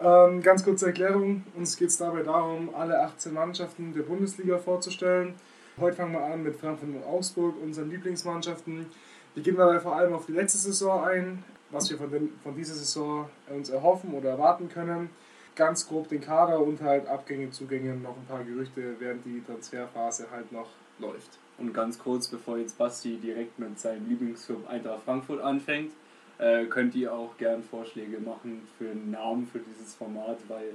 Ähm, 0.00 0.42
ganz 0.42 0.64
kurze 0.64 0.86
Erklärung, 0.86 1.44
uns 1.56 1.76
geht 1.76 1.88
es 1.88 1.98
dabei 1.98 2.22
darum, 2.22 2.74
alle 2.74 3.00
18 3.00 3.32
Mannschaften 3.32 3.94
der 3.94 4.02
Bundesliga 4.02 4.58
vorzustellen. 4.58 5.34
Heute 5.78 5.96
fangen 5.96 6.12
wir 6.12 6.24
an 6.24 6.42
mit 6.42 6.56
Frankfurt 6.56 6.88
und 6.88 7.04
Augsburg, 7.04 7.54
unseren 7.62 7.90
Lieblingsmannschaften. 7.90 8.86
Wir 9.34 9.42
gehen 9.42 9.56
dabei 9.56 9.80
vor 9.80 9.96
allem 9.96 10.12
auf 10.12 10.26
die 10.26 10.32
letzte 10.32 10.58
Saison 10.58 11.04
ein, 11.04 11.44
was 11.70 11.90
wir 11.90 11.96
von, 11.96 12.10
den, 12.10 12.32
von 12.42 12.54
dieser 12.54 12.74
Saison 12.74 13.28
uns 13.48 13.70
erhoffen 13.70 14.14
oder 14.14 14.30
erwarten 14.30 14.68
können. 14.68 15.10
Ganz 15.56 15.88
grob 15.88 16.08
den 16.08 16.20
Kader 16.20 16.60
und 16.60 16.80
halt 16.82 17.06
Abgänge, 17.06 17.50
Zugänge, 17.50 17.94
noch 17.94 18.16
ein 18.16 18.26
paar 18.26 18.42
Gerüchte, 18.42 18.96
während 18.98 19.24
die 19.24 19.42
Transferphase 19.44 20.26
halt 20.30 20.50
noch 20.50 20.68
läuft. 20.98 21.38
Und 21.58 21.72
ganz 21.72 21.98
kurz, 21.98 22.28
bevor 22.28 22.58
jetzt 22.58 22.76
Basti 22.78 23.16
direkt 23.16 23.58
mit 23.58 23.78
seinem 23.78 24.08
Lieblingsclub 24.08 24.68
Eintracht 24.68 25.02
Frankfurt 25.04 25.40
anfängt, 25.40 25.92
äh, 26.38 26.64
könnt 26.64 26.94
ihr 26.96 27.12
auch 27.12 27.36
gern 27.38 27.62
Vorschläge 27.62 28.18
machen 28.18 28.66
für 28.76 28.90
einen 28.90 29.10
Namen 29.12 29.46
für 29.46 29.60
dieses 29.60 29.94
Format, 29.94 30.38
weil 30.48 30.74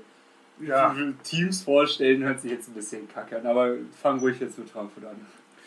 Ja. 0.62 0.96
Teams 1.24 1.64
vorstellen 1.64 2.24
hört 2.24 2.42
sich 2.42 2.52
jetzt 2.52 2.70
ein 2.70 2.74
bisschen 2.74 3.08
kacke 3.10 3.38
an, 3.38 3.46
aber 3.48 3.76
fang 4.02 4.20
ruhig 4.20 4.40
jetzt 4.40 4.58
mit 4.58 4.70
Frankfurt 4.70 5.06
an. 5.06 5.16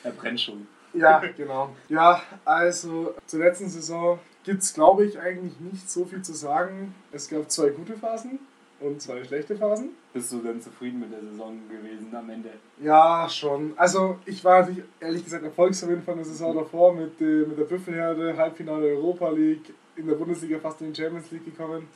Er 0.03 0.13
brennt 0.13 0.41
schon. 0.41 0.67
Ja, 0.95 1.23
genau. 1.37 1.75
Ja, 1.89 2.23
also 2.45 3.15
zur 3.27 3.41
letzten 3.41 3.69
Saison 3.71 4.19
gibt 4.45 4.63
es, 4.63 4.75
glaube 4.75 5.07
ich, 5.07 5.19
eigentlich 5.19 5.59
nicht 5.61 5.91
so 5.91 6.05
viel 6.05 6.21
zu 6.23 6.35
sagen. 6.35 6.95
Es 7.13 7.29
gab 7.29 7.51
zwei 7.51 7.71
gute 7.71 7.95
Phasen 7.95 8.39
und 8.83 9.01
zwei 9.01 9.23
schlechte 9.25 9.57
Phasen. 9.57 9.91
Bist 10.13 10.33
du 10.33 10.41
denn 10.41 10.61
zufrieden 10.61 11.01
mit 11.01 11.13
der 11.13 11.21
Saison 11.21 11.59
gewesen 11.69 12.15
am 12.15 12.29
Ende? 12.31 12.51
Ja, 12.83 13.29
schon. 13.29 13.73
Also 13.77 14.19
ich 14.27 14.45
war 14.45 14.61
natürlich 14.61 14.85
ehrlich 15.01 15.25
gesagt 15.25 15.45
erfolgsverwöhnt 15.45 16.05
von 16.05 16.17
der 16.17 16.25
Saison 16.25 16.55
davor 16.57 16.93
mit, 16.95 17.21
äh, 17.21 17.47
mit 17.47 17.59
der 17.59 17.65
Büffelherde, 17.65 18.37
Halbfinale 18.37 18.87
Europa 18.89 19.31
League, 19.31 19.73
in 19.97 20.07
der 20.07 20.15
Bundesliga 20.15 20.59
fast 20.59 20.81
in 20.81 20.93
die 20.93 21.01
Champions 21.01 21.31
League 21.31 21.45
gekommen. 21.45 21.89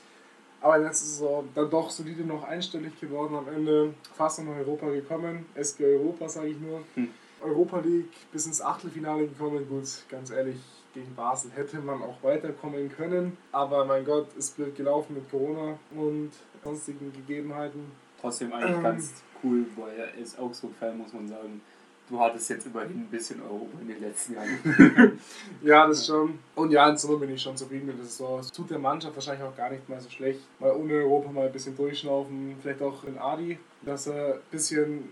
Aber 0.61 0.79
letzten 0.79 1.07
Saison 1.07 1.49
dann 1.55 1.71
doch 1.71 1.91
solide 1.91 2.25
noch 2.25 2.45
einstellig 2.45 2.99
geworden, 3.01 3.35
am 3.35 3.49
Ende 3.49 3.95
fast 4.15 4.39
noch 4.39 4.47
nach 4.47 4.59
Europa 4.59 4.89
gekommen. 4.91 5.47
SG 5.55 5.85
Europa, 5.85 6.29
sage 6.29 6.49
ich 6.49 6.61
nur. 6.61 6.81
Hm. 6.95 7.09
Europa 7.43 7.81
League 7.81 8.13
bis 8.33 8.47
ins 8.47 8.63
Achtelfinale 8.63 9.27
gekommen. 9.27 9.67
Gut, 9.69 9.87
ganz 10.09 10.31
ehrlich, 10.31 10.57
gegen 10.97 11.15
Basel 11.15 11.51
hätte 11.55 11.79
man 11.79 12.03
auch 12.03 12.23
weiterkommen 12.23 12.91
können. 12.91 13.37
Aber 13.53 13.85
mein 13.85 14.05
Gott, 14.05 14.29
ist 14.37 14.57
blöd 14.57 14.75
gelaufen 14.75 15.15
mit 15.15 15.31
Corona 15.31 15.79
und 15.95 16.31
sonstigen 16.65 17.13
Gegebenheiten. 17.13 17.93
Trotzdem 18.21 18.53
eigentlich 18.53 18.77
Ähm. 18.77 18.83
ganz 18.83 19.13
cool, 19.45 19.67
weil 19.77 19.95
er 19.97 20.15
ist 20.15 20.39
Augsburg-Fan, 20.39 20.97
muss 20.99 21.13
man 21.13 21.29
sagen. 21.29 21.61
Du 22.09 22.21
hattest 22.21 22.49
jetzt 22.51 22.67
immerhin 22.67 23.01
ein 23.01 23.09
bisschen 23.11 23.43
Europa 23.43 23.81
in 23.81 23.89
den 23.89 24.01
letzten 24.01 24.35
Jahren. 24.35 25.19
Ja, 25.63 25.87
das 25.89 26.07
schon. 26.07 26.39
Und 26.55 26.71
ja, 26.71 26.89
in 26.89 26.97
Summe 26.97 27.19
bin 27.19 27.35
ich 27.35 27.43
schon 27.43 27.57
zufrieden 27.57 27.87
mit 27.87 27.99
der 27.99 28.05
Saison. 28.05 28.39
Es 28.39 28.53
tut 28.53 28.71
der 28.71 28.79
Mannschaft 28.79 29.17
wahrscheinlich 29.17 29.43
auch 29.45 29.57
gar 29.57 29.71
nicht 29.71 29.89
mal 29.89 30.01
so 30.01 30.09
schlecht. 30.09 30.41
Mal 30.61 30.71
ohne 30.71 30.95
Europa 30.95 31.31
mal 31.33 31.47
ein 31.47 31.53
bisschen 31.53 31.77
durchschnaufen. 31.77 32.57
Vielleicht 32.63 32.81
auch 32.81 33.03
in 33.05 33.19
Adi, 33.19 33.59
dass 33.83 34.07
er 34.07 34.35
ein 34.35 34.41
bisschen 34.53 35.09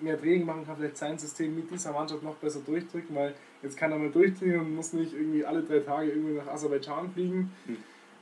mehr 0.00 0.18
Training 0.18 0.46
machen 0.46 0.64
kann. 0.66 0.76
Vielleicht 0.76 0.96
sein 0.96 1.18
System 1.18 1.54
mit 1.54 1.70
dieser 1.70 1.92
Mannschaft 1.92 2.22
noch 2.22 2.36
besser 2.36 2.60
durchdrücken, 2.64 3.14
weil 3.14 3.34
jetzt 3.62 3.76
kann 3.76 3.92
er 3.92 3.98
mal 3.98 4.10
durchtrainieren 4.10 4.66
und 4.66 4.74
muss 4.76 4.92
nicht 4.92 5.12
irgendwie 5.12 5.44
alle 5.44 5.62
drei 5.62 5.80
Tage 5.80 6.10
irgendwie 6.10 6.34
nach 6.34 6.48
Aserbaidschan 6.48 7.10
fliegen. 7.12 7.52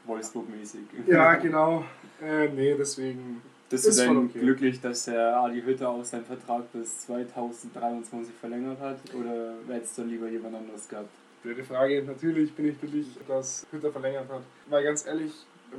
Wolfsburg-mäßig. 0.06 0.80
Ja, 1.06 1.34
genau. 1.36 1.84
Äh, 2.22 2.48
nee, 2.48 2.74
deswegen. 2.76 3.42
Bist 3.70 3.84
du 3.84 3.90
Ist 3.90 4.00
denn 4.00 4.16
okay. 4.16 4.38
glücklich, 4.40 4.80
dass 4.80 5.04
der 5.04 5.36
Adi 5.36 5.60
Hütter 5.60 5.90
auch 5.90 6.02
seinen 6.02 6.24
Vertrag 6.24 6.72
bis 6.72 7.00
2023 7.00 8.34
verlängert 8.40 8.80
hat? 8.80 8.98
Oder 9.14 9.56
hättest 9.68 9.98
du 9.98 10.04
lieber 10.04 10.26
jemand 10.28 10.56
anderes 10.56 10.88
gehabt? 10.88 11.10
Blöde 11.42 11.62
Frage. 11.62 12.02
Natürlich 12.02 12.54
bin 12.54 12.68
ich 12.70 12.80
glücklich, 12.80 13.06
dass 13.28 13.66
Hütter 13.70 13.92
verlängert 13.92 14.30
hat. 14.30 14.42
Weil 14.70 14.84
ganz 14.84 15.06
ehrlich, 15.06 15.32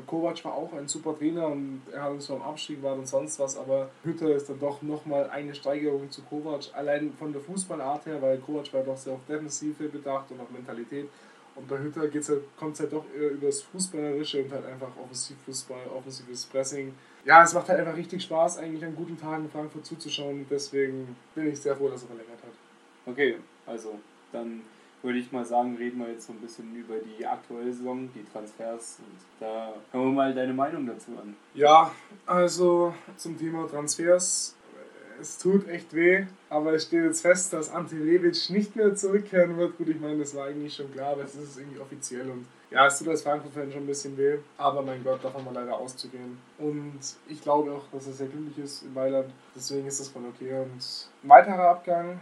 Kovac 0.06 0.44
war 0.46 0.54
auch 0.54 0.74
ein 0.74 0.88
super 0.88 1.18
Trainer 1.18 1.48
und 1.48 1.82
er 1.92 2.04
hat 2.04 2.12
uns 2.12 2.30
am 2.30 2.42
Abstieg 2.42 2.82
war 2.84 2.94
und 2.94 3.08
sonst 3.08 3.40
was, 3.40 3.58
aber 3.58 3.90
Hütter 4.04 4.34
ist 4.36 4.50
dann 4.50 4.60
doch 4.60 4.82
nochmal 4.82 5.30
eine 5.30 5.54
Steigerung 5.54 6.10
zu 6.12 6.22
Kovac. 6.24 6.66
Allein 6.74 7.14
von 7.18 7.32
der 7.34 7.42
Fußballart 7.42 8.06
her, 8.06 8.22
weil 8.22 8.38
Kovac 8.38 8.74
war 8.74 8.84
doch 8.84 8.98
sehr 8.98 9.14
auf 9.14 9.26
Defensive 9.28 9.88
bedacht 9.90 10.32
und 10.32 10.40
auf 10.40 10.50
Mentalität. 10.52 11.10
Und 11.56 11.68
bei 11.68 11.78
Hütter 11.78 12.02
halt, 12.02 12.58
kommt 12.58 12.76
es 12.76 12.80
halt 12.80 12.94
doch 12.94 13.04
eher 13.14 13.32
übers 13.32 13.62
Fußballerische 13.64 14.44
und 14.44 14.52
halt 14.52 14.66
einfach 14.66 14.90
Offensivfußball, 15.02 15.88
offensives 15.94 16.46
Pressing. 16.46 16.94
Ja, 17.26 17.44
es 17.44 17.54
macht 17.54 17.68
halt 17.68 17.80
einfach 17.80 17.98
richtig 17.98 18.24
Spaß, 18.24 18.60
eigentlich 18.60 18.86
an 18.86 18.96
guten 18.96 19.20
Tagen 19.20 19.50
Frankfurt 19.50 19.86
zuzuschauen. 19.86 20.46
Deswegen 20.50 21.16
bin 21.36 21.48
ich 21.48 21.60
sehr 21.60 21.76
froh, 21.76 21.90
dass 21.90 22.04
er 22.04 22.08
verlängert 22.08 22.42
hat. 22.42 22.54
Okay, 23.06 23.38
also 23.66 24.00
dann 24.32 24.62
würde 25.02 25.20
ich 25.20 25.32
mal 25.32 25.46
sagen, 25.46 25.76
reden 25.78 26.00
wir 26.00 26.10
jetzt 26.10 26.28
so 26.28 26.34
ein 26.34 26.40
bisschen 26.40 26.76
über 26.76 26.96
die 26.98 27.26
aktuelle 27.26 27.72
Saison, 27.72 28.10
die 28.14 28.24
Transfers. 28.32 29.00
Und 29.00 29.18
da 29.40 29.74
hören 29.92 30.06
wir 30.06 30.12
mal 30.12 30.34
deine 30.34 30.54
Meinung 30.54 30.86
dazu 30.86 31.12
an. 31.22 31.36
Ja, 31.54 31.92
also 32.26 32.94
zum 33.16 33.38
Thema 33.38 33.68
Transfers. 33.68 34.56
Es 35.22 35.38
tut 35.38 35.68
echt 35.68 35.94
weh, 35.94 36.26
aber 36.50 36.74
es 36.74 36.84
steht 36.84 37.04
jetzt 37.04 37.22
fest, 37.22 37.52
dass 37.52 37.70
Ante 37.70 37.96
Rebic 37.96 38.50
nicht 38.52 38.78
mehr 38.78 38.96
zurückkehren 38.96 39.58
wird. 39.58 39.78
Gut, 39.78 39.90
ich 39.90 40.00
meine, 40.00 40.20
das 40.20 40.34
war 40.34 40.46
eigentlich 40.46 40.74
schon 40.74 40.90
klar, 40.94 41.12
aber 41.12 41.24
es 41.24 41.36
ist 41.36 41.58
irgendwie 41.58 41.80
offiziell 41.80 42.30
und 42.30 42.46
ja, 42.72 42.86
es 42.86 43.00
tut 43.00 43.10
als 43.10 43.24
Frankfurt-Fan 43.24 43.72
schon 43.72 43.84
ein 43.84 43.88
bisschen 43.88 44.18
weh. 44.18 44.38
Aber 44.58 44.82
mein 44.82 45.04
Gott, 45.04 45.24
davon 45.24 45.44
mal 45.44 45.54
leider 45.54 45.76
auszugehen. 45.76 46.38
Und 46.58 47.00
ich 47.28 47.42
glaube 47.42 47.72
auch, 47.72 47.84
dass 47.92 48.08
er 48.08 48.14
sehr 48.14 48.28
glücklich 48.28 48.60
ist 48.64 48.84
in 48.84 48.94
Mailand. 48.94 49.30
Deswegen 49.56 49.88
ist 49.88 50.00
das 50.00 50.08
voll 50.08 50.22
okay. 50.34 50.54
Und 50.54 51.10
ein 51.24 51.30
weiterer 51.30 51.70
Abgang 51.70 52.20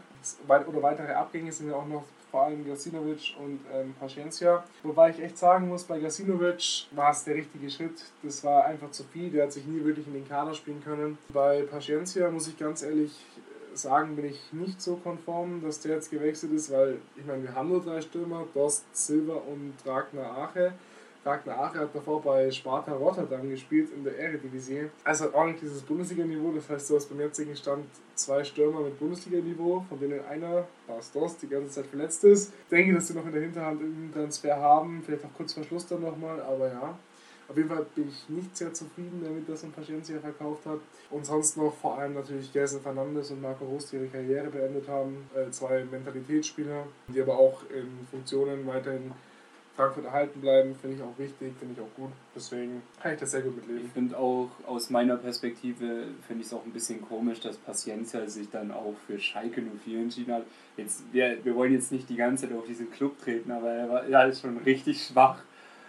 oder 0.48 0.82
weitere 0.82 1.13
Abgänge 1.13 1.52
sind 1.52 1.70
ja 1.70 1.76
auch 1.76 1.88
noch 1.88 2.06
vor 2.38 2.45
allem 2.45 2.63
Gasinovic 2.67 3.36
und 3.39 3.62
ähm, 3.73 3.95
Paciencia. 4.00 4.63
Wobei 4.84 5.10
ich 5.10 5.19
echt 5.19 5.39
sagen 5.39 5.69
muss, 5.69 5.86
bei 5.86 6.00
Gasinovic 6.00 6.86
war 6.91 7.10
es 7.10 7.23
der 7.23 7.34
richtige 7.34 7.67
Schritt. 7.67 8.04
Das 8.21 8.43
war 8.43 8.65
einfach 8.65 8.91
zu 8.91 9.04
viel. 9.06 9.32
Der 9.32 9.45
hat 9.45 9.54
sich 9.54 9.65
nie 9.65 9.84
wirklich 9.84 10.06
in 10.06 10.13
den 10.13 10.28
Kader 10.28 10.54
spielen 10.54 10.84
können. 10.84 11.17
Bei 11.30 11.63
Paciencia 11.63 12.30
muss 12.30 12.47
ich 12.47 12.56
ganz 12.56 12.84
ehrlich 12.84 13.12
sagen, 13.73 14.15
bin 14.15 14.26
ich 14.26 14.54
nicht 14.54 14.80
so 14.80 14.97
konform, 14.97 15.63
dass 15.63 15.80
der 15.80 15.95
jetzt 15.95 16.12
gewechselt 16.12 16.52
ist, 16.52 16.71
weil 16.71 17.00
ich 17.15 17.26
meine, 17.26 17.41
wir 17.41 17.56
haben 17.56 17.69
nur 17.69 17.82
drei 17.82 18.02
Stürmer, 18.02 18.45
Dost, 18.54 18.86
Silva 18.95 19.34
und 19.34 19.73
Ragnar 19.84 20.38
Ache. 20.38 20.73
Ragnar 21.28 21.60
Ache 21.60 21.80
hat 21.80 21.94
davor 21.94 22.22
bei 22.22 22.50
Sparta 22.50 22.94
Rotterdam 22.94 23.50
gespielt 23.50 23.90
in 23.96 24.04
der 24.04 24.18
Eredivisie. 24.18 24.90
Also 25.04 25.26
hat 25.26 25.36
auch 25.36 25.46
nicht 25.46 25.62
dieses 25.62 25.82
Bundesliga-Niveau, 25.82 26.54
das 26.54 26.70
heißt, 26.70 26.90
du 26.90 26.96
hast 26.96 27.08
beim 27.10 27.20
jetzigen 27.20 27.56
Stand 27.56 27.86
zwei 28.16 28.44
Stürmer 28.44 28.80
mit 28.82 28.98
Bundesliga-Niveau, 28.98 29.86
von 29.90 30.00
denen 30.00 30.26
einer, 30.26 30.66
Bas 30.88 31.12
Dost, 31.12 31.42
die 31.42 31.50
ganze 31.50 31.70
Zeit 31.70 31.88
verletzt 31.88 32.24
ist. 32.24 32.54
Ich 32.63 32.70
denke, 32.70 32.96
dass 32.96 33.08
sie 33.08 33.13
noch 33.13 33.26
in 33.26 33.34
der 33.34 33.42
Hinterhand 33.42 33.82
irgendeinen 33.82 34.13
Transfer 34.13 34.56
haben, 34.56 35.04
vielleicht 35.06 35.26
auch 35.26 35.34
kurz 35.36 35.54
vor 35.54 35.63
Schluss 35.63 35.86
dann 35.86 36.02
nochmal, 36.02 36.42
aber 36.42 36.68
ja. 36.70 36.98
Auf 37.50 37.56
jeden 37.56 37.70
Fall 37.70 37.86
bin 37.96 38.10
ich 38.10 38.28
nicht 38.28 38.58
sehr 38.58 38.74
zufrieden 38.74 39.22
damit, 39.24 39.48
dass 39.48 39.63
man 39.63 39.72
Paciencia 39.72 40.20
verkauft 40.20 40.66
hat. 40.66 40.80
Und 41.10 41.26
sonst 41.26 41.56
noch 41.56 41.74
vor 41.74 41.98
allem 41.98 42.13
natürlich 42.13 42.52
Gelson 42.52 42.82
Fernandes 42.82 43.32
und 43.32 43.42
Marco 43.42 43.63
Rust, 43.63 43.92
die 43.92 43.98
ihre 43.98 44.08
Karriere 44.08 44.48
beendet 44.48 44.90
haben. 44.90 45.30
Äh, 45.34 45.50
zwei 45.52 45.86
Mentalitätsspieler, 45.86 46.84
die 47.08 47.22
aber 47.22 47.38
auch 47.38 47.62
in 47.70 48.06
Funktionen 48.12 48.68
weiterhin 48.68 49.13
Frankfurt 49.78 50.06
erhalten 50.06 50.42
bleiben, 50.42 50.76
finde 50.76 50.98
ich 50.98 51.02
auch 51.04 51.18
wichtig, 51.18 51.54
finde 51.60 51.76
ich 51.76 51.80
auch 51.80 51.96
gut. 51.96 52.12
Deswegen 52.36 52.82
kann 53.02 53.13
ich 53.13 53.20
das 53.20 53.32
sehr 53.32 53.42
gut 53.42 53.54
Ich 53.62 53.68
mitleben. 53.68 53.92
finde 53.94 54.18
auch 54.18 54.50
aus 54.66 54.90
meiner 54.90 55.16
Perspektive 55.18 56.06
finde 56.28 56.42
ich 56.42 56.48
es 56.48 56.54
auch 56.54 56.66
ein 56.66 56.72
bisschen 56.72 57.02
komisch, 57.02 57.40
dass 57.42 57.58
Paciencia 57.58 58.28
sich 58.28 58.50
dann 58.50 58.72
auch 58.72 58.96
für 59.06 59.20
Schalke 59.20 59.62
04 59.86 60.00
entschieden 60.00 60.34
hat. 60.34 60.46
Jetzt, 60.78 61.04
wir, 61.13 61.38
wir 61.46 61.56
wollen 61.56 61.74
jetzt 61.74 61.92
nicht 61.92 62.10
die 62.10 62.16
ganze 62.16 62.48
Zeit 62.48 62.58
auf 62.58 62.66
diesen 62.66 62.90
Club 62.92 63.22
treten, 63.22 63.52
aber 63.52 63.70
er, 63.70 63.90
war, 63.90 64.04
er 64.04 64.28
ist 64.28 64.42
schon 64.42 64.58
richtig 64.58 65.02
schwach 65.04 65.42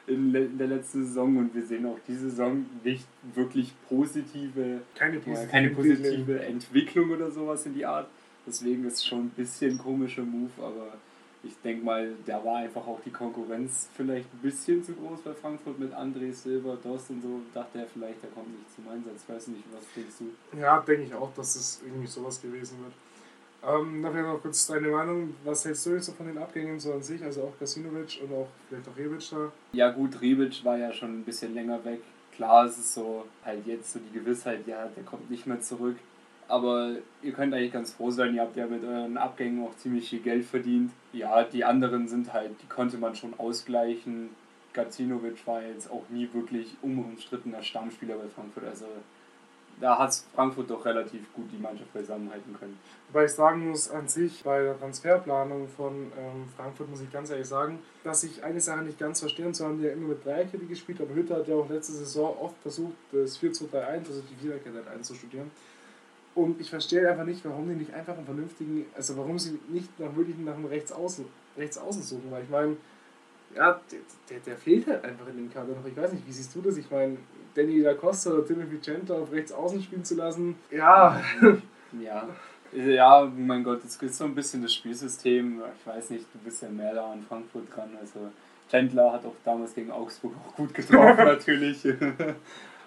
in, 0.06 0.32
der 0.32 0.66
letzten 0.66 1.04
Saison 1.06 1.36
und 1.38 1.54
wir 1.54 1.62
sehen 1.62 1.86
auch 1.86 1.98
diese 2.06 2.28
Saison 2.30 2.66
nicht 2.84 3.06
wirklich 3.34 3.72
positive, 3.88 4.80
Keine 4.94 5.18
positive, 5.18 5.50
keine 5.50 5.68
Entwicklung. 5.68 5.98
positive 5.98 6.40
Entwicklung 6.44 7.10
oder 7.10 7.30
sowas 7.30 7.64
in 7.66 7.74
die 7.74 7.86
Art. 7.86 8.08
Deswegen 8.46 8.84
ist 8.86 8.94
es 8.94 9.06
schon 9.06 9.26
ein 9.26 9.30
bisschen 9.30 9.76
komischer 9.78 10.22
Move, 10.22 10.50
aber 10.58 10.94
ich 11.42 11.56
denke 11.62 11.84
mal, 11.84 12.14
da 12.26 12.44
war 12.44 12.56
einfach 12.56 12.86
auch 12.86 13.00
die 13.04 13.10
Konkurrenz 13.10 13.88
vielleicht 13.94 14.32
ein 14.34 14.38
bisschen 14.38 14.82
zu 14.82 14.92
groß 14.94 15.20
bei 15.22 15.32
Frankfurt 15.32 15.78
mit 15.78 15.94
André 15.94 16.32
Silva, 16.32 16.76
Dost 16.82 17.10
und 17.10 17.22
so. 17.22 17.40
Dachte 17.54 17.78
er 17.78 17.86
vielleicht, 17.86 18.22
der 18.22 18.30
kommt 18.30 18.50
nicht 18.50 18.74
zum 18.74 18.88
Einsatz. 18.88 19.24
Weiß 19.28 19.48
nicht, 19.48 19.64
was 19.72 19.84
denkst 19.94 20.14
du? 20.18 20.58
Ja, 20.58 20.80
denke 20.80 21.04
ich 21.04 21.14
auch, 21.14 21.32
dass 21.34 21.54
es 21.54 21.80
irgendwie 21.84 22.06
sowas 22.06 22.42
gewesen 22.42 22.78
wird. 22.82 22.92
Ähm, 23.66 24.06
vielleicht 24.08 24.26
noch 24.26 24.40
kurz 24.40 24.66
deine 24.66 24.88
Meinung. 24.88 25.34
Was 25.44 25.64
hältst 25.64 25.86
du 25.86 25.90
jetzt 25.90 26.06
so 26.06 26.12
von 26.12 26.26
den 26.26 26.38
Abgängen 26.38 26.78
so 26.78 26.92
an 26.92 27.02
sich? 27.02 27.22
Also 27.22 27.42
auch 27.42 27.58
Gasinovic 27.58 28.20
und 28.22 28.32
auch 28.32 28.48
vielleicht 28.68 28.88
auch 28.88 28.96
Rebic 28.96 29.30
da? 29.30 29.52
Ja 29.72 29.90
gut, 29.90 30.20
Rebic 30.20 30.64
war 30.64 30.78
ja 30.78 30.92
schon 30.92 31.20
ein 31.20 31.24
bisschen 31.24 31.54
länger 31.54 31.84
weg. 31.84 32.00
Klar, 32.34 32.66
es 32.66 32.78
ist 32.78 32.94
so 32.94 33.24
halt 33.44 33.66
jetzt 33.66 33.92
so 33.92 33.98
die 33.98 34.16
Gewissheit, 34.16 34.66
ja, 34.66 34.86
der 34.86 35.02
kommt 35.02 35.28
nicht 35.30 35.46
mehr 35.46 35.60
zurück. 35.60 35.96
Aber 36.48 36.92
ihr 37.22 37.32
könnt 37.32 37.52
eigentlich 37.52 37.72
ganz 37.72 37.92
froh 37.92 38.10
sein, 38.10 38.34
ihr 38.34 38.40
habt 38.40 38.56
ja 38.56 38.66
mit 38.66 38.82
euren 38.82 39.18
Abgängen 39.18 39.62
auch 39.64 39.76
ziemlich 39.76 40.08
viel 40.08 40.20
Geld 40.20 40.46
verdient. 40.46 40.90
Ja, 41.12 41.44
die 41.44 41.62
anderen 41.62 42.08
sind 42.08 42.32
halt, 42.32 42.52
die 42.62 42.68
konnte 42.68 42.96
man 42.96 43.14
schon 43.14 43.38
ausgleichen. 43.38 44.30
Gacinovic 44.72 45.46
war 45.46 45.62
jetzt 45.62 45.90
auch 45.90 46.04
nie 46.08 46.28
wirklich 46.32 46.74
unumstrittener 46.80 47.62
Stammspieler 47.62 48.16
bei 48.16 48.28
Frankfurt. 48.28 48.64
Also 48.64 48.86
da 49.80 49.98
hat 49.98 50.14
Frankfurt 50.34 50.70
doch 50.70 50.84
relativ 50.84 51.32
gut 51.34 51.46
die 51.52 51.58
Mannschaft 51.58 51.92
beisammenhalten 51.92 52.56
können. 52.58 52.78
Wobei 53.08 53.26
ich 53.26 53.32
sagen 53.32 53.68
muss, 53.68 53.90
an 53.90 54.08
sich 54.08 54.42
bei 54.42 54.62
der 54.62 54.78
Transferplanung 54.78 55.68
von 55.68 56.12
ähm, 56.18 56.48
Frankfurt 56.56 56.90
muss 56.90 57.00
ich 57.00 57.12
ganz 57.12 57.30
ehrlich 57.30 57.46
sagen, 57.46 57.78
dass 58.04 58.24
ich 58.24 58.42
eine 58.42 58.60
Sache 58.60 58.82
nicht 58.82 58.98
ganz 58.98 59.20
verstehe. 59.20 59.46
Und 59.46 59.54
zwar 59.54 59.68
haben 59.68 59.78
die 59.78 59.84
ja 59.84 59.92
immer 59.92 60.08
mit 60.08 60.24
Dreierkette 60.24 60.64
gespielt, 60.64 61.00
aber 61.00 61.14
Hütter 61.14 61.36
hat 61.36 61.48
ja 61.48 61.54
auch 61.54 61.68
letzte 61.68 61.92
Saison 61.92 62.36
oft 62.40 62.56
versucht, 62.62 62.96
das 63.12 63.38
4-2-3-1, 63.40 64.08
also 64.08 64.22
die 64.22 64.34
Viererkette 64.34 64.76
halt 64.76 64.88
einzustudieren. 64.88 65.50
Und 66.38 66.60
ich 66.60 66.70
verstehe 66.70 67.10
einfach 67.10 67.24
nicht, 67.24 67.44
warum 67.44 67.68
die 67.68 67.74
nicht 67.74 67.92
einfach 67.92 68.16
einen 68.16 68.24
vernünftigen, 68.24 68.86
also 68.94 69.16
warum 69.16 69.40
sie 69.40 69.58
nicht 69.70 69.98
nach 69.98 70.14
wirklich 70.14 70.38
nach 70.38 70.54
einem 70.54 70.66
Rechtsaußen, 70.66 71.24
Rechtsaußen 71.56 72.00
suchen, 72.00 72.30
weil 72.30 72.44
ich 72.44 72.48
meine, 72.48 72.76
ja, 73.56 73.80
der, 74.30 74.38
der, 74.38 74.56
fehlt 74.56 74.86
halt 74.86 75.02
einfach 75.02 75.26
in 75.26 75.36
dem 75.36 75.52
Kader 75.52 75.74
noch. 75.74 75.84
Ich 75.84 75.96
weiß 75.96 76.12
nicht, 76.12 76.24
wie 76.24 76.30
siehst 76.30 76.54
du 76.54 76.60
das? 76.60 76.76
Ich 76.76 76.88
meine, 76.92 77.16
Danny 77.56 77.82
Da 77.82 77.94
Costa 77.94 78.30
oder 78.30 78.46
Timothy 78.46 78.80
Centa 78.80 79.14
auf 79.14 79.32
rechts 79.32 79.50
außen 79.50 79.82
spielen 79.82 80.04
zu 80.04 80.14
lassen, 80.14 80.54
ja. 80.70 81.20
ja. 82.00 82.28
Ja, 82.70 83.32
mein 83.36 83.64
Gott, 83.64 83.82
es 83.84 83.96
ist 83.96 84.16
so 84.16 84.24
ein 84.24 84.34
bisschen 84.36 84.62
das 84.62 84.74
Spielsystem. 84.74 85.60
Ich 85.80 85.86
weiß 85.88 86.10
nicht, 86.10 86.26
du 86.32 86.38
bist 86.38 86.62
ja 86.62 86.68
mehr 86.68 86.94
da 86.94 87.10
an 87.10 87.24
Frankfurt 87.28 87.74
dran. 87.74 87.90
Also 87.98 88.30
Chandler 88.70 89.12
hat 89.12 89.24
auch 89.24 89.34
damals 89.44 89.74
gegen 89.74 89.90
Augsburg 89.90 90.34
auch 90.46 90.54
gut 90.54 90.72
getroffen 90.72 91.16
natürlich. 91.24 91.82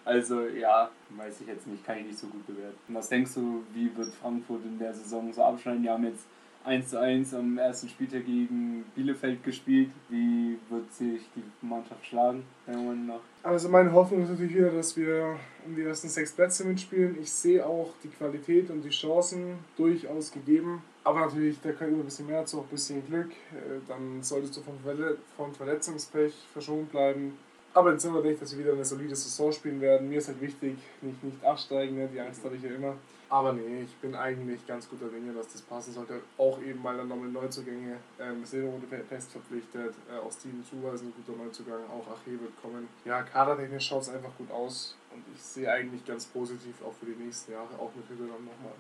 Also 0.06 0.42
ja, 0.48 0.90
weiß 1.10 1.42
ich 1.42 1.48
jetzt 1.48 1.68
nicht, 1.68 1.86
kann 1.86 2.00
ich 2.00 2.06
nicht 2.06 2.20
so 2.20 2.28
gut 2.28 2.46
bewerten. 2.48 2.78
Was 2.90 3.10
denkst 3.10 3.34
du, 3.36 3.64
wie 3.74 3.96
wird 3.96 4.14
Frankfurt 4.16 4.64
in 4.66 4.80
der 4.80 4.94
Saison 4.94 5.32
so 5.32 5.44
abschneiden? 5.44 5.84
Die 5.84 5.90
haben 5.90 6.06
jetzt 6.06 6.26
1 6.64 6.90
zu 6.90 7.00
1 7.00 7.34
am 7.34 7.58
ersten 7.58 7.90
Spieltag 7.90 8.26
gegen 8.26 8.86
Bielefeld 8.96 9.44
gespielt. 9.44 9.90
Wie 10.10 10.58
wird 10.70 10.94
sich 10.94 11.22
die 11.36 11.66
Mannschaft 11.66 12.06
schlagen, 12.06 12.44
deiner 12.66 12.78
Meinung 12.78 13.08
nach? 13.08 13.20
Also 13.44 13.70
meine 13.70 13.92
Hoffnung 13.92 14.24
ist 14.24 14.30
natürlich 14.30 14.56
wieder, 14.56 14.72
dass 14.72 14.96
wir 14.96 15.38
um 15.66 15.76
die 15.76 15.82
ersten 15.82 16.08
sechs 16.08 16.34
Plätze 16.34 16.64
mitspielen. 16.66 17.18
Ich 17.20 17.32
sehe 17.32 17.66
auch 17.66 17.94
die 18.04 18.10
Qualität 18.10 18.70
und 18.70 18.84
die 18.84 18.90
Chancen 18.90 19.60
durchaus 19.76 20.32
gegeben. 20.32 20.84
Aber 21.04 21.22
natürlich, 21.22 21.60
da 21.62 21.72
kann 21.72 21.88
immer 21.90 22.00
ein 22.00 22.06
bisschen 22.06 22.28
mehr 22.28 22.46
zu, 22.46 22.60
auch 22.60 22.64
ein 22.64 22.70
bisschen 22.70 23.06
Glück. 23.08 23.32
Äh, 23.32 23.80
dann 23.88 24.22
solltest 24.22 24.56
du 24.58 24.62
vom 24.62 25.54
Verletzungspech 25.54 26.34
verschont 26.54 26.92
bleiben. 26.92 27.38
Aber 27.74 27.94
jetzt 27.94 28.02
sind 28.02 28.14
wir 28.14 28.22
nicht, 28.22 28.42
dass 28.42 28.52
wir 28.52 28.64
wieder 28.64 28.74
eine 28.74 28.84
solide 28.84 29.16
Saison 29.16 29.52
spielen 29.52 29.80
werden. 29.80 30.10
Mir 30.10 30.18
ist 30.18 30.28
halt 30.28 30.42
wichtig, 30.42 30.76
nicht, 31.02 31.24
nicht 31.24 31.44
absteigen, 31.44 31.96
ne? 31.96 32.10
die 32.14 32.20
Angst 32.20 32.44
habe 32.44 32.56
ich 32.56 32.64
ja 32.64 32.70
immer. 32.70 32.96
Aber 33.30 33.54
nee, 33.54 33.84
ich 33.84 33.96
bin 33.96 34.14
eigentlich 34.14 34.68
ganz 34.68 34.90
guter 34.90 35.08
Dinge, 35.08 35.32
dass 35.32 35.54
das 35.54 35.62
passen 35.62 35.94
sollte. 35.94 36.20
Auch 36.38 36.62
eben, 36.62 36.84
weil 36.84 36.98
dann 36.98 37.08
nochmal 37.08 37.30
Neuzugänge 37.30 37.96
ähm, 38.20 38.44
Silberrunde 38.44 38.88
fest 39.08 39.32
verpflichtet. 39.32 39.94
Äh, 40.12 40.20
aus 40.20 40.36
Steven 40.36 40.62
Zuber 40.70 40.94
ist 40.94 41.04
ein 41.04 41.14
guter 41.16 41.42
Neuzugang. 41.42 41.80
Auch 41.90 42.06
Ache 42.12 42.32
wird 42.32 42.62
kommen. 42.62 42.90
Ja, 43.06 43.22
kadertechnisch 43.24 43.88
schaut 43.88 44.02
es 44.02 44.10
einfach 44.10 44.36
gut 44.38 44.52
aus. 44.52 44.98
Und 45.14 45.24
ich 45.34 45.42
sehe 45.42 45.72
eigentlich 45.72 46.06
ganz 46.06 46.26
positiv 46.26 46.76
auch 46.86 46.94
für 46.94 47.06
die 47.06 47.24
nächsten 47.24 47.54
Jahre, 47.54 47.70
auch 47.80 47.92
mit 47.96 48.04
Hütte 48.10 48.24
dann 48.24 48.44
nochmal. 48.44 48.76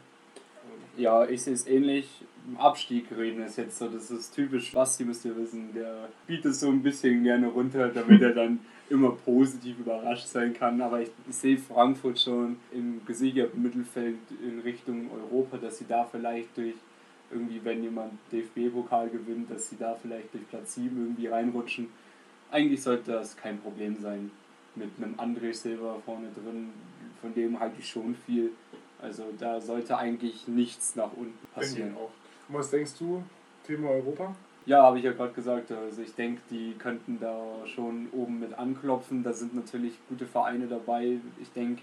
Ja, 0.98 1.26
ich 1.26 1.42
sehe 1.44 1.54
es 1.54 1.66
ähnlich. 1.66 2.10
Abstieg 2.58 3.06
reden 3.16 3.44
ist 3.44 3.58
jetzt 3.58 3.78
so, 3.78 3.88
das 3.88 4.12
ist 4.12 4.36
typisch 4.36 4.74
Basti, 4.74 5.06
müsst 5.06 5.24
ihr 5.24 5.36
wissen. 5.38 5.74
Der 5.74 6.10
bietet 6.28 6.56
so 6.56 6.68
ein 6.68 6.84
bisschen 6.84 7.24
gerne 7.24 7.48
runter, 7.48 7.88
damit 7.90 8.22
er 8.22 8.34
dann 8.34 8.60
immer 8.92 9.12
positiv 9.12 9.80
überrascht 9.80 10.28
sein 10.28 10.54
kann. 10.54 10.82
Aber 10.82 11.02
ich, 11.02 11.10
ich 11.28 11.36
sehe 11.36 11.58
Frankfurt 11.58 12.20
schon 12.20 12.58
im 12.72 13.02
gesicherten 13.06 13.62
Mittelfeld 13.62 14.18
in 14.44 14.60
Richtung 14.60 15.10
Europa, 15.12 15.58
dass 15.58 15.78
sie 15.78 15.86
da 15.88 16.04
vielleicht 16.04 16.56
durch 16.58 16.76
irgendwie, 17.32 17.62
wenn 17.64 17.82
jemand 17.82 18.14
DFB-Pokal 18.32 19.10
gewinnt, 19.10 19.50
dass 19.50 19.70
sie 19.70 19.78
da 19.78 19.96
vielleicht 19.96 20.34
durch 20.34 20.48
Platz 20.50 20.76
7 20.76 20.96
irgendwie 20.96 21.28
reinrutschen. 21.28 21.88
Eigentlich 22.52 22.84
sollte 22.84 23.14
das 23.14 23.38
kein 23.38 23.60
Problem 23.60 23.96
sein. 24.02 24.30
Mit 24.76 24.90
einem 24.98 25.16
André 25.16 25.54
Silva 25.54 25.96
vorne 26.06 26.28
drin, 26.34 26.70
von 27.22 27.34
dem 27.34 27.60
halte 27.60 27.78
ich 27.80 27.88
schon 27.88 28.16
viel. 28.26 28.52
Also 29.02 29.24
da 29.40 29.62
sollte 29.62 29.98
eigentlich 29.98 30.48
nichts 30.48 30.96
nach 30.96 31.14
unten 31.14 31.48
passieren. 31.54 31.96
Auch. 31.96 32.12
Und 32.50 32.56
was 32.56 32.70
denkst 32.70 32.92
du, 33.00 33.24
Thema 33.66 33.90
Europa? 33.90 34.36
Ja, 34.66 34.84
habe 34.84 35.00
ich 35.00 35.04
ja 35.04 35.12
gerade 35.12 35.34
gesagt. 35.34 35.72
Also 35.72 36.02
ich 36.02 36.14
denke, 36.14 36.42
die 36.50 36.74
könnten 36.78 37.20
da 37.20 37.36
schon 37.66 38.08
oben 38.12 38.40
mit 38.40 38.54
anklopfen. 38.58 39.24
Da 39.24 39.34
sind 39.34 39.56
natürlich 39.56 39.94
gute 40.08 40.26
Vereine 40.26 40.68
dabei. 40.68 41.18
Ich 41.42 41.52
denke, 41.52 41.82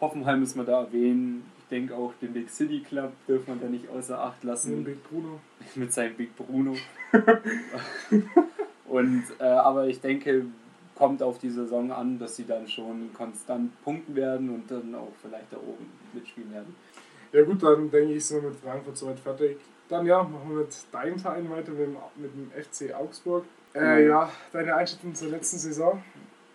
Hoffenheim 0.00 0.40
müssen 0.40 0.58
wir 0.58 0.64
da 0.64 0.80
erwähnen. 0.82 1.44
Ich 1.58 1.68
denke 1.68 1.94
auch 1.94 2.12
den 2.20 2.32
Big 2.32 2.50
City 2.50 2.80
Club 2.80 3.12
dürfen 3.28 3.54
wir 3.54 3.66
da 3.66 3.70
nicht 3.70 3.88
außer 3.88 4.20
Acht 4.20 4.42
lassen. 4.42 4.78
Mit 4.78 4.86
Big 4.86 5.08
Bruno. 5.08 5.40
mit 5.76 5.92
seinem 5.92 6.16
Big 6.16 6.36
Bruno. 6.36 6.74
Und, 8.88 9.22
äh, 9.38 9.44
aber 9.44 9.86
ich 9.86 10.00
denke, 10.00 10.46
kommt 10.96 11.22
auf 11.22 11.38
die 11.38 11.50
Saison 11.50 11.92
an, 11.92 12.18
dass 12.18 12.36
sie 12.36 12.44
dann 12.44 12.68
schon 12.68 13.12
konstant 13.14 13.72
punkten 13.84 14.16
werden 14.16 14.50
und 14.50 14.70
dann 14.70 14.94
auch 14.94 15.12
vielleicht 15.22 15.50
da 15.52 15.56
oben 15.56 15.86
mitspielen 16.12 16.52
werden. 16.52 16.74
Ja 17.32 17.42
gut, 17.44 17.62
dann 17.62 17.90
denke 17.90 18.14
ich, 18.14 18.26
sind 18.26 18.42
wir 18.42 18.50
mit 18.50 18.58
Frankfurt 18.58 18.98
soweit 18.98 19.18
fertig. 19.18 19.56
Dann 19.90 20.06
ja, 20.06 20.22
machen 20.22 20.48
wir 20.48 20.58
mit 20.58 20.74
deinem 20.92 21.18
Verein 21.18 21.50
weiter, 21.50 21.72
mit 21.72 21.80
dem, 21.80 21.96
mit 22.16 22.32
dem 22.32 22.50
FC 22.52 22.94
Augsburg. 22.94 23.44
Äh, 23.74 24.06
ja, 24.06 24.30
deine 24.52 24.76
Einschätzung 24.76 25.14
zur 25.14 25.30
letzten 25.30 25.58
Saison? 25.58 26.02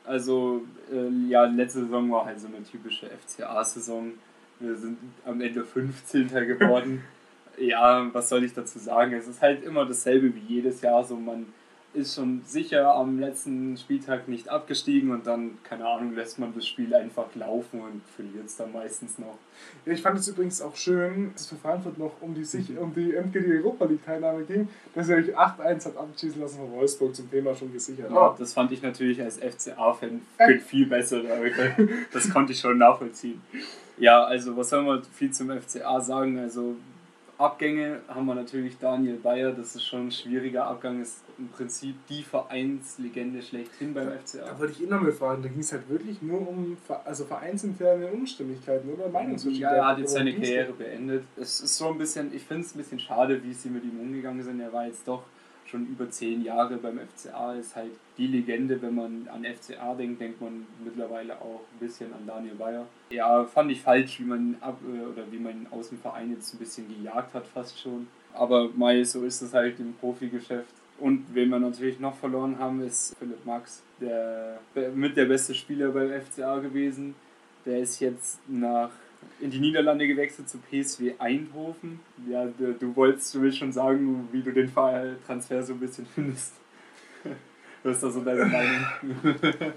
Also, 0.06 0.62
äh, 0.92 1.30
ja, 1.30 1.46
letzte 1.46 1.82
Saison 1.82 2.10
war 2.12 2.26
halt 2.26 2.40
so 2.40 2.48
eine 2.48 2.64
typische 2.64 3.08
FCA-Saison. 3.08 4.14
Wir 4.60 4.76
sind 4.76 4.98
am 5.26 5.42
Ende 5.42 5.66
15. 5.66 6.30
geworden. 6.30 7.04
ja, 7.58 8.08
was 8.14 8.30
soll 8.30 8.46
ich 8.46 8.54
dazu 8.54 8.80
sagen? 8.80 9.14
Es 9.14 9.28
ist 9.28 9.42
halt 9.42 9.64
immer 9.64 9.86
dasselbe 9.86 10.34
wie 10.34 10.54
jedes 10.56 10.82
Jahr. 10.82 11.04
So, 11.04 11.18
man 11.18 11.48
ist 11.96 12.16
schon 12.16 12.42
sicher 12.46 12.94
am 12.94 13.20
letzten 13.20 13.78
Spieltag 13.78 14.28
nicht 14.28 14.50
abgestiegen 14.50 15.12
und 15.12 15.26
dann, 15.26 15.58
keine 15.64 15.88
Ahnung, 15.88 16.14
lässt 16.14 16.40
man 16.40 16.54
das 16.54 16.68
Spiel 16.68 16.94
einfach 16.94 17.34
laufen 17.36 17.82
und 17.82 18.02
verliert 18.16 18.46
es 18.46 18.58
dann 18.58 18.72
meistens 18.72 19.18
noch. 19.18 19.38
Ja, 19.86 19.94
ich 19.94 20.02
fand 20.02 20.20
es 20.20 20.28
übrigens 20.28 20.62
auch 20.62 20.76
schön, 20.76 21.32
dass 21.34 21.44
es 21.44 21.48
für 21.48 21.56
Frankfurt 21.56 21.98
noch 21.98 22.14
um 22.22 22.34
die, 22.34 22.44
sich, 22.44 22.78
um 22.78 22.94
die 22.94 23.16
endgültige 23.16 23.58
Europa 23.58 23.86
League-Teilnahme 23.86 24.44
ging, 24.44 24.68
dass 24.94 25.10
er 25.10 25.18
euch 25.18 25.38
8-1 25.38 25.86
hat 25.86 25.98
abschießen 25.98 26.42
lassen 26.42 26.58
von 26.58 26.72
Wolfsburg 26.72 27.16
zum 27.16 27.30
Thema 27.32 27.56
schon 27.56 27.72
gesichert. 27.72 28.12
Ja, 28.12 28.36
das 28.38 28.54
fand 28.54 28.72
ich 28.72 28.82
natürlich 28.82 29.22
als 29.22 29.38
FCA-Fan 29.38 30.22
äh. 30.38 30.60
viel 30.60 30.86
besser. 30.88 31.22
Das 32.12 32.30
konnte 32.30 32.54
ich 32.54 32.60
schon 32.60 32.78
nachvollziehen. 32.78 33.42
Ja, 33.98 34.24
also 34.24 34.56
was 34.58 34.70
soll 34.70 34.84
man 34.84 35.04
viel 35.04 35.32
zum 35.32 35.50
FCA 35.50 36.02
sagen? 36.02 36.38
Also 36.40 36.76
Abgänge 37.38 38.00
haben 38.08 38.26
wir 38.26 38.36
natürlich 38.36 38.78
Daniel 38.80 39.18
Bayer, 39.18 39.52
das 39.52 39.76
ist 39.76 39.84
schon 39.84 40.08
ein 40.08 40.12
schwieriger 40.12 40.68
Abgang, 40.68 41.02
ist 41.02 41.24
im 41.38 41.50
Prinzip 41.50 41.96
die 42.08 42.24
Vereinslegende 42.24 43.42
schlechthin 43.42 43.94
beim 43.94 44.10
FCA. 44.10 44.46
Da 44.46 44.60
wollte 44.60 44.74
ich 44.74 44.84
immer 44.84 45.02
mal 45.02 45.12
fragen, 45.12 45.44
da 45.44 45.50
ging 45.50 45.60
es 45.60 45.72
halt 45.74 45.90
wirklich 45.90 46.22
nur 46.22 46.48
um 46.48 46.78
also 47.04 47.26
vereinsinterne 47.26 48.08
Unstimmigkeiten 48.08 48.90
oder 48.90 49.10
Meinungsverschiedenheiten. 49.10 49.78
Ja, 49.78 49.84
er 49.84 49.92
hat 49.92 50.00
jetzt 50.00 50.14
seine 50.14 50.34
Karriere 50.34 50.72
beendet. 50.74 51.26
Es 51.36 51.60
ist 51.60 51.78
so 51.78 51.90
ein 51.90 51.98
bisschen, 51.98 52.34
ich 52.34 52.44
finde 52.44 52.64
es 52.64 52.74
ein 52.74 52.78
bisschen 52.78 53.00
schade, 53.00 53.44
wie 53.44 53.54
sie 53.54 53.70
mit 53.70 53.84
ihm 53.84 54.00
umgegangen 54.00 54.42
sind. 54.42 54.62
Er 54.62 54.72
war 54.72 54.88
jetzt 54.88 55.06
doch 55.06 55.24
schon 55.66 55.88
über 55.88 56.10
zehn 56.10 56.44
Jahre 56.44 56.78
beim 56.78 57.00
FCA, 57.00 57.54
ist 57.54 57.76
halt 57.76 57.92
die 58.18 58.28
Legende. 58.28 58.82
Wenn 58.82 58.96
man 58.96 59.28
an 59.28 59.46
FCA 59.46 59.94
denkt, 59.96 60.22
denkt 60.22 60.42
man 60.42 60.66
mittlerweile 60.84 61.40
auch 61.42 61.62
ein 61.74 61.80
bisschen 61.80 62.14
an 62.14 62.26
Daniel 62.26 62.56
Bayer. 62.56 62.86
Ja, 63.10 63.44
fand 63.46 63.72
ich 63.72 63.82
falsch, 63.82 64.20
wie 64.20 64.26
man 64.26 64.58
ab 64.62 64.80
äh, 64.86 65.06
oder 65.06 65.24
wie 65.32 65.40
man 65.40 65.68
aus 65.72 65.90
dem 65.90 66.00
Verein 66.00 66.32
jetzt 66.32 66.54
ein 66.54 66.60
bisschen 66.60 66.88
gejagt 66.88 67.34
hat, 67.34 67.48
fast 67.48 67.80
schon. 67.80 68.08
Aber 68.34 68.70
Mai, 68.76 69.04
so 69.04 69.24
ist 69.24 69.42
es 69.42 69.54
halt 69.54 69.80
im 69.80 69.94
Profigeschäft. 69.94 70.74
Und 71.00 71.26
wen 71.34 71.50
wir 71.50 71.60
natürlich 71.60 72.00
noch 72.00 72.16
verloren 72.16 72.58
haben, 72.58 72.82
ist 72.86 73.16
Philipp 73.18 73.46
Max, 73.46 73.84
der 74.00 74.60
mit 74.94 75.18
der 75.18 75.26
beste 75.26 75.54
Spieler 75.54 75.90
beim 75.90 76.10
FCA 76.22 76.60
gewesen. 76.60 77.16
Der 77.66 77.80
ist 77.80 78.00
jetzt 78.00 78.40
nach 78.48 78.92
in 79.40 79.52
die 79.52 79.60
Niederlande 79.60 80.08
gewechselt 80.08 80.50
zu 80.50 80.58
PSW 80.58 81.14
Eindhoven. 81.20 82.00
Ja, 82.30 82.46
du, 82.46 82.74
du 82.74 82.96
wolltest, 82.96 83.34
du 83.36 83.42
willst 83.42 83.58
schon 83.58 83.72
sagen, 83.72 84.28
wie 84.32 84.42
du 84.42 84.52
den 84.52 84.72
Transfer 84.74 85.64
so 85.64 85.74
ein 85.74 85.80
bisschen 85.80 86.06
findest. 86.16 86.54
Was 87.84 87.98
ist 87.98 88.04
da 88.04 88.10
so 88.12 88.22
deine 88.22 88.46
Meinung? 88.46 88.86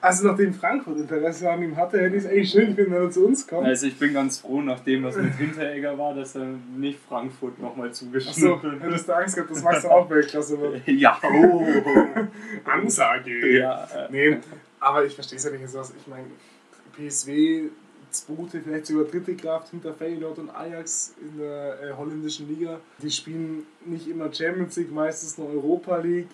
Also 0.00 0.28
nachdem 0.28 0.54
Frankfurt 0.54 0.96
Interesse 0.96 1.50
an 1.50 1.60
ihm 1.60 1.76
hatte, 1.76 2.00
hätte 2.00 2.14
ich 2.14 2.24
es 2.24 2.30
eigentlich 2.30 2.50
schön 2.50 2.68
gefunden, 2.68 2.92
wenn 2.92 3.02
er 3.02 3.10
zu 3.10 3.26
uns 3.26 3.46
kommt. 3.46 3.66
Also 3.66 3.86
ich 3.88 3.98
bin 3.98 4.14
ganz 4.14 4.38
froh, 4.38 4.60
nachdem 4.60 5.02
was 5.02 5.16
mit 5.16 5.34
Hinteregger 5.34 5.98
war, 5.98 6.14
dass 6.14 6.36
er 6.36 6.46
nicht 6.76 7.00
Frankfurt 7.00 7.58
nochmal 7.58 7.92
zugeschnitten 7.92 8.44
hat. 8.44 8.64
Achso, 8.64 8.80
hättest 8.80 9.08
du 9.08 9.16
Angst 9.16 9.34
gehabt, 9.34 9.50
dass 9.50 9.62
Max 9.64 9.82
dann 9.82 9.90
auch 9.90 10.08
Weltklasse 10.08 10.60
wird? 10.60 10.82
ja, 10.86 11.18
oh. 11.24 11.66
Ansage. 12.64 13.58
Ja, 13.58 13.84
äh. 13.86 14.08
Nee, 14.10 14.38
aber 14.78 15.04
ich 15.04 15.14
verstehe 15.14 15.36
es 15.36 15.44
ja 15.44 15.50
nicht 15.50 15.68
so. 15.68 15.80
Ich 15.80 16.06
meine, 16.06 16.26
PSW 16.96 17.64
zweite, 18.10 18.60
vielleicht 18.60 18.86
sogar 18.86 19.04
dritte 19.04 19.36
Kraft 19.36 19.70
hinter 19.70 19.94
Feyenoord 19.94 20.38
und 20.38 20.50
Ajax 20.50 21.14
in 21.20 21.38
der 21.38 21.82
äh, 21.82 21.92
holländischen 21.92 22.48
Liga. 22.48 22.80
Die 23.02 23.10
spielen 23.10 23.66
nicht 23.84 24.08
immer 24.08 24.32
Champions 24.32 24.76
League, 24.76 24.92
meistens 24.92 25.38
nur 25.38 25.48
Europa 25.50 25.98
League. 25.98 26.28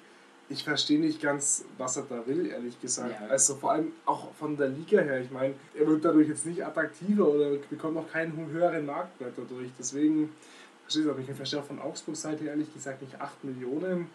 Ich 0.48 0.62
verstehe 0.62 1.00
nicht 1.00 1.22
ganz, 1.22 1.64
was 1.78 1.96
er 1.96 2.04
da 2.08 2.26
will, 2.26 2.46
ehrlich 2.46 2.78
gesagt. 2.80 3.14
Ja. 3.18 3.28
Also 3.28 3.54
vor 3.54 3.72
allem 3.72 3.92
auch 4.04 4.34
von 4.34 4.56
der 4.56 4.68
Liga 4.68 5.00
her. 5.00 5.20
Ich 5.20 5.30
meine, 5.30 5.54
er 5.74 5.86
wird 5.86 6.04
dadurch 6.04 6.28
jetzt 6.28 6.44
nicht 6.44 6.64
attraktiver 6.64 7.26
oder 7.26 7.56
bekommt 7.70 7.96
auch 7.96 8.10
keinen 8.10 8.48
höheren 8.50 8.84
Marktwert 8.84 9.32
dadurch. 9.36 9.70
Deswegen 9.78 10.30
verstehe 10.82 11.04
ich 11.04 11.08
aber 11.08 11.18
ich 11.20 11.30
verstehe 11.34 11.60
auch 11.60 11.64
von 11.64 11.80
Augsburg 11.80 12.16
Seite 12.16 12.44
ehrlich 12.44 12.72
gesagt 12.72 13.00
nicht 13.00 13.18
8 13.18 13.44
Millionen. 13.44 14.08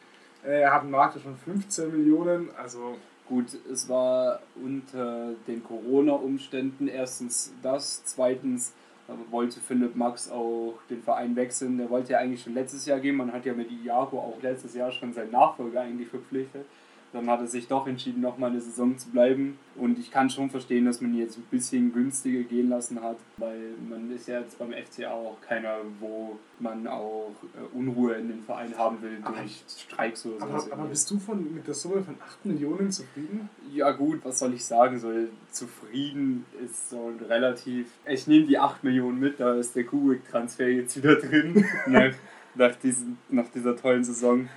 Äh, 0.46 0.62
er 0.62 0.74
hat 0.74 0.84
einen 0.84 0.92
Markt 0.92 1.20
von 1.20 1.36
15 1.36 1.92
Millionen. 1.92 2.50
Also 2.56 2.96
Gut, 3.30 3.46
es 3.72 3.88
war 3.88 4.40
unter 4.56 5.36
den 5.48 5.64
Corona-Umständen 5.64 6.88
erstens 6.88 7.54
das, 7.62 8.04
zweitens 8.04 8.74
äh, 9.08 9.12
wollte 9.32 9.60
Philipp 9.60 9.96
Max 9.96 10.32
auch 10.32 10.80
den 10.90 11.04
Verein 11.04 11.36
wechseln. 11.36 11.78
Der 11.78 11.92
wollte 11.92 12.14
ja 12.14 12.18
eigentlich 12.18 12.42
schon 12.42 12.56
letztes 12.56 12.88
Jahr 12.88 13.00
gehen. 13.00 13.16
Man 13.16 13.32
hat 13.32 13.46
ja 13.46 13.54
mit 13.54 13.70
Iago 13.72 14.18
auch 14.18 14.42
letztes 14.42 14.74
Jahr 14.74 14.92
schon 14.92 15.14
seinen 15.14 15.30
Nachfolger 15.30 15.82
eigentlich 15.82 16.10
verpflichtet. 16.10 16.66
Dann 17.12 17.28
hat 17.28 17.40
er 17.40 17.48
sich 17.48 17.68
doch 17.68 17.88
entschieden, 17.88 18.22
nochmal 18.22 18.52
eine 18.52 18.62
Saison 18.62 18.96
zu 18.98 19.10
bleiben. 19.10 19.58
Und 19.76 19.98
ich 19.98 20.12
kann 20.12 20.30
schon 20.30 20.50
verstehen, 20.52 20.86
dass 20.86 21.02
man 21.02 21.12
ihn 21.14 21.22
jetzt 21.22 21.38
ein 21.38 21.44
bisschen 21.50 21.92
günstiger 21.92 22.44
gehen 22.44 22.70
lassen 22.70 23.02
hat, 23.02 23.18
weil 23.38 23.72
man 23.90 24.12
ist 24.12 24.28
ja 24.28 24.42
jetzt 24.42 24.60
beim 24.60 24.72
FCA 24.74 25.10
auch 25.12 25.38
keiner, 25.42 25.78
wo 26.00 26.38
man 26.60 26.86
auch 26.86 27.32
äh, 27.56 27.76
Unruhe 27.78 28.14
in 28.14 28.28
den 28.28 28.44
Verein 28.44 28.78
haben 28.78 29.02
will 29.02 29.18
Aber- 29.24 29.38
durch 29.38 29.64
Streiks 29.76 30.26
oder 30.28 30.44
Aber, 30.44 30.60
sowas. 30.60 30.72
aber 30.72 30.84
bist 30.86 31.10
du 31.10 31.18
von, 31.18 31.54
mit 31.56 31.66
der 31.66 31.74
Summe 31.74 32.04
von 32.04 32.16
8 32.24 32.46
Millionen 32.46 32.92
zufrieden? 32.92 33.50
Ja 33.74 33.90
gut, 33.92 34.20
was 34.24 34.38
soll 34.40 34.54
ich 34.54 34.64
sagen? 34.66 35.00
So, 35.00 35.12
zufrieden 35.52 36.46
ist 36.64 36.90
so 36.90 37.12
relativ... 37.28 37.88
Ich 38.08 38.28
nehme 38.28 38.46
die 38.46 38.60
8 38.60 38.84
Millionen 38.84 39.20
mit, 39.20 39.40
da 39.40 39.56
ist 39.56 39.76
der 39.76 39.84
Kubik-Transfer 39.86 40.68
jetzt 40.68 40.96
wieder 40.98 41.16
drin, 41.16 41.66
nach, 41.88 42.14
nach, 42.56 42.76
diesen, 42.76 43.18
nach 43.30 43.48
dieser 43.54 43.76
tollen 43.76 44.04
Saison. 44.04 44.48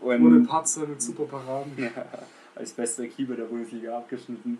Und 0.00 0.26
Ohne 0.26 0.40
Patzer 0.40 0.86
mit 0.86 1.02
super 1.02 1.24
Paraden. 1.24 1.72
ja, 1.76 1.90
als 2.54 2.72
bester 2.72 3.06
Keeper 3.06 3.36
der 3.36 3.44
Bundesliga 3.44 3.96
abgeschnitten. 3.98 4.58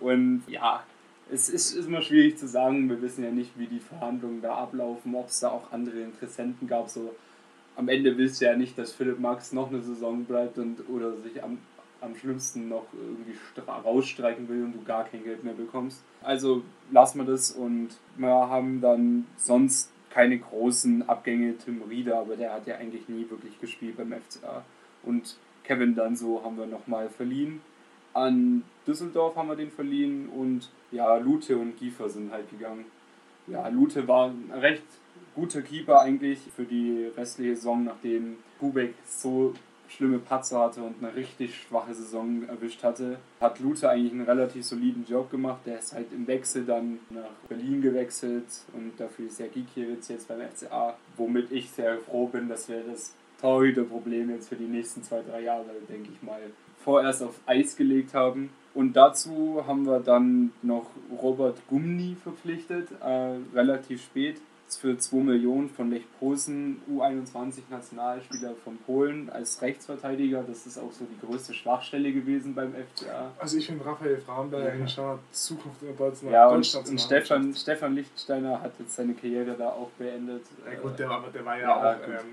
Und 0.00 0.42
ja, 0.46 0.84
es 1.30 1.48
ist, 1.48 1.74
ist 1.74 1.86
immer 1.86 2.02
schwierig 2.02 2.38
zu 2.38 2.46
sagen. 2.46 2.88
Wir 2.88 3.00
wissen 3.02 3.24
ja 3.24 3.30
nicht, 3.30 3.58
wie 3.58 3.66
die 3.66 3.80
Verhandlungen 3.80 4.42
da 4.42 4.54
ablaufen, 4.54 5.14
ob 5.14 5.28
es 5.28 5.40
da 5.40 5.48
auch 5.48 5.72
andere 5.72 6.00
Interessenten 6.00 6.68
gab. 6.68 6.88
So, 6.88 7.14
am 7.76 7.88
Ende 7.88 8.16
willst 8.16 8.40
du 8.40 8.44
ja 8.46 8.56
nicht, 8.56 8.76
dass 8.78 8.92
Philipp 8.92 9.18
Max 9.18 9.52
noch 9.52 9.70
eine 9.70 9.80
Saison 9.80 10.24
bleibt 10.24 10.58
und 10.58 10.88
oder 10.88 11.16
sich 11.16 11.42
am, 11.42 11.58
am 12.00 12.14
schlimmsten 12.16 12.68
noch 12.68 12.86
irgendwie 12.92 13.36
rausstreichen 13.66 14.48
will 14.48 14.64
und 14.64 14.74
du 14.74 14.82
gar 14.84 15.04
kein 15.04 15.24
Geld 15.24 15.44
mehr 15.44 15.54
bekommst. 15.54 16.02
Also 16.22 16.62
lassen 16.90 17.18
wir 17.18 17.24
das 17.24 17.52
und 17.52 17.90
wir 18.16 18.28
haben 18.28 18.80
dann 18.80 19.26
sonst 19.36 19.90
keine 20.12 20.38
großen 20.38 21.08
Abgänge. 21.08 21.56
Tim 21.58 21.82
Rieder, 21.82 22.18
aber 22.18 22.36
der 22.36 22.52
hat 22.52 22.66
ja 22.66 22.76
eigentlich 22.76 23.08
nie 23.08 23.28
wirklich 23.28 23.58
gespielt 23.60 23.96
beim 23.96 24.12
FCA. 24.12 24.64
Und 25.02 25.36
Kevin 25.64 25.94
Danso 25.94 26.42
haben 26.44 26.58
wir 26.58 26.66
nochmal 26.66 27.08
verliehen. 27.08 27.60
An 28.14 28.62
Düsseldorf 28.86 29.36
haben 29.36 29.48
wir 29.48 29.56
den 29.56 29.70
verliehen 29.70 30.28
und 30.28 30.70
ja, 30.90 31.16
Lute 31.16 31.56
und 31.56 31.78
Giefer 31.78 32.08
sind 32.10 32.30
halt 32.30 32.50
gegangen. 32.50 32.84
Ja, 33.46 33.68
Lute 33.68 34.06
war 34.06 34.28
ein 34.28 34.50
recht 34.52 34.82
guter 35.34 35.62
Keeper 35.62 36.02
eigentlich 36.02 36.38
für 36.54 36.64
die 36.64 37.10
restliche 37.16 37.56
Saison, 37.56 37.84
nachdem 37.84 38.36
Kubek 38.58 38.94
so 39.06 39.54
schlimme 39.96 40.18
Patzer 40.18 40.60
hatte 40.60 40.82
und 40.82 40.96
eine 41.00 41.14
richtig 41.14 41.54
schwache 41.54 41.94
Saison 41.94 42.48
erwischt 42.48 42.82
hatte, 42.82 43.18
hat 43.40 43.60
Lute 43.60 43.88
eigentlich 43.88 44.12
einen 44.12 44.22
relativ 44.22 44.64
soliden 44.64 45.04
Job 45.08 45.30
gemacht. 45.30 45.60
Der 45.66 45.78
ist 45.78 45.92
halt 45.92 46.12
im 46.12 46.26
Wechsel 46.26 46.64
dann 46.64 46.98
nach 47.10 47.30
Berlin 47.48 47.82
gewechselt 47.82 48.46
und 48.72 48.92
dafür 48.98 49.26
ist 49.26 49.38
ja 49.38 49.46
Gikiewicz 49.46 50.08
jetzt 50.08 50.28
beim 50.28 50.40
FCA, 50.40 50.94
womit 51.16 51.52
ich 51.52 51.70
sehr 51.70 51.98
froh 51.98 52.26
bin, 52.26 52.48
dass 52.48 52.68
wir 52.68 52.82
das 52.82 53.14
Torhüter-Problem 53.40 54.30
jetzt 54.30 54.48
für 54.48 54.56
die 54.56 54.64
nächsten 54.64 55.02
zwei, 55.02 55.20
drei 55.22 55.42
Jahre, 55.42 55.66
denke 55.88 56.10
ich 56.12 56.22
mal, 56.22 56.40
vorerst 56.82 57.22
auf 57.22 57.40
Eis 57.46 57.76
gelegt 57.76 58.14
haben. 58.14 58.50
Und 58.74 58.94
dazu 58.94 59.62
haben 59.66 59.84
wir 59.84 60.00
dann 60.00 60.52
noch 60.62 60.86
Robert 61.20 61.58
Gumni 61.68 62.16
verpflichtet, 62.22 62.88
äh, 63.02 63.36
relativ 63.54 64.02
spät, 64.02 64.40
für 64.76 64.96
2 64.96 65.16
Millionen 65.18 65.68
von 65.70 65.90
Lech 65.90 66.04
Posen, 66.18 66.80
U21-Nationalspieler 66.90 68.54
von 68.64 68.76
Polen 68.78 69.30
als 69.30 69.60
Rechtsverteidiger. 69.62 70.42
Das 70.46 70.66
ist 70.66 70.78
auch 70.78 70.92
so 70.92 71.04
die 71.04 71.26
größte 71.26 71.54
Schwachstelle 71.54 72.12
gewesen 72.12 72.54
beim 72.54 72.72
FCA. 72.74 73.32
Also 73.38 73.58
ich 73.58 73.66
finde 73.66 73.84
Raphael 73.84 74.18
Framberg 74.18 74.78
Ja. 74.78 74.88
schon 74.88 75.18
Zukunft 75.30 75.82
in 75.82 75.96
der 75.96 76.32
Ja, 76.32 76.48
und, 76.48 76.74
und 76.74 77.00
Stefan, 77.00 77.54
Stefan 77.54 77.94
Lichtsteiner 77.94 78.60
hat 78.60 78.72
jetzt 78.78 78.96
seine 78.96 79.14
Karriere 79.14 79.54
da 79.58 79.68
auch 79.68 79.90
beendet. 79.98 80.42
Ja 80.66 80.80
gut, 80.80 80.98
der, 80.98 81.10
aber 81.10 81.28
der 81.28 81.44
war 81.44 81.56
ja, 81.56 81.62
Ja, 81.62 81.92
auch... 81.92 82.08
Ähm, 82.08 82.26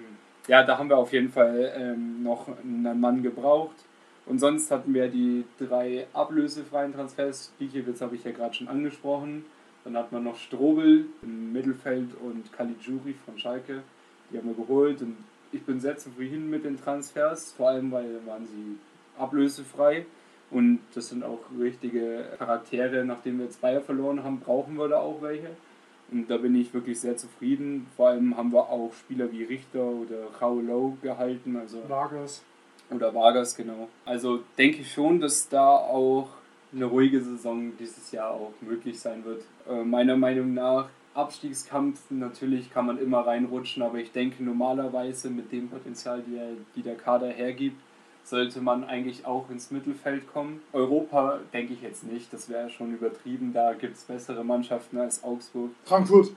Ja, 0.48 0.64
da 0.64 0.78
haben 0.78 0.90
wir 0.90 0.98
auf 0.98 1.14
jeden 1.14 1.32
Fall 1.32 1.74
ähm, 1.76 2.24
noch 2.24 2.48
einen 2.64 3.00
Mann 3.00 3.22
gebraucht. 3.22 3.76
Und 4.26 4.40
sonst 4.40 4.70
hatten 4.70 4.94
wir 4.94 5.08
die 5.08 5.44
drei 5.58 6.06
ablösefreien 6.14 6.94
Transfers. 6.94 7.52
Gikiewicz 7.58 8.00
habe 8.02 8.16
ich 8.16 8.24
ja 8.24 8.32
gerade 8.32 8.54
schon 8.54 8.68
angesprochen. 8.68 9.44
Dann 9.84 9.96
hat 9.98 10.12
man 10.12 10.24
noch 10.24 10.38
Strobel 10.38 11.06
im 11.22 11.54
Mittelfeld 11.54 12.10
und 12.22 12.52
Caligiuri 12.54 13.16
von 13.26 13.38
Schalke. 13.38 13.84
Die 14.32 14.38
haben 14.38 14.48
wir 14.48 14.56
geholt 14.56 15.02
und 15.02 15.18
ich 15.52 15.64
bin 15.64 15.80
sehr 15.80 15.98
zufrieden 15.98 16.50
mit 16.50 16.64
den 16.66 16.80
Transfers, 16.80 17.54
vor 17.54 17.70
allem 17.70 17.92
weil 17.92 18.20
waren 18.26 18.46
sie 18.46 18.78
ablösefrei. 19.18 20.06
Und 20.52 20.80
das 20.96 21.10
sind 21.10 21.24
auch 21.24 21.40
richtige 21.60 22.26
Charaktere. 22.38 23.06
Nachdem 23.06 23.38
wir 23.38 23.46
jetzt 23.46 23.62
Bayer 23.62 23.82
verloren 23.82 24.24
haben, 24.24 24.40
brauchen 24.40 24.76
wir 24.76 24.88
da 24.88 25.00
auch 25.00 25.22
welche. 25.22 25.50
Und 26.12 26.30
da 26.30 26.38
bin 26.38 26.56
ich 26.56 26.74
wirklich 26.74 27.00
sehr 27.00 27.18
zufrieden. 27.18 27.88
Vor 27.96 28.10
allem 28.10 28.36
haben 28.36 28.52
wir 28.52 28.70
auch 28.70 28.92
Spieler 28.94 29.32
wie 29.32 29.44
Richter 29.44 29.84
oder 29.84 30.26
Raulo 30.42 30.98
gehalten, 31.04 31.56
also 31.56 31.88
Vargas. 31.88 32.44
oder 32.90 33.14
Vargas, 33.14 33.56
genau. 33.56 33.90
Also 34.06 34.40
denke 34.58 34.82
ich 34.82 34.92
schon, 34.92 35.20
dass 35.20 35.50
da 35.50 35.68
auch 35.70 36.30
eine 36.74 36.86
ruhige 36.86 37.22
Saison 37.22 37.72
dieses 37.78 38.12
Jahr 38.12 38.32
auch 38.32 38.54
möglich 38.62 39.00
sein 39.00 39.24
wird. 39.26 39.44
Äh, 39.70 39.84
meiner 39.84 40.16
Meinung 40.18 40.54
nach, 40.54 40.88
Abstiegskampf, 41.16 42.00
natürlich 42.10 42.72
kann 42.72 42.86
man 42.86 42.98
immer 43.00 43.26
reinrutschen, 43.26 43.82
aber 43.84 43.98
ich 43.98 44.12
denke 44.12 44.44
normalerweise 44.44 45.30
mit 45.30 45.52
dem 45.52 45.68
Potenzial, 45.70 46.22
die, 46.26 46.38
er- 46.38 46.54
die 46.76 46.82
der 46.84 46.96
Kader 46.96 47.28
hergibt, 47.30 47.82
sollte 48.24 48.62
man 48.62 48.84
eigentlich 48.84 49.26
auch 49.26 49.50
ins 49.50 49.72
Mittelfeld 49.72 50.32
kommen. 50.32 50.62
Europa 50.72 51.40
denke 51.52 51.74
ich 51.74 51.82
jetzt 51.82 52.04
nicht, 52.04 52.32
das 52.32 52.48
wäre 52.50 52.70
schon 52.70 52.94
übertrieben, 52.94 53.54
da 53.54 53.74
gibt 53.74 53.96
es 53.98 54.04
bessere 54.04 54.44
Mannschaften 54.44 54.98
als 55.00 55.24
Augsburg. 55.24 55.72
Frankfurt. 55.86 56.32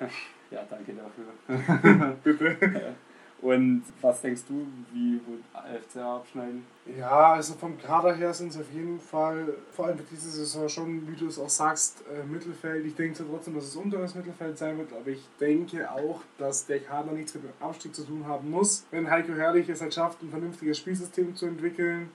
Ja, 0.50 0.60
danke 0.70 0.94
dafür. 0.94 2.16
Bitte. 2.24 2.94
Und 3.40 3.84
was 4.00 4.20
denkst 4.20 4.42
du, 4.48 4.66
wie 4.92 5.20
wird 5.26 5.84
FCA 5.84 6.16
abschneiden? 6.16 6.64
Ja, 6.98 7.34
also 7.34 7.54
vom 7.54 7.78
Kader 7.78 8.14
her 8.14 8.34
sind 8.34 8.48
es 8.48 8.58
auf 8.58 8.70
jeden 8.72 8.98
Fall, 8.98 9.54
vor 9.70 9.86
allem 9.86 9.98
für 9.98 10.04
diese 10.10 10.30
Saison 10.30 10.68
schon, 10.68 11.08
wie 11.08 11.14
du 11.14 11.28
es 11.28 11.38
auch 11.38 11.48
sagst, 11.48 12.02
äh, 12.12 12.26
Mittelfeld. 12.26 12.84
Ich 12.84 12.96
denke 12.96 13.18
zwar 13.18 13.28
trotzdem, 13.28 13.54
dass 13.54 13.64
es 13.64 13.76
unteres 13.76 14.14
Mittelfeld 14.16 14.58
sein 14.58 14.76
wird, 14.78 14.92
aber 14.92 15.08
ich 15.08 15.22
denke 15.40 15.88
auch, 15.90 16.22
dass 16.38 16.66
der 16.66 16.80
Kader 16.80 17.12
nichts 17.12 17.34
mit 17.34 17.44
dem 17.44 17.52
Abstieg 17.60 17.94
zu 17.94 18.04
tun 18.04 18.26
haben 18.26 18.50
muss. 18.50 18.84
Wenn 18.90 19.08
Heiko 19.08 19.32
Herrlich 19.34 19.68
es 19.68 19.80
halt 19.80 19.94
schafft, 19.94 20.20
ein 20.22 20.30
vernünftiges 20.30 20.78
Spielsystem 20.78 21.36
zu 21.36 21.46
entwickeln, 21.46 22.10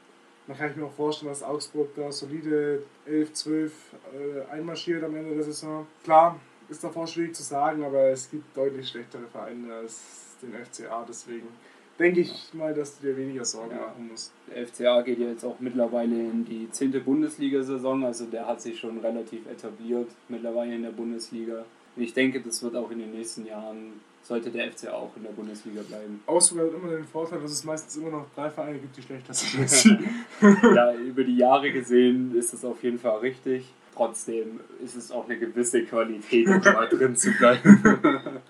dann 0.48 0.58
kann 0.58 0.72
ich 0.72 0.76
mir 0.76 0.86
auch 0.86 0.94
vorstellen, 0.94 1.32
dass 1.32 1.42
Augsburg 1.42 1.96
da 1.96 2.12
solide 2.12 2.84
11, 3.06 3.34
12 3.34 3.72
äh, 3.94 4.52
einmarschiert 4.52 5.04
am 5.04 5.16
Ende 5.16 5.36
der 5.36 5.44
Saison. 5.44 5.88
Klar, 6.04 6.38
ist 6.68 6.84
davor 6.84 7.08
schwierig 7.08 7.34
zu 7.34 7.44
sagen, 7.44 7.84
aber 7.84 8.10
es 8.10 8.30
gibt 8.30 8.58
deutlich 8.58 8.90
schlechtere 8.90 9.28
Vereine 9.32 9.74
als 9.74 10.33
den 10.44 10.54
FCA, 10.66 11.06
deswegen 11.08 11.48
denke 12.00 12.22
ich 12.22 12.50
mal, 12.54 12.74
dass 12.74 12.98
du 13.00 13.08
dir 13.08 13.18
weniger 13.18 13.46
Sorgen 13.46 13.72
Ja. 13.72 13.88
machen 13.88 14.10
musst. 14.12 14.32
Der 14.50 14.66
FCA 14.68 15.02
geht 15.02 15.20
ja 15.20 15.28
jetzt 15.28 15.44
auch 15.46 15.60
mittlerweile 15.60 16.16
in 16.16 16.44
die 16.46 16.70
10. 16.72 16.92
Bundesliga-Saison, 17.04 18.04
also 18.06 18.26
der 18.26 18.48
hat 18.48 18.62
sich 18.62 18.80
schon 18.80 18.98
relativ 19.00 19.46
etabliert 19.48 20.10
mittlerweile 20.28 20.76
in 20.76 20.82
der 20.84 20.92
Bundesliga. 20.92 21.64
Und 21.96 22.02
ich 22.04 22.14
denke, 22.14 22.42
das 22.42 22.64
wird 22.64 22.76
auch 22.76 22.90
in 22.90 22.98
den 23.00 23.12
nächsten 23.12 23.46
Jahren, 23.46 24.02
sollte 24.24 24.50
der 24.50 24.72
FCA 24.72 24.94
auch 24.94 25.12
in 25.16 25.24
der 25.24 25.32
Bundesliga 25.32 25.82
bleiben. 25.84 26.22
Augsburg 26.26 26.74
hat 26.74 26.82
immer 26.82 26.92
den 26.96 27.06
Vorteil, 27.06 27.40
dass 27.42 27.52
es 27.52 27.64
meistens 27.64 27.96
immer 27.98 28.10
noch 28.10 28.26
drei 28.34 28.50
Vereine 28.50 28.80
gibt, 28.80 28.98
die 28.98 29.02
schlechter 29.04 29.34
sind 29.34 30.00
ja, 30.76 30.94
über 30.96 31.24
die 31.24 31.38
Jahre 31.38 31.72
gesehen 31.72 32.34
ist 32.36 32.54
das 32.54 32.66
auf 32.66 32.82
jeden 32.84 32.98
Fall 32.98 33.20
richtig. 33.20 33.72
Trotzdem 33.96 34.60
ist 34.84 34.96
es 34.96 35.12
auch 35.12 35.26
eine 35.30 35.38
gewisse 35.38 35.84
Qualität, 35.84 36.48
um 36.48 36.60
mal 36.62 36.88
drin 36.90 37.16
zu 37.16 37.32
bleiben. 37.34 37.84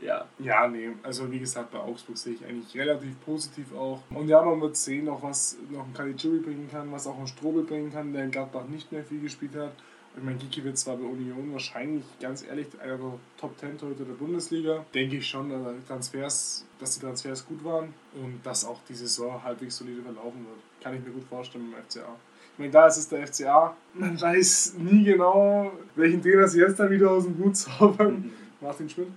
ja. 0.00 0.26
Ja, 0.38 0.68
nee, 0.68 0.90
also 1.02 1.30
wie 1.30 1.38
gesagt, 1.38 1.70
bei 1.72 1.78
Augsburg 1.78 2.16
sehe 2.16 2.34
ich 2.34 2.44
eigentlich 2.44 2.76
relativ 2.76 3.20
positiv 3.24 3.74
auch. 3.74 4.02
Und 4.10 4.28
ja, 4.28 4.42
man 4.42 4.60
wird 4.60 4.76
sehen, 4.76 5.08
auch 5.08 5.22
was 5.22 5.56
noch 5.70 5.86
ein 5.86 5.94
Caligiuri 5.94 6.38
bringen 6.38 6.68
kann, 6.70 6.90
was 6.92 7.06
auch 7.06 7.18
ein 7.18 7.26
Strobel 7.26 7.64
bringen 7.64 7.92
kann, 7.92 8.12
der 8.12 8.24
in 8.24 8.30
Gladbach 8.30 8.66
nicht 8.66 8.92
mehr 8.92 9.04
viel 9.04 9.20
gespielt 9.20 9.56
hat. 9.56 9.72
Ich 10.16 10.24
meine, 10.24 10.38
Gikiewicz 10.38 10.86
war 10.86 10.96
bei 10.96 11.04
Union 11.04 11.52
wahrscheinlich, 11.52 12.04
ganz 12.20 12.44
ehrlich, 12.44 12.66
einer 12.82 12.96
der 12.96 13.12
Top 13.40 13.56
10 13.58 13.78
Torhüter 13.78 14.04
der 14.04 14.14
Bundesliga. 14.14 14.84
Denke 14.92 15.16
ich 15.16 15.26
schon, 15.26 15.48
dass 15.48 15.60
die 15.60 15.86
Transfers, 15.86 16.64
dass 16.80 16.94
die 16.98 17.00
Transfers 17.00 17.46
gut 17.46 17.62
waren 17.62 17.94
und 18.14 18.40
dass 18.42 18.64
auch 18.64 18.80
die 18.88 18.94
Saison 18.94 19.40
halbwegs 19.42 19.76
solide 19.76 20.02
verlaufen 20.02 20.44
wird. 20.44 20.82
Kann 20.82 20.94
ich 20.96 21.04
mir 21.04 21.10
gut 21.10 21.24
vorstellen 21.28 21.70
beim 21.70 21.84
FCA. 21.84 22.16
Ich 22.52 22.58
meine, 22.58 22.72
da 22.72 22.88
ist 22.88 22.96
es 22.96 23.08
der 23.08 23.24
FCA. 23.28 23.76
Man 23.94 24.20
weiß 24.20 24.74
nie 24.78 25.04
genau, 25.04 25.70
welchen 25.94 26.20
Trainer 26.20 26.48
sie 26.48 26.60
jetzt 26.60 26.80
dann 26.80 26.90
wieder 26.90 27.12
aus 27.12 27.24
dem 27.24 27.38
Hut 27.38 27.56
zaubern. 27.56 28.32
Martin 28.60 28.90
Schmidt. 28.90 29.08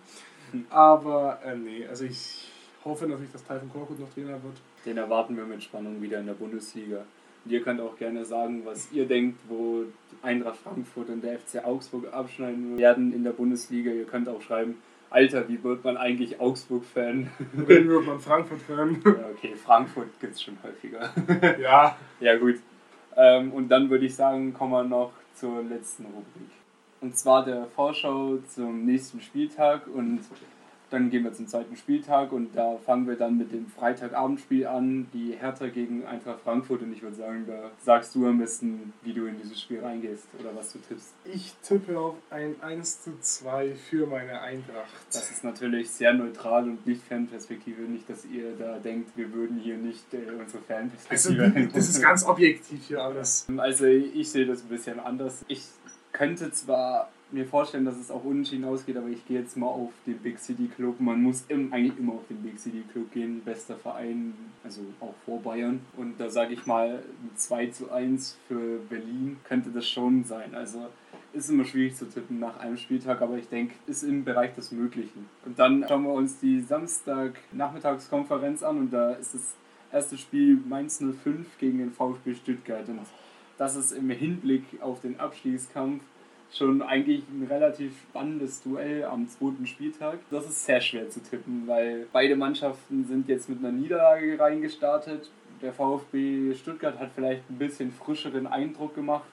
Aber 0.69 1.39
äh, 1.45 1.55
nee, 1.55 1.85
also 1.87 2.05
ich 2.05 2.47
hoffe 2.83 3.07
natürlich, 3.07 3.31
dass 3.31 3.43
Taifun 3.43 3.71
Korkut 3.71 3.99
noch 3.99 4.09
Trainer 4.13 4.41
wird. 4.43 4.57
Den 4.85 4.97
erwarten 4.97 5.37
wir 5.37 5.45
mit 5.45 5.63
Spannung 5.63 6.01
wieder 6.01 6.19
in 6.19 6.25
der 6.25 6.33
Bundesliga. 6.33 7.05
Und 7.43 7.51
ihr 7.51 7.61
könnt 7.61 7.81
auch 7.81 7.97
gerne 7.97 8.23
sagen, 8.25 8.61
was 8.65 8.91
ihr 8.91 9.07
denkt, 9.07 9.39
wo 9.47 9.85
Eintracht 10.21 10.57
Frankfurt 10.57 11.09
und 11.09 11.23
der 11.23 11.39
FC 11.39 11.63
Augsburg 11.65 12.13
abschneiden 12.13 12.77
werden 12.77 13.13
in 13.13 13.23
der 13.23 13.31
Bundesliga. 13.31 13.91
Ihr 13.91 14.05
könnt 14.05 14.29
auch 14.29 14.41
schreiben, 14.41 14.75
Alter, 15.09 15.49
wie 15.49 15.61
wird 15.61 15.83
man 15.83 15.97
eigentlich 15.97 16.39
Augsburg-Fan? 16.39 17.29
Wenn 17.53 17.89
wird 17.89 18.05
man 18.05 18.19
Frankfurt-Fan. 18.19 19.01
Ja, 19.05 19.29
okay, 19.35 19.55
Frankfurt 19.55 20.19
gibt 20.19 20.35
es 20.35 20.41
schon 20.41 20.57
häufiger. 20.63 21.11
ja. 21.59 21.97
Ja, 22.19 22.37
gut. 22.37 22.59
Ähm, 23.17 23.51
und 23.51 23.67
dann 23.69 23.89
würde 23.89 24.05
ich 24.05 24.15
sagen, 24.15 24.53
kommen 24.53 24.71
wir 24.71 24.83
noch 24.83 25.11
zur 25.35 25.63
letzten 25.63 26.05
Rubrik. 26.05 26.49
Und 27.01 27.17
zwar 27.17 27.43
der 27.43 27.65
Vorschau 27.65 28.37
zum 28.47 28.85
nächsten 28.85 29.21
Spieltag. 29.21 29.87
Und 29.87 30.21
Dann 30.91 31.09
gehen 31.09 31.23
wir 31.23 31.31
zum 31.31 31.47
zweiten 31.47 31.77
Spieltag 31.77 32.33
und 32.33 32.53
da 32.53 32.77
fangen 32.85 33.07
wir 33.07 33.15
dann 33.15 33.37
mit 33.37 33.53
dem 33.53 33.65
Freitagabendspiel 33.65 34.67
an, 34.67 35.07
die 35.13 35.37
Hertha 35.39 35.67
gegen 35.67 36.05
Eintracht 36.05 36.41
Frankfurt. 36.41 36.81
Und 36.81 36.91
ich 36.91 37.01
würde 37.01 37.15
sagen, 37.15 37.45
da 37.47 37.71
sagst 37.81 38.13
du 38.13 38.27
am 38.27 38.39
besten, 38.39 38.91
wie 39.01 39.13
du 39.13 39.25
in 39.25 39.37
dieses 39.37 39.61
Spiel 39.61 39.79
reingehst 39.79 40.25
oder 40.37 40.53
was 40.53 40.73
du 40.73 40.79
tippst. 40.79 41.13
Ich 41.23 41.53
tippe 41.63 41.97
auf 41.97 42.15
ein 42.29 42.55
1 42.61 43.03
zu 43.03 43.17
2 43.21 43.73
für 43.89 44.05
meine 44.05 44.41
Eintracht. 44.41 44.91
Das 45.13 45.31
ist 45.31 45.45
natürlich 45.45 45.89
sehr 45.89 46.13
neutral 46.13 46.63
und 46.65 46.85
nicht 46.85 47.03
Fanperspektive. 47.03 47.83
Nicht, 47.83 48.09
dass 48.09 48.25
ihr 48.25 48.51
da 48.59 48.77
denkt, 48.77 49.15
wir 49.15 49.31
würden 49.31 49.59
hier 49.59 49.77
nicht 49.77 50.13
äh, 50.13 50.29
unsere 50.37 50.61
Fanperspektive. 50.61 51.43
Also, 51.43 51.69
das 51.73 51.87
ist 51.87 52.01
ganz 52.01 52.25
objektiv 52.25 52.85
hier 52.85 53.01
alles. 53.01 53.47
Also, 53.55 53.85
ich 53.85 54.29
sehe 54.29 54.45
das 54.45 54.63
ein 54.63 54.67
bisschen 54.67 54.99
anders. 54.99 55.45
Ich 55.47 55.63
könnte 56.11 56.51
zwar 56.51 57.09
mir 57.31 57.45
vorstellen, 57.45 57.85
dass 57.85 57.97
es 57.97 58.11
auch 58.11 58.23
unentschieden 58.23 58.65
ausgeht, 58.65 58.97
aber 58.97 59.07
ich 59.07 59.25
gehe 59.25 59.39
jetzt 59.39 59.55
mal 59.55 59.67
auf 59.67 59.91
den 60.05 60.17
Big 60.17 60.39
City 60.39 60.69
Club. 60.75 60.99
Man 60.99 61.21
muss 61.21 61.45
im, 61.47 61.71
eigentlich 61.71 61.97
immer 61.97 62.13
auf 62.13 62.27
den 62.29 62.41
Big 62.41 62.59
City 62.59 62.83
Club 62.91 63.11
gehen, 63.11 63.41
bester 63.43 63.75
Verein, 63.75 64.33
also 64.63 64.81
auch 64.99 65.13
vor 65.25 65.41
Bayern. 65.41 65.79
Und 65.95 66.19
da 66.19 66.29
sage 66.29 66.53
ich 66.53 66.65
mal, 66.65 66.95
ein 66.95 67.31
2 67.35 67.67
zu 67.67 67.91
1 67.91 68.37
für 68.47 68.79
Berlin 68.89 69.37
könnte 69.45 69.69
das 69.69 69.87
schon 69.87 70.23
sein. 70.25 70.55
Also 70.55 70.87
ist 71.33 71.49
immer 71.49 71.63
schwierig 71.63 71.95
zu 71.95 72.09
tippen 72.09 72.39
nach 72.39 72.59
einem 72.59 72.77
Spieltag, 72.77 73.21
aber 73.21 73.37
ich 73.37 73.47
denke, 73.47 73.73
ist 73.87 74.03
im 74.03 74.25
Bereich 74.25 74.53
des 74.55 74.71
Möglichen. 74.71 75.29
Und 75.45 75.57
dann 75.57 75.85
schauen 75.87 76.03
wir 76.03 76.13
uns 76.13 76.39
die 76.39 76.59
Samstag-Nachmittagskonferenz 76.59 78.63
an 78.63 78.79
und 78.79 78.91
da 78.91 79.11
ist 79.11 79.33
das 79.33 79.55
erste 79.91 80.17
Spiel 80.17 80.59
Mainz 80.67 80.99
05 80.99 81.57
gegen 81.57 81.77
den 81.77 81.91
VfB 81.91 82.35
Stuttgart. 82.35 82.89
Und 82.89 82.99
das 83.61 83.75
ist 83.75 83.91
im 83.91 84.09
Hinblick 84.09 84.63
auf 84.81 85.01
den 85.01 85.19
Abstiegskampf 85.19 86.01
schon 86.51 86.81
eigentlich 86.81 87.23
ein 87.29 87.45
relativ 87.47 87.93
spannendes 88.09 88.63
Duell 88.63 89.03
am 89.03 89.29
zweiten 89.29 89.67
Spieltag. 89.67 90.17
Das 90.31 90.45
ist 90.45 90.65
sehr 90.65 90.81
schwer 90.81 91.07
zu 91.11 91.21
tippen, 91.21 91.67
weil 91.67 92.07
beide 92.11 92.35
Mannschaften 92.35 93.05
sind 93.05 93.27
jetzt 93.29 93.49
mit 93.49 93.59
einer 93.59 93.71
Niederlage 93.71 94.39
reingestartet. 94.39 95.29
Der 95.61 95.73
VfB 95.73 96.55
Stuttgart 96.55 96.97
hat 96.97 97.11
vielleicht 97.13 97.47
ein 97.51 97.59
bisschen 97.59 97.91
frischeren 97.91 98.47
Eindruck 98.47 98.95
gemacht. 98.95 99.29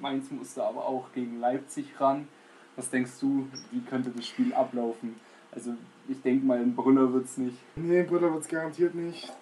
Mainz 0.00 0.30
musste 0.30 0.62
aber 0.64 0.86
auch 0.86 1.10
gegen 1.14 1.40
Leipzig 1.40 1.98
ran. 1.98 2.28
Was 2.76 2.90
denkst 2.90 3.12
du, 3.22 3.48
wie 3.70 3.80
könnte 3.80 4.10
das 4.10 4.26
Spiel 4.26 4.52
ablaufen? 4.52 5.18
Also 5.50 5.72
ich 6.10 6.20
denke 6.20 6.44
mal, 6.44 6.60
in 6.60 6.76
Brüller 6.76 7.10
wird 7.14 7.24
es 7.24 7.38
nicht. 7.38 7.56
Nee, 7.76 8.00
in 8.00 8.06
Brüller 8.06 8.34
wird 8.34 8.42
es 8.42 8.48
garantiert 8.48 8.94
nicht. 8.94 9.32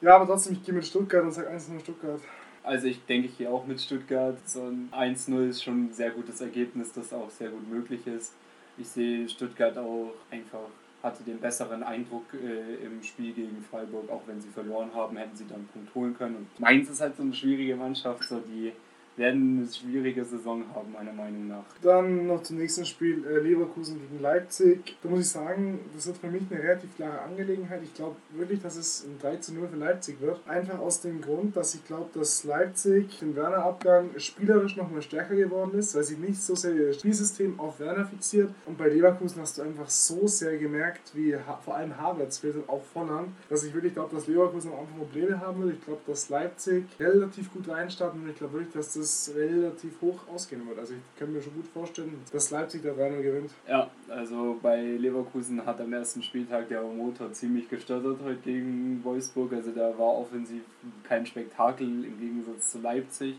Ja, 0.00 0.16
aber 0.16 0.24
trotzdem, 0.24 0.54
ich 0.54 0.64
gehe 0.64 0.74
mit 0.74 0.86
Stuttgart 0.86 1.24
und 1.24 1.32
sage 1.32 1.50
1 1.50 1.68
0 1.68 1.80
Stuttgart. 1.80 2.22
Also 2.66 2.88
ich 2.88 3.04
denke 3.06 3.28
hier 3.28 3.52
auch 3.52 3.64
mit 3.64 3.80
Stuttgart. 3.80 4.36
So 4.44 4.64
ein 4.64 4.90
1-0 4.92 5.48
ist 5.48 5.62
schon 5.62 5.86
ein 5.86 5.92
sehr 5.92 6.10
gutes 6.10 6.40
Ergebnis, 6.40 6.92
das 6.92 7.12
auch 7.12 7.30
sehr 7.30 7.50
gut 7.50 7.70
möglich 7.70 8.06
ist. 8.06 8.34
Ich 8.76 8.88
sehe 8.88 9.28
Stuttgart 9.28 9.78
auch 9.78 10.12
einfach 10.30 10.68
hatte 11.02 11.22
den 11.22 11.38
besseren 11.38 11.84
Eindruck 11.84 12.24
äh, 12.34 12.84
im 12.84 13.00
Spiel 13.02 13.32
gegen 13.32 13.64
Freiburg, 13.70 14.10
auch 14.10 14.22
wenn 14.26 14.40
sie 14.40 14.48
verloren 14.48 14.90
haben, 14.92 15.16
hätten 15.16 15.36
sie 15.36 15.46
dann 15.46 15.58
einen 15.58 15.68
Punkt 15.68 15.94
holen 15.94 16.18
können. 16.18 16.36
Und 16.36 16.60
Mainz 16.60 16.90
ist 16.90 17.00
halt 17.00 17.16
so 17.16 17.22
eine 17.22 17.32
schwierige 17.32 17.76
Mannschaft, 17.76 18.24
so 18.24 18.40
die 18.40 18.72
werden 19.16 19.58
eine 19.58 19.72
schwierige 19.72 20.24
Saison 20.24 20.64
haben, 20.74 20.92
meiner 20.92 21.12
Meinung 21.12 21.48
nach. 21.48 21.64
Dann 21.82 22.26
noch 22.26 22.42
zum 22.42 22.58
nächsten 22.58 22.84
Spiel 22.84 23.24
äh, 23.26 23.38
Leverkusen 23.38 24.00
gegen 24.00 24.22
Leipzig. 24.22 24.96
Da 25.02 25.08
muss 25.08 25.20
ich 25.20 25.28
sagen, 25.28 25.80
das 25.94 26.06
wird 26.06 26.18
für 26.18 26.28
mich 26.28 26.42
eine 26.50 26.62
relativ 26.62 26.94
klare 26.96 27.20
Angelegenheit. 27.22 27.80
Ich 27.82 27.94
glaube 27.94 28.16
wirklich, 28.30 28.60
dass 28.60 28.76
es 28.76 29.04
ein 29.04 29.18
3 29.20 29.36
zu 29.36 29.54
0 29.54 29.68
für 29.68 29.76
Leipzig 29.76 30.20
wird. 30.20 30.40
Einfach 30.46 30.78
aus 30.78 31.00
dem 31.00 31.20
Grund, 31.20 31.56
dass 31.56 31.74
ich 31.74 31.84
glaube, 31.84 32.10
dass 32.14 32.44
Leipzig 32.44 33.18
den 33.20 33.34
Werner-Abgang 33.34 34.10
spielerisch 34.18 34.76
nochmal 34.76 35.02
stärker 35.02 35.34
geworden 35.34 35.78
ist, 35.78 35.94
weil 35.94 36.04
sie 36.04 36.16
nicht 36.16 36.40
so 36.40 36.54
sehr 36.54 36.74
ihr 36.74 36.92
Spielsystem 36.92 37.58
auf 37.58 37.80
Werner 37.80 38.06
fixiert. 38.06 38.50
Und 38.66 38.76
bei 38.76 38.88
Leverkusen 38.88 39.40
hast 39.40 39.58
du 39.58 39.62
einfach 39.62 39.88
so 39.88 40.26
sehr 40.26 40.58
gemerkt, 40.58 41.14
wie 41.14 41.36
vor 41.64 41.76
allem 41.76 41.96
Havertz 41.96 42.38
fehlt 42.38 42.56
und 42.56 42.68
auch 42.68 42.82
Volland, 42.92 43.28
dass 43.48 43.64
ich 43.64 43.72
wirklich 43.72 43.94
glaube, 43.94 44.14
dass 44.14 44.26
Leverkusen 44.26 44.72
am 44.72 44.80
Anfang 44.80 44.98
Probleme 44.98 45.40
haben 45.40 45.62
wird. 45.62 45.74
Ich 45.74 45.84
glaube, 45.84 46.00
dass 46.06 46.28
Leipzig 46.28 46.84
relativ 46.98 47.52
gut 47.52 47.68
reinstarten 47.68 48.22
und 48.22 48.30
ich 48.30 48.36
glaube 48.36 48.54
wirklich, 48.54 48.72
dass 48.74 48.94
das 48.94 49.05
es 49.06 49.34
relativ 49.34 50.00
hoch 50.00 50.20
ausgehen 50.32 50.66
wird. 50.66 50.78
Also 50.78 50.94
ich 50.94 51.18
kann 51.18 51.32
mir 51.32 51.40
schon 51.40 51.54
gut 51.54 51.66
vorstellen, 51.66 52.20
dass 52.32 52.50
Leipzig 52.50 52.82
da 52.82 52.92
3 52.92 53.22
gewinnt. 53.22 53.50
Ja, 53.68 53.90
also 54.08 54.58
bei 54.60 54.82
Leverkusen 54.82 55.64
hat 55.64 55.80
am 55.80 55.92
ersten 55.92 56.22
Spieltag 56.22 56.68
der 56.68 56.82
Motor 56.82 57.32
ziemlich 57.32 57.68
gestottert 57.68 58.18
heute 58.24 58.40
gegen 58.40 59.00
Wolfsburg. 59.04 59.52
Also 59.52 59.70
da 59.70 59.96
war 59.98 60.18
offensiv 60.18 60.62
kein 61.04 61.24
Spektakel 61.26 62.04
im 62.04 62.18
Gegensatz 62.18 62.72
zu 62.72 62.80
Leipzig, 62.80 63.36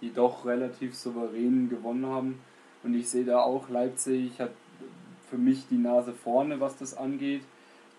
die 0.00 0.12
doch 0.12 0.46
relativ 0.46 0.94
souverän 0.96 1.68
gewonnen 1.68 2.06
haben. 2.06 2.40
Und 2.82 2.94
ich 2.94 3.08
sehe 3.08 3.24
da 3.24 3.40
auch, 3.40 3.68
Leipzig 3.68 4.40
hat 4.40 4.52
für 5.28 5.38
mich 5.38 5.66
die 5.68 5.78
Nase 5.78 6.12
vorne, 6.12 6.60
was 6.60 6.76
das 6.76 6.96
angeht 6.96 7.42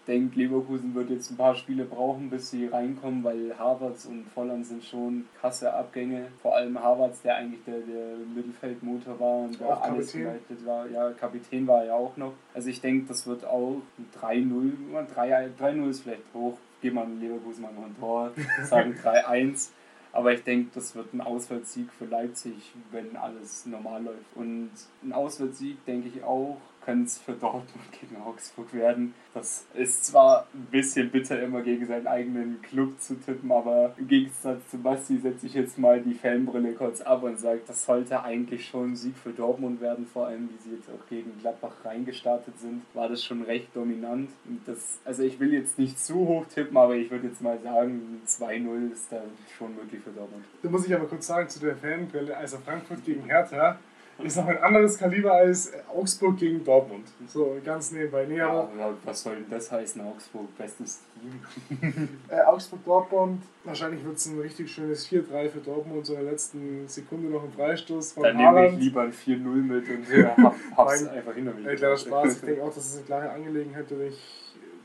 denke, 0.08 0.40
Leverkusen 0.40 0.96
wird 0.96 1.10
jetzt 1.10 1.32
ein 1.32 1.38
paar 1.38 1.56
Spiele 1.56 1.86
brauchen, 1.86 2.30
bis 2.30 2.50
sie 2.50 2.68
reinkommen, 2.68 3.24
weil 3.24 3.58
Havertz 3.58 4.06
und 4.06 4.26
Volland 4.30 4.66
sind 4.66 4.84
schon 4.84 5.26
krasse 5.40 5.74
Abgänge. 5.74 6.28
Vor 6.42 6.56
allem 6.56 6.82
Havertz, 6.82 7.22
der 7.22 7.36
eigentlich 7.36 7.64
der, 7.66 7.80
der 7.80 8.18
Mittelfeldmotor 8.36 9.20
war 9.20 9.38
und 9.40 9.60
der 9.60 9.68
auch 9.68 9.82
alles 9.82 10.12
geleitet 10.12 10.66
war. 10.66 10.90
Ja, 10.90 11.12
Kapitän 11.12 11.68
war 11.68 11.82
er 11.82 11.88
ja 11.88 11.94
auch 11.94 12.18
noch. 12.18 12.34
Also 12.54 12.70
ich 12.70 12.82
denke, 12.82 13.08
das 13.08 13.28
wird 13.28 13.46
auch 13.46 13.82
3-0. 14.20 14.72
3-0 15.16 15.90
ist 15.90 16.02
vielleicht 16.02 16.34
hoch. 16.34 16.58
Gehen 16.82 16.96
wir 16.96 17.06
Leverkusen 17.06 17.62
mal 17.62 17.74
noch 17.74 17.86
ein 17.86 17.96
Tor, 18.00 18.32
sagen 18.64 18.96
3-1. 19.04 19.70
Aber 20.14 20.34
ich 20.34 20.44
denke, 20.44 20.72
das 20.74 20.96
wird 20.96 21.14
ein 21.14 21.22
Auswärtssieg 21.22 21.92
für 21.94 22.06
Leipzig, 22.06 22.74
wenn 22.92 23.16
alles 23.16 23.66
normal 23.66 24.04
läuft. 24.04 24.36
Und 24.36 24.72
ein 25.04 25.14
Auswärtssieg 25.14 25.86
denke 25.86 26.10
ich 26.10 26.24
auch, 26.24 26.58
könnte 26.84 27.06
es 27.06 27.18
für 27.18 27.34
Dortmund 27.34 27.92
gegen 28.00 28.22
Augsburg 28.22 28.74
werden. 28.74 29.14
Das 29.34 29.66
ist 29.76 30.06
zwar 30.06 30.48
ein 30.54 30.68
bisschen 30.72 31.10
bitter, 31.10 31.42
immer 31.42 31.62
gegen 31.62 31.86
seinen 31.86 32.08
eigenen 32.08 32.62
Club 32.62 33.00
zu 33.00 33.16
tippen, 33.16 33.52
aber 33.52 33.94
im 33.98 34.08
Gegensatz 34.08 34.70
zu 34.70 34.78
Basti 34.78 35.18
setze 35.20 35.46
ich 35.46 35.54
jetzt 35.54 35.78
mal 35.78 36.02
die 36.02 36.14
Fanbrille 36.14 36.74
kurz 36.74 37.02
ab 37.02 37.24
und 37.24 37.40
sage, 37.40 37.62
das 37.66 37.86
sollte 37.86 38.24
eigentlich 38.24 38.68
schon 38.68 38.92
ein 38.92 38.96
Sieg 38.96 39.16
für 39.16 39.32
Dortmund 39.32 39.80
werden, 39.80 40.06
vor 40.06 40.28
allem 40.28 40.50
wie 40.50 40.70
sie 40.70 40.76
jetzt 40.76 40.90
auch 40.90 41.08
gegen 41.10 41.32
Gladbach 41.40 41.74
reingestartet 41.86 42.60
sind, 42.60 42.82
war 42.94 43.08
das 43.08 43.24
schon 43.24 43.44
recht 43.44 43.74
dominant. 43.74 44.30
Das, 44.66 45.00
also 45.06 45.24
ich 45.24 45.40
will 45.40 45.54
jetzt 45.54 45.80
nicht 45.80 46.00
zu 46.00 46.16
hoch 46.16 46.46
tippen, 46.54 46.76
aber 46.76 46.96
ich 46.96 47.10
würde 47.10 47.28
jetzt 47.28 47.42
mal 47.42 47.60
sagen, 47.60 48.22
2-0 48.28 48.92
ist 48.92 49.12
da 49.12 49.22
schon 49.58 49.76
möglich 49.76 50.02
für 50.04 50.12
Dortmund. 50.12 50.44
Da 50.62 50.70
muss 50.70 50.86
ich 50.86 50.94
aber 50.94 51.06
kurz 51.06 51.28
sagen 51.28 51.48
zu 51.48 51.60
der 51.60 51.76
Fanbrille, 51.76 52.36
also 52.36 52.58
Frankfurt 52.58 53.06
gegen 53.06 53.24
Hertha, 53.26 53.80
ist 54.24 54.38
noch 54.38 54.48
ein 54.48 54.58
anderes 54.58 54.98
Kaliber 54.98 55.34
als 55.34 55.72
Augsburg 55.88 56.38
gegen 56.38 56.64
Dortmund. 56.64 57.08
So 57.28 57.58
ganz 57.64 57.92
nebenbei. 57.92 58.26
Nee, 58.28 58.38
ja, 58.38 58.68
was 59.04 59.24
soll 59.24 59.36
denn 59.36 59.50
das 59.50 59.72
heißen, 59.72 60.02
Augsburg? 60.02 60.56
Bestes 60.58 61.02
Team. 61.20 62.10
äh, 62.30 62.42
Augsburg-Dortmund. 62.42 63.44
Wahrscheinlich 63.64 64.04
wird 64.04 64.18
es 64.18 64.26
ein 64.28 64.40
richtig 64.40 64.72
schönes 64.72 65.08
4-3 65.08 65.50
für 65.50 65.60
Dortmund. 65.60 66.06
So 66.06 66.14
in 66.14 66.24
der 66.24 66.32
letzten 66.32 66.88
Sekunde 66.88 67.30
noch 67.30 67.44
ein 67.44 67.52
Freistoß 67.52 68.14
von 68.14 68.24
Dann 68.24 68.38
nehme 68.38 68.70
ich 68.70 68.78
lieber 68.78 69.02
ein 69.02 69.14
4-0 69.14 69.40
mit 69.44 69.90
und 69.90 70.10
ja, 70.10 70.36
hab, 70.38 70.56
hab's 70.78 71.08
einfach 71.08 71.34
hinter 71.34 71.54
mir. 71.54 71.72
Äh, 71.72 71.76
kleiner 71.76 71.98
Spaß. 71.98 72.36
Ich 72.36 72.42
denke 72.42 72.64
auch, 72.64 72.74
dass 72.74 72.86
es 72.86 72.98
eine 72.98 73.06
klare 73.06 73.30
Angelegenheit 73.32 73.92
ist. 73.92 74.18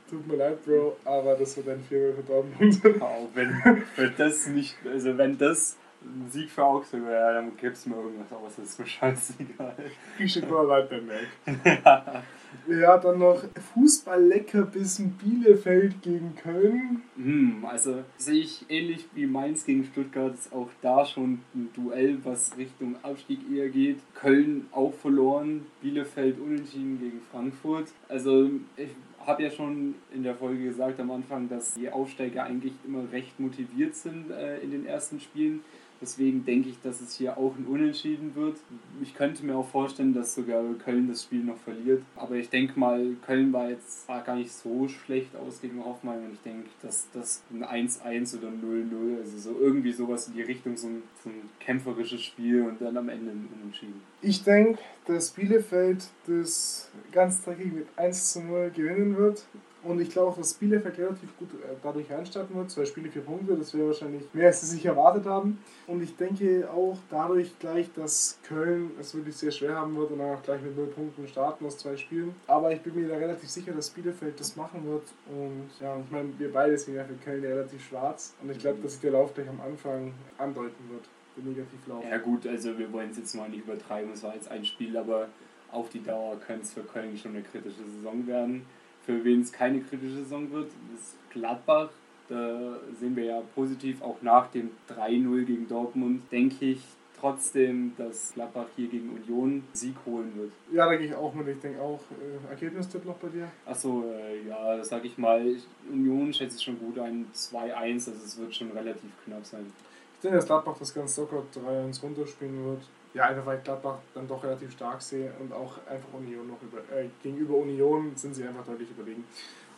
Tut 0.08 0.24
mir 0.28 0.36
leid, 0.36 0.64
Bro, 0.64 0.96
aber 1.04 1.34
das 1.34 1.56
wird 1.56 1.68
ein 1.68 1.80
4 1.88 2.14
für 2.14 2.22
Dortmund. 2.22 3.02
Auch 3.02 3.28
wenn, 3.34 3.82
wenn 3.96 4.12
das 4.16 4.46
nicht, 4.46 4.76
also 4.86 5.18
wenn 5.18 5.36
das 5.36 5.76
ein 6.02 6.30
Sieg 6.30 6.50
für 6.50 6.64
Augsburg, 6.64 7.02
ja, 7.10 7.32
dann 7.32 7.56
gibst 7.56 7.86
du 7.86 7.90
mir 7.90 7.96
irgendwas 7.96 8.32
aus, 8.32 8.56
das 8.56 8.66
ist 8.66 8.78
mir 8.78 8.86
scheißegal. 8.86 9.74
Ich 10.18 10.48
mal 10.48 10.66
leid 10.66 10.90
beim 10.90 11.06
Mac. 11.06 12.22
Ja, 12.68 12.98
dann 12.98 13.18
noch 13.18 13.42
Fußball-Leckerbissen 13.74 15.12
Bielefeld 15.12 16.02
gegen 16.02 16.34
Köln. 16.36 17.02
Hm, 17.16 17.64
also 17.68 18.02
sehe 18.16 18.40
ich 18.40 18.64
ähnlich 18.68 19.06
wie 19.14 19.26
Mainz 19.26 19.64
gegen 19.64 19.84
Stuttgart, 19.84 20.34
ist 20.34 20.52
auch 20.52 20.68
da 20.82 21.04
schon 21.04 21.40
ein 21.54 21.70
Duell, 21.74 22.18
was 22.24 22.56
Richtung 22.56 22.96
Abstieg 23.02 23.40
eher 23.52 23.68
geht. 23.68 23.98
Köln 24.14 24.68
auch 24.72 24.94
verloren, 24.94 25.66
Bielefeld 25.80 26.40
unentschieden 26.40 26.98
gegen 26.98 27.20
Frankfurt. 27.30 27.88
Also 28.08 28.50
ich 28.76 28.90
habe 29.26 29.42
ja 29.42 29.50
schon 29.50 29.96
in 30.12 30.22
der 30.22 30.34
Folge 30.34 30.64
gesagt 30.64 31.00
am 31.00 31.10
Anfang, 31.10 31.48
dass 31.48 31.74
die 31.74 31.90
Aufsteiger 31.90 32.44
eigentlich 32.44 32.72
immer 32.86 33.10
recht 33.12 33.38
motiviert 33.38 33.94
sind 33.94 34.30
äh, 34.30 34.58
in 34.58 34.70
den 34.70 34.86
ersten 34.86 35.20
Spielen. 35.20 35.62
Deswegen 36.00 36.44
denke 36.44 36.68
ich, 36.68 36.80
dass 36.82 37.00
es 37.00 37.14
hier 37.14 37.38
auch 37.38 37.54
ein 37.56 37.66
Unentschieden 37.66 38.34
wird. 38.34 38.58
Ich 39.02 39.14
könnte 39.14 39.44
mir 39.44 39.56
auch 39.56 39.68
vorstellen, 39.68 40.12
dass 40.14 40.34
sogar 40.34 40.62
Köln 40.84 41.08
das 41.08 41.24
Spiel 41.24 41.42
noch 41.42 41.56
verliert. 41.56 42.02
Aber 42.16 42.34
ich 42.34 42.50
denke 42.50 42.78
mal, 42.78 43.16
Köln 43.24 43.52
war 43.52 43.70
jetzt 43.70 44.06
gar 44.06 44.36
nicht 44.36 44.52
so 44.52 44.88
schlecht 44.88 45.34
aus 45.36 45.60
gegen 45.60 45.84
Hoffmann. 45.84 46.24
Und 46.24 46.34
ich 46.34 46.40
denke, 46.40 46.68
dass 46.82 47.08
das 47.12 47.42
ein 47.50 47.64
1-1 47.64 48.38
oder 48.38 48.48
0-0, 48.48 49.18
also 49.18 49.38
so 49.38 49.58
irgendwie 49.58 49.92
sowas 49.92 50.28
in 50.28 50.34
die 50.34 50.42
Richtung, 50.42 50.76
so 50.76 50.88
ein, 50.88 51.02
so 51.22 51.30
ein 51.30 51.48
kämpferisches 51.60 52.22
Spiel 52.22 52.62
und 52.62 52.80
dann 52.80 52.96
am 52.96 53.08
Ende 53.08 53.30
ein 53.30 53.48
Unentschieden. 53.60 54.02
Ich 54.20 54.44
denke, 54.44 54.78
dass 55.06 55.30
Bielefeld 55.30 56.08
das 56.26 56.90
ganz 57.12 57.42
dreckig 57.42 57.72
mit 57.72 57.86
1 57.96 58.36
0 58.36 58.70
gewinnen 58.74 59.16
wird 59.16 59.46
Und 59.86 60.00
ich 60.00 60.10
glaube 60.10 60.32
auch, 60.32 60.36
dass 60.36 60.54
Bielefeld 60.54 60.98
relativ 60.98 61.36
gut 61.38 61.48
äh, 61.54 61.74
dadurch 61.82 62.10
reinstarten 62.10 62.56
wird. 62.56 62.70
Zwei 62.70 62.84
Spiele, 62.84 63.08
vier 63.08 63.22
Punkte, 63.22 63.54
das 63.54 63.72
wäre 63.72 63.86
wahrscheinlich 63.86 64.22
mehr, 64.32 64.48
als 64.48 64.60
sie 64.60 64.66
sich 64.66 64.84
erwartet 64.84 65.26
haben. 65.26 65.58
Und 65.86 66.02
ich 66.02 66.16
denke 66.16 66.68
auch 66.70 66.98
dadurch 67.08 67.56
gleich, 67.60 67.92
dass 67.94 68.38
Köln 68.42 68.90
es 69.00 69.14
wirklich 69.14 69.36
sehr 69.36 69.52
schwer 69.52 69.76
haben 69.76 69.96
wird 69.96 70.10
und 70.10 70.18
dann 70.18 70.34
auch 70.34 70.42
gleich 70.42 70.60
mit 70.60 70.76
null 70.76 70.88
Punkten 70.88 71.28
starten 71.28 71.64
aus 71.66 71.78
zwei 71.78 71.96
Spielen. 71.96 72.34
Aber 72.48 72.72
ich 72.72 72.80
bin 72.80 72.94
mir 72.94 73.08
da 73.08 73.16
relativ 73.16 73.48
sicher, 73.48 73.72
dass 73.72 73.90
Bielefeld 73.90 74.40
das 74.40 74.56
machen 74.56 74.84
wird. 74.86 75.04
Und 75.30 75.70
ja, 75.80 75.96
ich 76.04 76.10
meine, 76.10 76.30
wir 76.36 76.52
beide 76.52 76.76
sind 76.76 76.96
ja 76.96 77.04
für 77.04 77.14
Köln 77.14 77.44
relativ 77.44 77.84
schwarz. 77.86 78.34
Und 78.42 78.50
ich 78.50 78.58
glaube, 78.58 78.78
dass 78.82 78.92
sich 78.92 79.02
der 79.02 79.12
Lauf 79.12 79.34
gleich 79.34 79.48
am 79.48 79.60
Anfang 79.60 80.12
andeuten 80.38 80.90
wird. 80.90 81.04
Der 81.36 81.44
Negativlauf. 81.44 82.02
Ja 82.10 82.16
gut, 82.16 82.46
also 82.46 82.76
wir 82.78 82.90
wollen 82.92 83.10
es 83.10 83.18
jetzt 83.18 83.34
mal 83.34 83.48
nicht 83.48 83.64
übertreiben, 83.66 84.10
es 84.12 84.22
war 84.22 84.34
jetzt 84.34 84.50
ein 84.50 84.64
Spiel, 84.64 84.96
aber 84.96 85.28
auf 85.70 85.90
die 85.90 86.02
Dauer 86.02 86.38
könnte 86.40 86.62
es 86.62 86.72
für 86.72 86.82
Köln 86.82 87.16
schon 87.18 87.32
eine 87.32 87.42
kritische 87.42 87.84
Saison 87.84 88.26
werden. 88.26 88.64
Für 89.06 89.24
wen 89.24 89.40
es 89.40 89.52
keine 89.52 89.80
kritische 89.80 90.16
Saison 90.16 90.50
wird, 90.50 90.70
ist 90.94 91.16
Gladbach. 91.30 91.90
Da 92.28 92.76
sehen 92.98 93.14
wir 93.14 93.24
ja 93.24 93.42
positiv, 93.54 94.02
auch 94.02 94.16
nach 94.20 94.48
dem 94.48 94.70
3-0 94.88 95.44
gegen 95.44 95.68
Dortmund, 95.68 96.22
denke 96.32 96.64
ich 96.64 96.80
trotzdem, 97.18 97.92
dass 97.96 98.32
Gladbach 98.34 98.66
hier 98.76 98.88
gegen 98.88 99.10
Union 99.10 99.64
Sieg 99.72 99.94
holen 100.04 100.32
wird. 100.36 100.52
Ja, 100.72 100.86
da 100.86 100.96
gehe 100.96 101.06
ich 101.06 101.14
auch 101.14 101.32
mit. 101.34 101.48
Ich 101.48 101.60
denke 101.60 101.80
auch, 101.80 102.00
äh, 102.20 102.50
Ergebnistipp 102.50 103.04
noch 103.04 103.16
bei 103.16 103.28
dir? 103.28 103.48
Achso, 103.64 104.04
äh, 104.04 104.46
ja, 104.48 104.82
sag 104.84 105.04
ich 105.04 105.16
mal, 105.16 105.56
Union 105.90 106.32
schätze 106.32 106.56
ich 106.56 106.62
schon 106.62 106.78
gut 106.78 106.98
ein 106.98 107.26
2-1, 107.32 108.08
also 108.08 108.12
es 108.12 108.38
wird 108.38 108.54
schon 108.54 108.70
relativ 108.72 109.10
knapp 109.24 109.44
sein. 109.44 109.66
Ich 110.14 110.20
denke, 110.20 110.36
dass 110.36 110.46
Gladbach 110.46 110.76
das 110.78 110.94
ganz 110.94 111.16
locker 111.16 111.42
3-1 111.54 112.02
runterspielen 112.02 112.64
wird. 112.64 112.82
Ja, 113.16 113.24
einfach 113.24 113.46
weil 113.46 113.56
ich 113.56 113.64
Gladbach 113.64 113.96
dann 114.12 114.28
doch 114.28 114.44
relativ 114.44 114.72
stark 114.72 115.00
sehe 115.00 115.32
und 115.40 115.50
auch 115.50 115.78
einfach 115.90 116.12
Union 116.12 116.46
noch 116.46 116.60
über, 116.62 116.78
äh, 116.94 117.08
gegenüber 117.22 117.54
Union 117.54 118.12
sind 118.14 118.34
sie 118.34 118.44
einfach 118.44 118.66
deutlich 118.66 118.90
überlegen. 118.90 119.24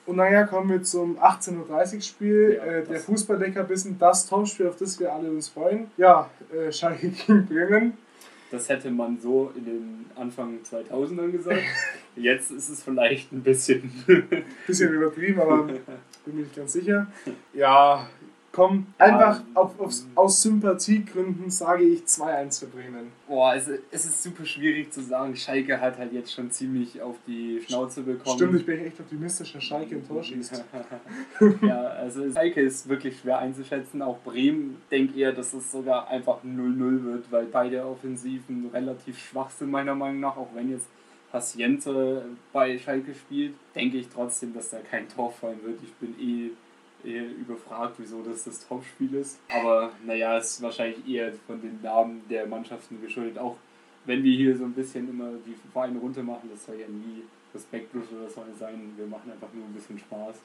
Und 0.06 0.16
naja, 0.16 0.44
kommen 0.44 0.68
wir 0.70 0.82
zum 0.82 1.16
18.30 1.20 1.94
Uhr 1.94 2.00
Spiel. 2.00 2.54
Ja, 2.56 2.64
äh, 2.64 2.84
der 2.84 2.98
Fußballdeckerbissen, 2.98 3.96
das 3.96 4.26
Topspiel, 4.26 4.66
auf 4.66 4.76
das 4.76 4.98
wir 4.98 5.12
alle 5.12 5.30
uns 5.30 5.50
freuen. 5.50 5.88
Ja, 5.96 6.28
äh, 6.52 6.72
Schalke 6.72 7.10
gegen 7.10 7.46
Bremen. 7.46 7.98
Das 8.50 8.68
hätte 8.68 8.90
man 8.90 9.20
so 9.20 9.52
in 9.54 9.64
den 9.66 10.06
Anfang 10.16 10.58
2000ern 10.68 11.30
gesagt. 11.30 11.60
Jetzt 12.16 12.50
ist 12.50 12.70
es 12.70 12.82
vielleicht 12.82 13.30
ein 13.32 13.42
bisschen. 13.42 13.92
Bisschen 14.66 14.92
übertrieben, 14.92 15.40
aber 15.40 15.64
bin 16.24 16.36
mir 16.36 16.42
nicht 16.42 16.56
ganz 16.56 16.72
sicher. 16.72 17.06
Ja, 17.52 18.08
komm, 18.58 18.86
einfach 18.98 19.40
auf, 19.54 19.78
aufs, 19.78 20.08
aus 20.16 20.42
Sympathiegründen 20.42 21.48
sage 21.48 21.84
ich 21.84 22.00
2-1 22.00 22.60
für 22.60 22.66
Bremen. 22.66 23.12
Boah, 23.28 23.54
es, 23.54 23.68
es 23.92 24.04
ist 24.04 24.22
super 24.22 24.44
schwierig 24.44 24.92
zu 24.92 25.00
sagen. 25.00 25.36
Schalke 25.36 25.80
hat 25.80 25.96
halt 25.96 26.12
jetzt 26.12 26.32
schon 26.32 26.50
ziemlich 26.50 27.00
auf 27.00 27.14
die 27.26 27.60
Schnauze 27.64 28.02
bekommen. 28.02 28.36
Stimmt, 28.36 28.56
ich 28.56 28.66
bin 28.66 28.84
echt 28.84 28.98
optimistisch, 28.98 29.52
dass 29.52 29.62
Schalke 29.62 29.94
ein 29.94 30.06
Tor 30.06 30.24
schießt. 30.24 30.64
ja, 31.62 31.82
also 31.82 32.30
Schalke 32.32 32.60
ist 32.60 32.88
wirklich 32.88 33.20
schwer 33.20 33.38
einzuschätzen. 33.38 34.02
Auch 34.02 34.18
Bremen 34.24 34.82
denkt 34.90 35.16
eher, 35.16 35.32
dass 35.32 35.52
es 35.54 35.70
sogar 35.70 36.08
einfach 36.08 36.38
0-0 36.44 37.04
wird, 37.04 37.30
weil 37.30 37.46
beide 37.46 37.86
Offensiven 37.86 38.70
relativ 38.72 39.18
schwach 39.18 39.50
sind, 39.50 39.70
meiner 39.70 39.94
Meinung 39.94 40.18
nach. 40.18 40.36
Auch 40.36 40.48
wenn 40.54 40.70
jetzt 40.70 40.88
Paciente 41.30 42.24
bei 42.52 42.76
Schalke 42.76 43.14
spielt, 43.14 43.54
denke 43.76 43.98
ich 43.98 44.08
trotzdem, 44.08 44.52
dass 44.52 44.70
da 44.70 44.78
kein 44.78 45.08
Tor 45.08 45.30
fallen 45.30 45.62
wird. 45.62 45.78
Ich 45.84 45.92
bin 45.94 46.14
eh, 46.18 46.50
eh 47.04 47.24
überfragt, 47.40 47.94
wieso 47.98 48.22
das 48.22 48.44
das 48.44 48.66
Topspiel 48.66 49.14
ist. 49.14 49.38
Aber 49.48 49.92
naja, 50.04 50.36
es 50.36 50.52
ist 50.52 50.62
wahrscheinlich 50.62 51.06
eher 51.08 51.32
von 51.46 51.60
den 51.60 51.80
Namen 51.82 52.22
der 52.28 52.46
Mannschaften 52.46 53.00
geschuldet. 53.00 53.38
Auch 53.38 53.56
wenn 54.04 54.22
wir 54.22 54.36
hier 54.36 54.56
so 54.56 54.64
ein 54.64 54.72
bisschen 54.72 55.08
immer 55.08 55.32
die 55.46 55.54
Vereine 55.72 55.98
runtermachen, 55.98 56.50
das 56.50 56.64
soll 56.64 56.76
ja 56.76 56.88
nie 56.88 57.22
respektlos 57.54 58.04
oder 58.12 58.28
so 58.28 58.42
sein. 58.58 58.92
Wir 58.96 59.06
machen 59.06 59.30
einfach 59.30 59.52
nur 59.52 59.64
ein 59.64 59.74
bisschen 59.74 59.98
Spaß. 59.98 60.36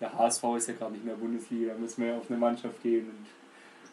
Der 0.00 0.16
HSV 0.16 0.44
ist 0.56 0.68
ja 0.68 0.74
gerade 0.74 0.92
nicht 0.92 1.04
mehr 1.04 1.14
Bundesliga, 1.14 1.74
da 1.74 1.78
müssen 1.78 2.02
wir 2.02 2.12
ja 2.12 2.18
auf 2.18 2.30
eine 2.30 2.38
Mannschaft 2.38 2.82
gehen. 2.82 3.06
Und 3.06 3.26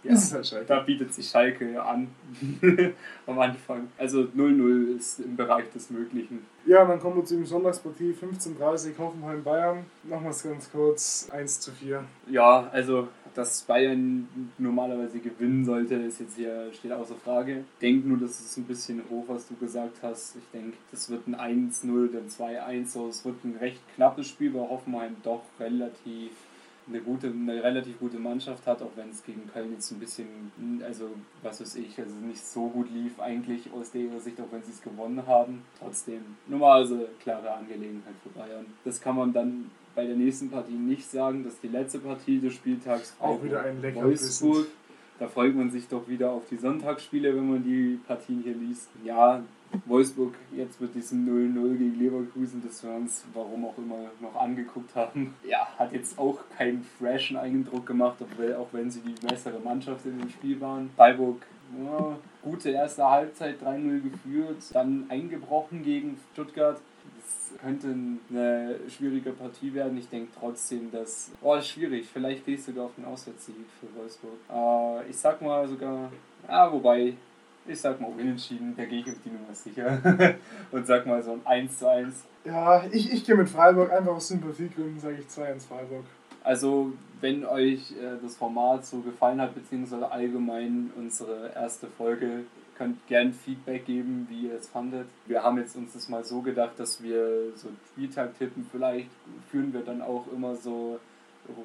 ja, 0.03 0.15
halt 0.15 0.69
da 0.69 0.79
bietet 0.81 1.13
sich 1.13 1.27
Schalke 1.27 1.81
an 1.81 2.07
am 3.25 3.39
Anfang. 3.39 3.87
Also 3.97 4.21
0-0 4.21 4.95
ist 4.97 5.19
im 5.19 5.35
Bereich 5.35 5.69
des 5.71 5.89
Möglichen. 5.89 6.45
Ja, 6.65 6.85
dann 6.85 6.99
kommen 6.99 7.17
wir 7.17 7.25
zu 7.25 7.35
dem 7.35 7.45
Sonntagspartie 7.45 8.13
15.30 8.13 8.97
Hoffenheim-Bayern. 8.97 9.85
Nochmals 10.03 10.43
ganz 10.43 10.71
kurz 10.71 11.29
1 11.31 11.59
zu 11.61 11.71
4. 11.71 12.03
Ja, 12.29 12.69
also 12.71 13.07
dass 13.37 13.61
Bayern 13.61 14.27
normalerweise 14.57 15.19
gewinnen 15.19 15.63
sollte, 15.63 15.93
ist 15.95 16.19
jetzt 16.19 16.37
hier 16.37 16.73
steht 16.73 16.91
außer 16.91 17.15
Frage. 17.15 17.59
Ich 17.73 17.79
denke 17.81 18.07
nur, 18.07 18.17
das 18.17 18.39
ist 18.39 18.57
ein 18.57 18.63
bisschen 18.63 19.03
hoch, 19.11 19.25
was 19.27 19.47
du 19.47 19.55
gesagt 19.55 19.97
hast. 20.01 20.35
Ich 20.37 20.51
denke, 20.51 20.75
das 20.89 21.09
wird 21.09 21.27
ein 21.27 21.35
1-0, 21.35 22.11
dann 22.11 22.27
2-1. 22.27 22.87
So, 22.87 23.07
es 23.07 23.23
wird 23.23 23.43
ein 23.45 23.55
recht 23.57 23.81
knappes 23.95 24.27
Spiel, 24.27 24.53
weil 24.55 24.67
Hoffenheim 24.67 25.17
doch 25.23 25.43
relativ 25.59 26.31
eine 26.87 27.01
gute, 27.01 27.27
eine 27.27 27.61
relativ 27.63 27.99
gute 27.99 28.17
Mannschaft 28.17 28.65
hat, 28.65 28.81
auch 28.81 28.91
wenn 28.95 29.09
es 29.09 29.23
gegen 29.23 29.49
Köln 29.51 29.73
jetzt 29.73 29.91
ein 29.91 29.99
bisschen, 29.99 30.27
also 30.83 31.09
was 31.43 31.59
weiß 31.59 31.75
ich, 31.75 31.99
also 31.99 32.15
nicht 32.15 32.45
so 32.45 32.67
gut 32.67 32.89
lief 32.89 33.19
eigentlich 33.19 33.71
aus 33.73 33.91
der 33.91 34.19
Sicht, 34.19 34.39
auch 34.39 34.51
wenn 34.51 34.63
sie 34.63 34.71
es 34.71 34.81
gewonnen 34.81 35.25
haben. 35.27 35.63
Trotzdem, 35.79 36.21
normalerweise 36.47 37.09
klare 37.21 37.51
Angelegenheit 37.51 38.15
für 38.23 38.29
Bayern. 38.29 38.65
Das 38.85 39.01
kann 39.01 39.15
man 39.15 39.33
dann 39.33 39.69
bei 39.95 40.05
der 40.05 40.15
nächsten 40.15 40.49
Partie 40.49 40.73
nicht 40.73 41.09
sagen, 41.09 41.43
dass 41.43 41.59
die 41.59 41.69
letzte 41.69 41.99
Partie 41.99 42.39
des 42.39 42.53
Spieltags 42.53 43.15
Auch 43.19 43.43
wieder 43.43 43.63
ein 43.63 43.81
lecker 43.81 44.03
Wolfsburg. 44.03 44.67
Da 45.19 45.27
freut 45.27 45.55
man 45.55 45.71
sich 45.71 45.87
doch 45.87 46.07
wieder 46.07 46.29
auf 46.29 46.43
die 46.49 46.57
Sonntagsspiele, 46.57 47.35
wenn 47.35 47.49
man 47.49 47.63
die 47.63 47.99
Partien 48.05 48.43
hier 48.43 48.53
liest. 48.53 48.89
Ja, 49.03 49.43
Wolfsburg 49.85 50.33
jetzt 50.55 50.79
mit 50.81 50.95
diesem 50.95 51.25
0-0 51.25 51.77
gegen 51.77 51.99
Leverkusen, 51.99 52.61
das 52.65 52.83
wir 52.83 52.91
uns, 52.91 53.25
warum 53.33 53.65
auch 53.65 53.77
immer, 53.77 54.11
noch 54.19 54.35
angeguckt 54.35 54.95
haben. 54.95 55.35
Ja, 55.47 55.67
hat 55.77 55.91
jetzt 55.93 56.17
auch 56.17 56.39
keinen 56.57 56.83
freshen 56.97 57.37
Eindruck 57.37 57.85
gemacht, 57.85 58.17
obwohl, 58.19 58.55
auch 58.55 58.67
wenn 58.71 58.89
sie 58.89 59.01
die 59.01 59.15
bessere 59.25 59.59
Mannschaft 59.59 60.05
in 60.05 60.19
dem 60.19 60.29
Spiel 60.29 60.59
waren. 60.61 60.89
Freiburg, 60.95 61.45
ja, 61.83 62.17
gute 62.41 62.69
erste 62.69 63.05
Halbzeit, 63.05 63.61
3-0 63.61 64.01
geführt, 64.01 64.57
dann 64.73 65.05
eingebrochen 65.09 65.83
gegen 65.83 66.17
Stuttgart. 66.33 66.79
Das 67.17 67.59
könnte 67.59 67.95
eine 68.29 68.75
schwierige 68.89 69.31
Partie 69.31 69.73
werden. 69.73 69.97
Ich 69.97 70.09
denke 70.09 70.31
trotzdem, 70.39 70.91
dass. 70.91 71.31
Oh, 71.41 71.55
ist 71.55 71.67
schwierig. 71.67 72.07
Vielleicht 72.11 72.45
gehe 72.45 72.55
ich 72.55 72.63
sogar 72.63 72.85
auf 72.85 72.95
den 72.95 73.05
Auswärtssieg 73.05 73.55
für 73.79 73.99
Wolfsburg. 73.99 74.37
Äh, 74.49 75.09
ich 75.09 75.17
sag 75.17 75.41
mal 75.41 75.67
sogar. 75.67 76.11
Ja, 76.47 76.71
wobei. 76.71 77.15
Ich 77.67 77.81
sag 77.81 77.99
mal 77.99 78.11
unentschieden, 78.11 78.73
da 78.77 78.85
gehe 78.85 79.01
ich 79.01 79.07
auf 79.07 79.17
die 79.25 79.29
Nummer 79.29 79.53
sicher. 79.53 80.35
Und 80.71 80.87
sag 80.87 81.05
mal 81.05 81.21
so 81.21 81.33
ein 81.33 81.41
1 81.45 81.79
zu 81.79 81.89
1. 81.89 82.23
Ja, 82.45 82.83
ich, 82.91 83.11
ich 83.11 83.25
gehe 83.25 83.35
mit 83.35 83.49
Freiburg, 83.49 83.91
einfach 83.91 84.13
aus 84.13 84.29
Sympathiegründen 84.29 84.99
sage 84.99 85.17
ich 85.19 85.27
2-1 85.27 85.67
Freiburg. 85.67 86.05
Also, 86.43 86.93
wenn 87.19 87.45
euch 87.45 87.91
äh, 87.91 88.17
das 88.21 88.37
Format 88.37 88.85
so 88.85 88.99
gefallen 88.99 89.41
hat, 89.41 89.53
beziehungsweise 89.53 90.09
allgemein 90.09 90.91
unsere 90.95 91.51
erste 91.53 91.87
Folge, 91.87 92.45
könnt 92.77 93.05
gern 93.07 93.33
Feedback 93.33 93.85
geben, 93.85 94.27
wie 94.29 94.47
ihr 94.47 94.55
es 94.55 94.69
fandet. 94.69 95.07
Wir 95.25 95.43
haben 95.43 95.57
jetzt 95.57 95.75
uns 95.75 95.93
das 95.93 96.07
mal 96.09 96.23
so 96.23 96.41
gedacht, 96.41 96.73
dass 96.77 97.01
wir 97.01 97.51
so 97.55 97.69
Spieltag 97.91 98.37
tippen. 98.37 98.65
Vielleicht 98.71 99.09
führen 99.51 99.73
wir 99.73 99.81
dann 99.81 100.01
auch 100.01 100.25
immer 100.31 100.55
so 100.55 100.99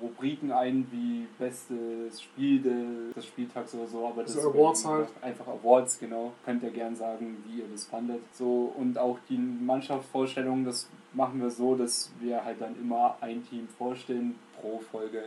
Rubriken 0.00 0.52
ein 0.52 0.86
wie 0.90 1.26
bestes 1.38 2.20
Spiel 2.22 2.60
de- 2.60 3.12
des 3.14 3.26
Spieltags 3.26 3.74
oder 3.74 3.86
so, 3.86 4.06
aber 4.06 4.22
das 4.22 4.34
So 4.34 4.50
Awards 4.50 4.84
halt. 4.86 5.08
einfach 5.20 5.46
Awards, 5.48 5.98
genau. 5.98 6.32
Könnt 6.44 6.62
ihr 6.62 6.70
gern 6.70 6.94
sagen, 6.96 7.42
wie 7.46 7.60
ihr 7.60 7.66
das 7.72 7.84
fandet. 7.86 8.20
So 8.32 8.72
und 8.76 8.98
auch 8.98 9.18
die 9.28 9.38
Mannschaftsvorstellung, 9.38 10.64
das 10.64 10.88
machen 11.12 11.40
wir 11.40 11.50
so, 11.50 11.74
dass 11.74 12.10
wir 12.20 12.44
halt 12.44 12.60
dann 12.60 12.74
immer 12.80 13.16
ein 13.20 13.44
Team 13.48 13.68
vorstellen 13.78 14.36
pro 14.60 14.78
Folge 14.90 15.24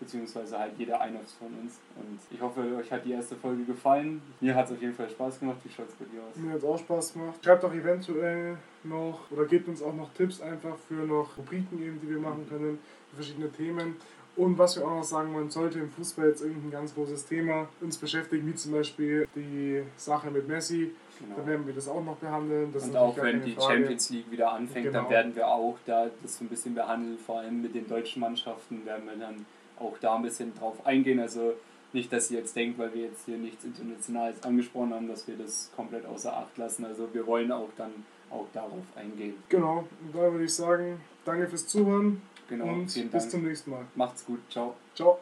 beziehungsweise 0.00 0.56
halt 0.56 0.72
jeder 0.78 1.00
einer 1.00 1.18
von 1.40 1.48
uns. 1.60 1.80
Und 1.96 2.20
ich 2.30 2.40
hoffe, 2.40 2.60
euch 2.78 2.92
hat 2.92 3.04
die 3.04 3.10
erste 3.10 3.34
Folge 3.34 3.64
gefallen. 3.64 4.22
Mir 4.40 4.54
hat 4.54 4.66
es 4.66 4.72
auf 4.72 4.80
jeden 4.80 4.94
Fall 4.94 5.10
Spaß 5.10 5.40
gemacht. 5.40 5.56
Wie 5.64 5.68
schaut 5.70 5.88
es 5.88 5.94
bei 5.94 6.04
dir 6.04 6.22
aus? 6.22 6.36
Mir 6.36 6.52
hat 6.52 6.58
es 6.58 6.64
auch 6.64 6.78
Spaß 6.78 7.14
gemacht. 7.14 7.44
Schreibt 7.44 7.64
auch 7.64 7.72
eventuell 7.74 8.58
noch 8.84 9.28
oder 9.32 9.44
gebt 9.46 9.66
uns 9.66 9.82
auch 9.82 9.92
noch 9.94 10.12
Tipps 10.14 10.40
einfach 10.40 10.76
für 10.86 11.04
noch 11.04 11.36
Rubriken 11.36 11.82
eben, 11.82 12.00
die 12.00 12.10
wir 12.10 12.20
machen 12.20 12.46
können, 12.48 12.78
verschiedene 13.14 13.50
Themen. 13.52 13.96
Und 14.36 14.56
was 14.56 14.76
wir 14.76 14.84
auch 14.86 14.94
noch 14.94 15.02
sagen 15.04 15.34
wollen, 15.34 15.50
sollte 15.50 15.80
im 15.80 15.90
Fußball 15.90 16.28
jetzt 16.28 16.42
irgendein 16.42 16.70
ganz 16.70 16.94
großes 16.94 17.26
Thema 17.26 17.68
uns 17.80 17.98
beschäftigen, 17.98 18.46
wie 18.46 18.54
zum 18.54 18.70
Beispiel 18.72 19.26
die 19.34 19.82
Sache 19.96 20.30
mit 20.30 20.46
Messi, 20.46 20.92
dann 21.18 21.34
Genau. 21.34 21.46
werden 21.48 21.66
wir 21.66 21.74
das 21.74 21.88
auch 21.88 22.04
noch 22.04 22.16
behandeln. 22.18 22.72
Das 22.72 22.84
Und 22.84 22.96
auch 22.96 23.16
wenn 23.16 23.42
die 23.42 23.54
Frage. 23.54 23.74
Champions 23.78 24.10
League 24.10 24.30
wieder 24.30 24.52
anfängt, 24.52 24.86
dann 24.86 24.92
Genau. 24.92 25.10
werden 25.10 25.34
wir 25.34 25.48
auch 25.48 25.76
da 25.84 26.08
das 26.22 26.38
so 26.38 26.44
ein 26.44 26.48
bisschen 26.48 26.74
behandeln, 26.76 27.18
vor 27.18 27.40
allem 27.40 27.60
mit 27.62 27.74
den 27.74 27.88
deutschen 27.88 28.20
Mannschaften 28.20 28.86
werden 28.86 29.06
wir 29.06 29.16
dann 29.16 29.44
auch 29.80 29.96
da 30.00 30.14
ein 30.14 30.22
bisschen 30.22 30.54
drauf 30.56 30.86
eingehen. 30.86 31.18
Also 31.18 31.54
nicht, 31.92 32.12
dass 32.12 32.30
ihr 32.30 32.38
jetzt 32.38 32.54
denkt, 32.54 32.78
weil 32.78 32.94
wir 32.94 33.06
jetzt 33.06 33.24
hier 33.26 33.38
nichts 33.38 33.64
Internationales 33.64 34.40
angesprochen 34.44 34.94
haben, 34.94 35.08
dass 35.08 35.26
wir 35.26 35.36
das 35.36 35.72
komplett 35.74 36.06
außer 36.06 36.36
Acht 36.36 36.56
lassen. 36.58 36.84
Also 36.84 37.08
wir 37.12 37.26
wollen 37.26 37.50
auch 37.50 37.70
dann 37.76 37.90
auch 38.30 38.46
darauf 38.52 38.84
eingehen. 38.94 39.34
Genau, 39.48 39.78
und 40.04 40.14
da 40.14 40.30
würde 40.30 40.44
ich 40.44 40.54
sagen, 40.54 41.00
danke 41.24 41.48
fürs 41.48 41.66
Zuhören 41.66 42.20
Genau, 42.48 42.64
und 42.72 42.86
bis 42.86 43.10
Dank. 43.10 43.30
zum 43.30 43.42
nächsten 43.44 43.70
Mal. 43.70 43.86
Macht's 43.94 44.24
gut, 44.24 44.40
ciao. 44.50 44.74
Ciao. 44.94 45.18